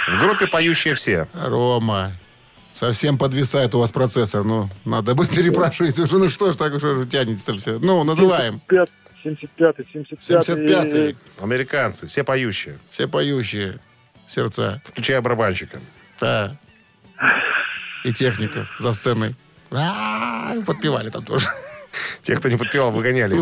В 0.09 0.19
группе 0.21 0.47
поющие 0.47 0.95
все. 0.95 1.29
Рома, 1.35 2.13
совсем 2.73 3.19
подвисает 3.19 3.75
у 3.75 3.81
вас 3.81 3.91
процессор. 3.93 4.45
Ну, 4.45 4.71
надо 4.85 5.15
бы 5.15 5.27
перепрашивать 5.35 5.99
уже. 5.99 6.19
Ну 6.19 6.29
что 6.29 6.53
ж 6.53 6.57
так 6.57 6.79
что 6.79 6.95
же 6.95 7.07
тянется 7.07 7.57
все? 7.57 7.79
Ну, 7.79 8.03
называем. 8.05 8.61
75-й, 9.25 9.87
75-й. 9.95 10.17
75-й. 10.17 11.17
Американцы, 11.41 12.07
все 12.07 12.25
поющие. 12.25 12.79
Все 12.91 13.09
поющие 13.09 13.79
сердца. 14.27 14.81
Включая 14.87 15.21
барабанщика. 15.21 15.81
Да. 16.21 16.57
И 18.05 18.13
техников 18.13 18.69
за 18.79 18.93
сценой. 18.93 19.35
А, 19.71 20.55
Подпевали 20.67 21.11
там 21.11 21.25
тоже. 21.25 21.49
Те, 22.23 22.37
кто 22.37 22.49
не 22.49 22.57
подпевал, 22.57 22.91
выгоняли. 22.91 23.35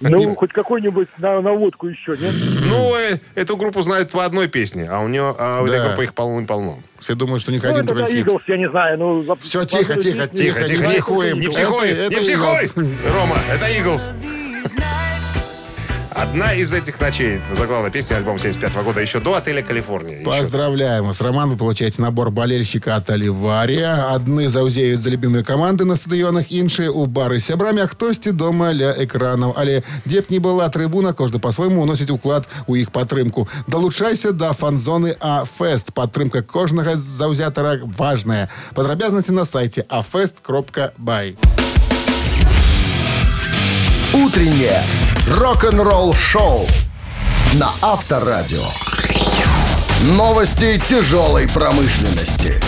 Ну, 0.00 0.34
хоть 0.34 0.52
какой-нибудь 0.52 1.08
на 1.18 1.40
наводку 1.40 1.88
еще, 1.88 2.16
нет? 2.18 2.34
Ну, 2.68 2.96
э, 2.96 3.18
эту 3.34 3.56
группу 3.56 3.82
знают 3.82 4.10
по 4.10 4.24
одной 4.24 4.48
песне, 4.48 4.88
а 4.90 5.00
у 5.00 5.08
нее, 5.08 5.34
а 5.38 5.62
у 5.62 5.66
этой 5.66 5.78
Да. 5.78 5.86
группы 5.86 6.04
их 6.04 6.14
полно-полно. 6.14 6.78
Все 6.98 7.14
думают, 7.14 7.42
что 7.42 7.50
у 7.50 7.54
них 7.54 7.62
Ну, 7.62 7.70
один 7.70 7.86
только 7.86 8.06
хит. 8.06 8.26
Я 8.46 8.56
не 8.56 8.70
знаю. 8.70 8.98
Ну, 8.98 9.36
Все, 9.40 9.64
тихо, 9.64 9.94
тихо, 9.96 10.26
тихо, 10.26 10.28
Тихо, 10.28 10.62
тихо, 10.62 10.62
не 10.62 10.66
тихо. 10.68 10.84
психуем. 10.88 11.38
Не 11.38 11.48
психуй, 11.48 11.90
не 12.08 12.16
психуй. 12.16 12.70
Рома, 13.12 13.36
это 13.50 13.66
Eagles. 13.66 14.08
Одна 16.21 16.53
из 16.53 16.71
этих 16.71 16.99
ночей. 16.99 17.41
Заглавная 17.51 17.89
песня 17.89 18.15
альбома 18.15 18.37
75 18.37 18.83
года 18.83 19.01
еще 19.01 19.19
до 19.19 19.35
отеля 19.35 19.61
Калифорния. 19.61 20.19
Еще. 20.19 20.25
Поздравляем 20.25 21.05
вас, 21.05 21.19
Роман. 21.19 21.49
Вы 21.49 21.57
получаете 21.57 22.01
набор 22.01 22.31
болельщика 22.31 22.95
от 22.95 23.09
Оливария. 23.09 24.13
Одни 24.13 24.47
заузеют 24.47 25.01
за 25.01 25.09
любимые 25.09 25.43
команды 25.43 25.83
на 25.83 25.95
стадионах, 25.95 26.51
іншие 26.51 26.89
у 26.89 27.05
бары 27.05 27.39
з 27.39 27.45
сябрамі, 27.45 27.81
а 27.81 27.87
хтосьці 27.87 28.31
дома 28.31 28.71
ля 28.73 28.93
экранаў. 28.93 29.55
Але 29.57 29.83
дзе 30.05 30.21
б 30.21 30.25
не 30.29 30.39
была 30.39 30.69
трыбуна, 30.69 31.13
кожны 31.13 31.39
па-свойму 31.39 31.81
уносіць 31.81 32.11
уклад 32.11 32.47
у 32.67 32.75
іх 32.75 32.91
падтрымку. 32.91 33.47
Далучайся 33.67 34.31
да 34.31 34.53
фан-зоны 34.53 35.17
А-фест. 35.19 35.93
Падтрымка 35.93 36.43
кожнага 36.43 36.95
заўзятара 36.95 37.79
важная. 37.83 38.49
Падрабязнасці 38.75 39.31
на 39.31 39.45
сайце 39.45 39.85
afest.by. 39.89 41.64
Утреннее 44.14 44.82
рок-н-ролл-шоу 45.28 46.66
на 47.54 47.70
Авторадио. 47.82 48.64
Новости 50.02 50.80
тяжелой 50.88 51.48
промышленности. 51.48 52.60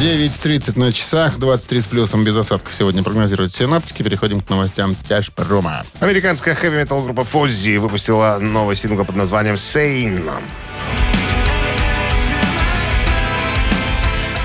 9.30 0.00 0.78
на 0.78 0.92
часах, 0.92 1.38
23 1.38 1.80
с 1.80 1.86
плюсом 1.86 2.24
без 2.24 2.36
осадков 2.36 2.74
сегодня 2.74 3.02
прогнозируют 3.02 3.54
синаптики. 3.54 4.02
Переходим 4.02 4.40
к 4.40 4.48
новостям 4.48 4.96
Тяжпрома. 5.08 5.84
Американская 6.00 6.54
хэви-метал 6.54 7.02
группа 7.02 7.24
Фоззи 7.24 7.76
выпустила 7.76 8.38
новый 8.40 8.76
сингл 8.76 9.04
под 9.04 9.16
названием 9.16 9.56
«Сейн». 9.56 10.28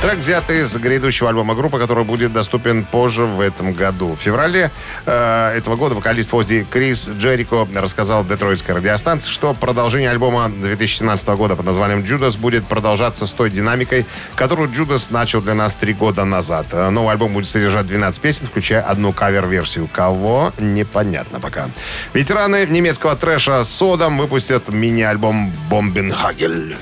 Трек 0.02 0.18
взятый 0.18 0.62
из 0.62 0.76
грядущего 0.78 1.30
альбома 1.30 1.54
группы, 1.54 1.78
который 1.78 2.04
будет 2.04 2.34
доступен 2.34 2.86
позже 2.86 3.26
в 3.26 3.39
этом 3.39 3.74
году. 3.74 4.16
В 4.16 4.20
феврале 4.20 4.72
э, 5.06 5.54
этого 5.56 5.76
года 5.76 5.93
вокалист 5.93 6.32
Фози 6.32 6.66
Крис 6.72 7.08
Джерико 7.08 7.68
рассказал 7.76 8.26
детройтской 8.26 8.74
радиостанции, 8.74 9.30
что 9.30 9.54
продолжение 9.54 10.10
альбома 10.10 10.49
2017 10.49 11.28
года 11.30 11.56
под 11.56 11.68
названием 11.68 12.02
«Джудас» 12.02 12.36
будет 12.36 12.66
продолжаться 12.66 13.28
с 13.28 13.32
той 13.32 13.52
динамикой, 13.52 14.08
которую 14.34 14.72
Джудас 14.72 15.12
начал 15.12 15.39
для 15.39 15.54
нас 15.54 15.76
три 15.76 15.93
года 15.93 16.26
назад. 16.26 16.66
Э, 16.72 16.89
Новый 16.89 17.12
альбом 17.12 17.34
будет 17.34 17.47
содержать 17.47 17.86
12 17.86 18.20
песен, 18.20 18.47
включая 18.47 18.82
одну 18.82 19.14
кавер-версию. 19.14 19.88
Кого? 19.93 20.52
Непонятно 20.58 21.39
пока. 21.39 21.70
Ветераны 22.16 22.66
немецкого 22.66 23.16
трэша 23.16 23.64
«Содом» 23.64 24.18
выпустят 24.18 24.68
мини-альбом 24.70 25.52
«Бомбенхагель». 25.70 26.76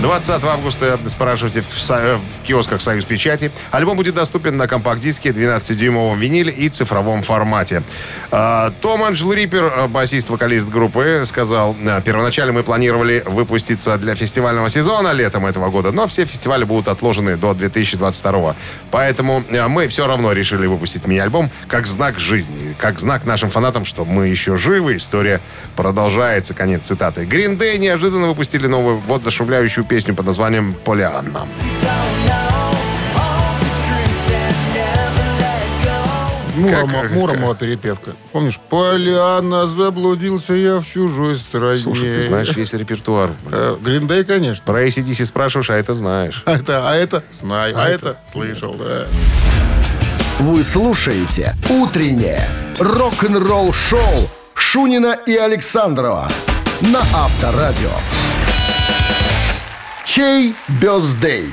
20 0.00 0.44
августа 0.44 0.98
спрашивайте 1.04 1.60
в, 1.60 1.78
со- 1.78 2.18
в 2.18 2.46
киосках 2.46 2.80
«Союз 2.80 3.04
Печати». 3.04 3.50
Альбом 3.70 3.98
будет 3.98 4.14
доступен 4.14 4.56
на 4.56 4.66
компакт-диске, 4.66 5.28
12-дюймовом 5.28 6.18
виниле 6.18 6.50
и 6.50 6.70
цифровом 6.70 7.22
формате. 7.22 7.82
А, 8.30 8.72
Том 8.80 9.04
Анджел 9.04 9.32
Риппер, 9.32 9.64
а, 9.64 9.88
басист-вокалист 9.88 10.70
группы, 10.70 11.22
сказал, 11.26 11.76
«А, 11.86 12.00
первоначально 12.00 12.54
мы 12.54 12.62
планировали 12.62 13.22
выпуститься 13.26 13.98
для 13.98 14.14
фестивального 14.14 14.70
сезона 14.70 15.12
летом 15.12 15.44
этого 15.44 15.68
года, 15.68 15.92
но 15.92 16.06
все 16.06 16.24
фестивали 16.24 16.64
будут 16.64 16.88
отложены 16.88 17.36
до 17.36 17.52
2022. 17.52 18.56
Поэтому 18.90 19.44
а, 19.50 19.68
мы 19.68 19.86
все 19.88 20.06
равно 20.06 20.32
решили 20.32 20.66
выпустить 20.66 21.06
мини-альбом 21.06 21.50
как 21.68 21.86
знак 21.86 22.18
жизни, 22.18 22.74
как 22.78 22.98
знак 23.00 23.26
нашим 23.26 23.50
фанатам, 23.50 23.84
что 23.84 24.06
мы 24.06 24.28
еще 24.28 24.56
живы. 24.56 24.96
История 24.96 25.42
продолжается. 25.76 26.54
Конец 26.54 26.86
цитаты. 26.86 27.24
Green 27.24 27.58
неожиданно 27.76 28.28
выпустили 28.28 28.66
новую 28.66 28.98
воодушевляющую 28.98 29.84
песню 29.90 30.14
под 30.14 30.26
названием 30.26 30.72
«Полианна». 30.84 31.48
Муромо- 36.56 37.02
Как- 37.02 37.10
Муромова 37.12 37.54
перепевка. 37.54 38.12
Помнишь? 38.32 38.60
Поляна, 38.68 39.66
заблудился 39.66 40.52
я 40.54 40.80
в 40.80 40.86
чужой 40.86 41.36
стране. 41.36 41.76
Слушай, 41.78 42.14
ты 42.16 42.22
знаешь 42.24 42.54
весь 42.54 42.72
репертуар. 42.74 43.30
Гриндей, 43.80 44.24
конечно. 44.24 44.62
Про 44.66 44.84
ACDC 44.86 45.24
спрашиваешь, 45.24 45.70
а 45.70 45.74
это 45.76 45.94
знаешь. 45.94 46.42
А 46.44 46.52
это, 46.52 46.88
а 46.90 46.94
это 46.94 47.22
знаю, 47.32 47.74
а, 47.78 47.84
А 47.84 47.88
это, 47.88 48.16
слышал, 48.30 48.74
да. 48.74 49.06
Вы 50.40 50.62
слушаете 50.64 51.54
«Утреннее 51.68 52.48
рок-н-ролл-шоу» 52.78 54.28
Шунина 54.54 55.16
и 55.26 55.36
Александрова 55.36 56.28
на 56.80 57.00
Авторадио. 57.00 57.90
Чей 60.12 60.56
бездей? 60.80 61.52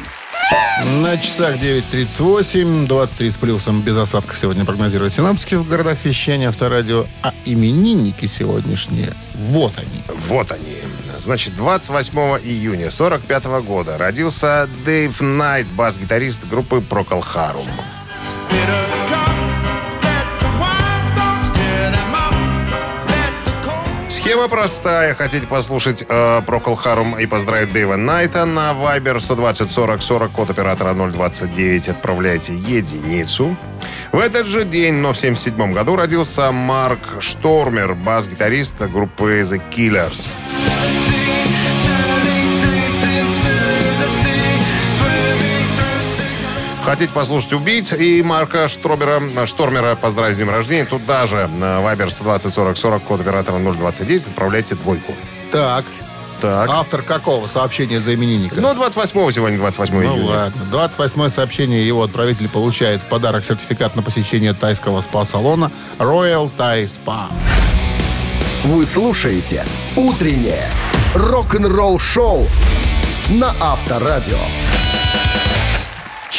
На 0.83 1.15
часах 1.19 1.57
9.38, 1.57 2.87
23 2.87 3.29
с 3.29 3.37
плюсом, 3.37 3.81
без 3.83 3.95
осадков 3.95 4.35
сегодня 4.35 4.65
прогнозируют 4.65 5.13
синаптики 5.13 5.53
в 5.53 5.69
городах 5.69 5.99
вещания 6.03 6.49
Авторадио. 6.49 7.05
А 7.21 7.35
именинники 7.45 8.25
сегодняшние, 8.25 9.13
вот 9.35 9.73
они. 9.77 10.01
Вот 10.27 10.51
они. 10.51 10.79
Значит, 11.19 11.55
28 11.55 12.17
июня 12.43 12.89
45 12.89 13.45
года 13.61 13.99
родился 13.99 14.67
Дэйв 14.83 15.21
Найт, 15.21 15.67
бас-гитарист 15.67 16.47
группы 16.47 16.77
Procol 16.77 17.23
Harum. 17.23 17.67
Схема 24.27 24.49
простая. 24.49 25.13
Хотите 25.13 25.47
послушать 25.47 26.03
э, 26.05 26.41
Procol 26.45 26.77
Harum 26.83 27.23
и 27.23 27.25
поздравить 27.25 27.71
Дэйва 27.71 27.95
Найта 27.95 28.43
на 28.43 28.73
Viber 28.73 29.21
120 29.21 29.71
40 29.71 30.01
40, 30.01 30.31
код 30.31 30.49
оператора 30.49 30.93
029. 30.93 31.87
Отправляйте 31.87 32.53
единицу. 32.53 33.55
В 34.11 34.19
этот 34.19 34.45
же 34.45 34.65
день, 34.65 34.95
но 34.95 35.13
в 35.13 35.17
77 35.17 35.71
году, 35.71 35.95
родился 35.95 36.51
Марк 36.51 36.99
Штормер, 37.21 37.93
бас-гитарист 37.93 38.81
группы 38.81 39.39
The 39.39 39.61
Killers. 39.73 40.29
Хотите 46.87 47.11
послушать 47.11 47.51
«Убить» 47.51 47.91
и 47.91 48.23
Марка 48.23 48.69
Штробера, 48.69 49.21
Штормера 49.45 49.95
поздравить 49.95 50.35
с 50.35 50.37
днем 50.37 50.49
рождения, 50.51 50.85
тут 50.85 51.05
даже 51.05 51.47
на 51.47 51.81
Viber 51.81 52.09
120 52.09 52.53
40 52.53 52.77
40, 52.77 53.03
код 53.03 53.19
оператора 53.19 53.59
029, 53.59 54.27
отправляйте 54.27 54.75
двойку. 54.75 55.13
Так, 55.51 55.83
Так. 56.39 56.69
автор 56.69 57.01
какого 57.01 57.47
сообщения 57.47 57.99
за 57.99 58.15
именинника? 58.15 58.61
Ну, 58.61 58.73
28 58.73 59.31
сегодня, 59.31 59.57
28 59.57 59.93
Ну 59.95 60.01
июня. 60.01 60.25
ладно. 60.29 60.61
28 60.71 61.27
сообщение 61.27 61.85
его 61.85 62.03
отправитель 62.03 62.47
получает 62.47 63.01
в 63.01 63.05
подарок 63.07 63.43
сертификат 63.43 63.97
на 63.97 64.01
посещение 64.01 64.53
тайского 64.53 65.01
спа-салона 65.01 65.69
Royal 65.99 66.49
Thai 66.57 66.85
Spa. 66.85 67.25
Вы 68.63 68.85
слушаете 68.85 69.65
«Утреннее 69.97 70.71
рок-н-ролл-шоу» 71.15 72.47
на 73.27 73.53
Авторадио. 73.59 74.37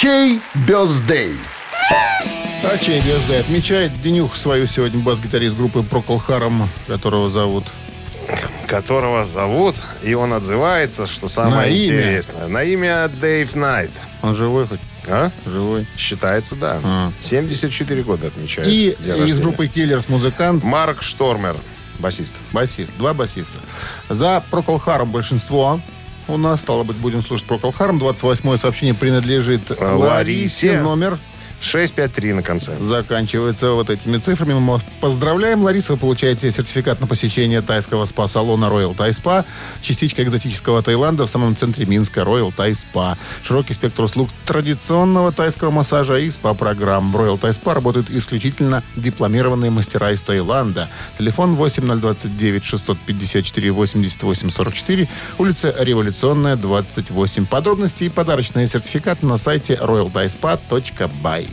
Чей 0.01 0.40
бездей? 0.55 1.36
А 2.62 2.78
чей 2.78 3.01
бездей 3.01 3.40
отмечает 3.40 4.01
Денюх 4.01 4.36
свою 4.36 4.68
сегодня 4.68 5.01
бас-гитарист 5.01 5.57
группы 5.57 5.80
Procol 5.80 6.22
Harum, 6.24 6.68
которого 6.86 7.28
зовут 7.28 7.64
Которого 8.68 9.24
зовут, 9.24 9.74
и 10.05 10.14
он 10.14 10.34
отзывается, 10.34 11.09
что 11.09 11.26
самое 11.26 11.57
На 11.57 11.66
имя. 11.66 11.96
интересное. 11.96 12.46
На 12.46 12.62
имя 12.62 13.09
Дэйв 13.09 13.57
Найт. 13.57 13.90
Он 14.22 14.36
живой 14.36 14.68
хоть? 14.68 14.78
А? 15.09 15.32
Живой. 15.46 15.84
Считается, 15.96 16.55
да. 16.55 16.78
А. 16.84 17.12
74 17.18 18.01
года 18.03 18.28
отмечает. 18.28 18.68
И 18.68 18.90
из 19.26 19.40
группы 19.40 19.66
Killers 19.66 20.05
музыкант, 20.07 20.62
Марк 20.62 21.03
Штормер, 21.03 21.57
басист. 21.99 22.36
басист. 22.53 22.92
Два 22.99 23.14
басиста. 23.14 23.59
За 24.09 24.44
Procol 24.53 24.80
Harum 24.84 25.07
большинство. 25.07 25.80
У 26.29 26.37
нас, 26.37 26.61
стало 26.61 26.85
быть, 26.85 26.97
будем 26.97 27.22
слушать 27.22 27.47
Procol 27.49 27.74
Harum. 27.76 27.99
28 27.99 28.57
сообщение 28.59 28.95
принадлежит 28.95 29.70
Ларисе. 29.70 29.95
Ларисе. 29.97 30.81
Номер 30.83 31.18
653 31.61 32.32
на 32.32 32.42
конце. 32.42 32.76
заканчивается 32.80 33.72
вот 33.72 33.90
этими 33.90 34.18
цифрами. 34.18 34.54
Мы 34.54 34.72
вас 34.72 34.84
поздравляем, 35.00 35.62
Лариса. 35.62 35.92
Вы 35.92 35.98
получаете 35.98 36.50
сертификат 36.50 37.00
на 37.00 37.06
посещение 37.06 37.62
тайского 37.62 38.04
спа-салона 38.04 38.66
Royal 38.66 38.96
Thai 38.96 39.11
Spa. 39.11 39.44
Частичка 39.82 40.22
экзотического 40.22 40.82
Таиланда 40.82 41.26
в 41.26 41.30
самом 41.30 41.56
центре 41.56 41.84
Минска 41.86 42.20
Royal 42.20 42.54
Thai 42.54 42.72
Spa. 42.72 43.16
Широкий 43.42 43.72
спектр 43.72 44.02
услуг 44.02 44.30
традиционного 44.46 45.32
тайского 45.32 45.70
массажа 45.70 46.18
и 46.18 46.30
спа-программ. 46.30 47.12
В 47.12 47.16
Royal 47.16 47.38
Thai 47.38 47.50
Spa 47.50 47.74
работают 47.74 48.11
исключительно 48.11 48.82
дипломированные 48.96 49.70
мастера 49.70 50.12
из 50.12 50.22
Таиланда. 50.22 50.88
Телефон 51.18 51.56
8029 51.56 52.64
654 52.64 53.72
88 53.72 54.50
44, 54.50 55.09
улица 55.38 55.74
Революционная, 55.78 56.56
28. 56.56 57.46
Подробности 57.46 58.04
и 58.04 58.09
подарочные 58.09 58.66
сертификаты 58.66 59.26
на 59.26 59.36
сайте 59.36 59.74
royalthaispa.by. 59.74 61.47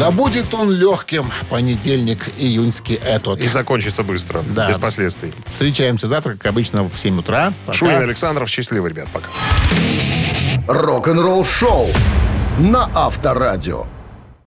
Да 0.00 0.10
будет 0.10 0.54
он 0.54 0.70
легким, 0.70 1.30
понедельник 1.50 2.30
июньский 2.38 2.94
этот. 2.94 3.38
И 3.38 3.48
закончится 3.48 4.02
быстро, 4.02 4.42
Да. 4.42 4.66
без 4.66 4.78
последствий. 4.78 5.34
Встречаемся 5.46 6.06
завтра, 6.06 6.36
как 6.36 6.46
обычно, 6.46 6.84
в 6.84 6.96
7 6.98 7.18
утра. 7.18 7.52
Пока. 7.66 7.76
Шунин 7.76 8.00
Александров, 8.00 8.48
счастливо, 8.48 8.86
ребят, 8.86 9.08
пока. 9.12 9.28
Рок-н-ролл-шоу 10.66 11.88
на 12.60 12.88
Авторадио. 12.94 13.84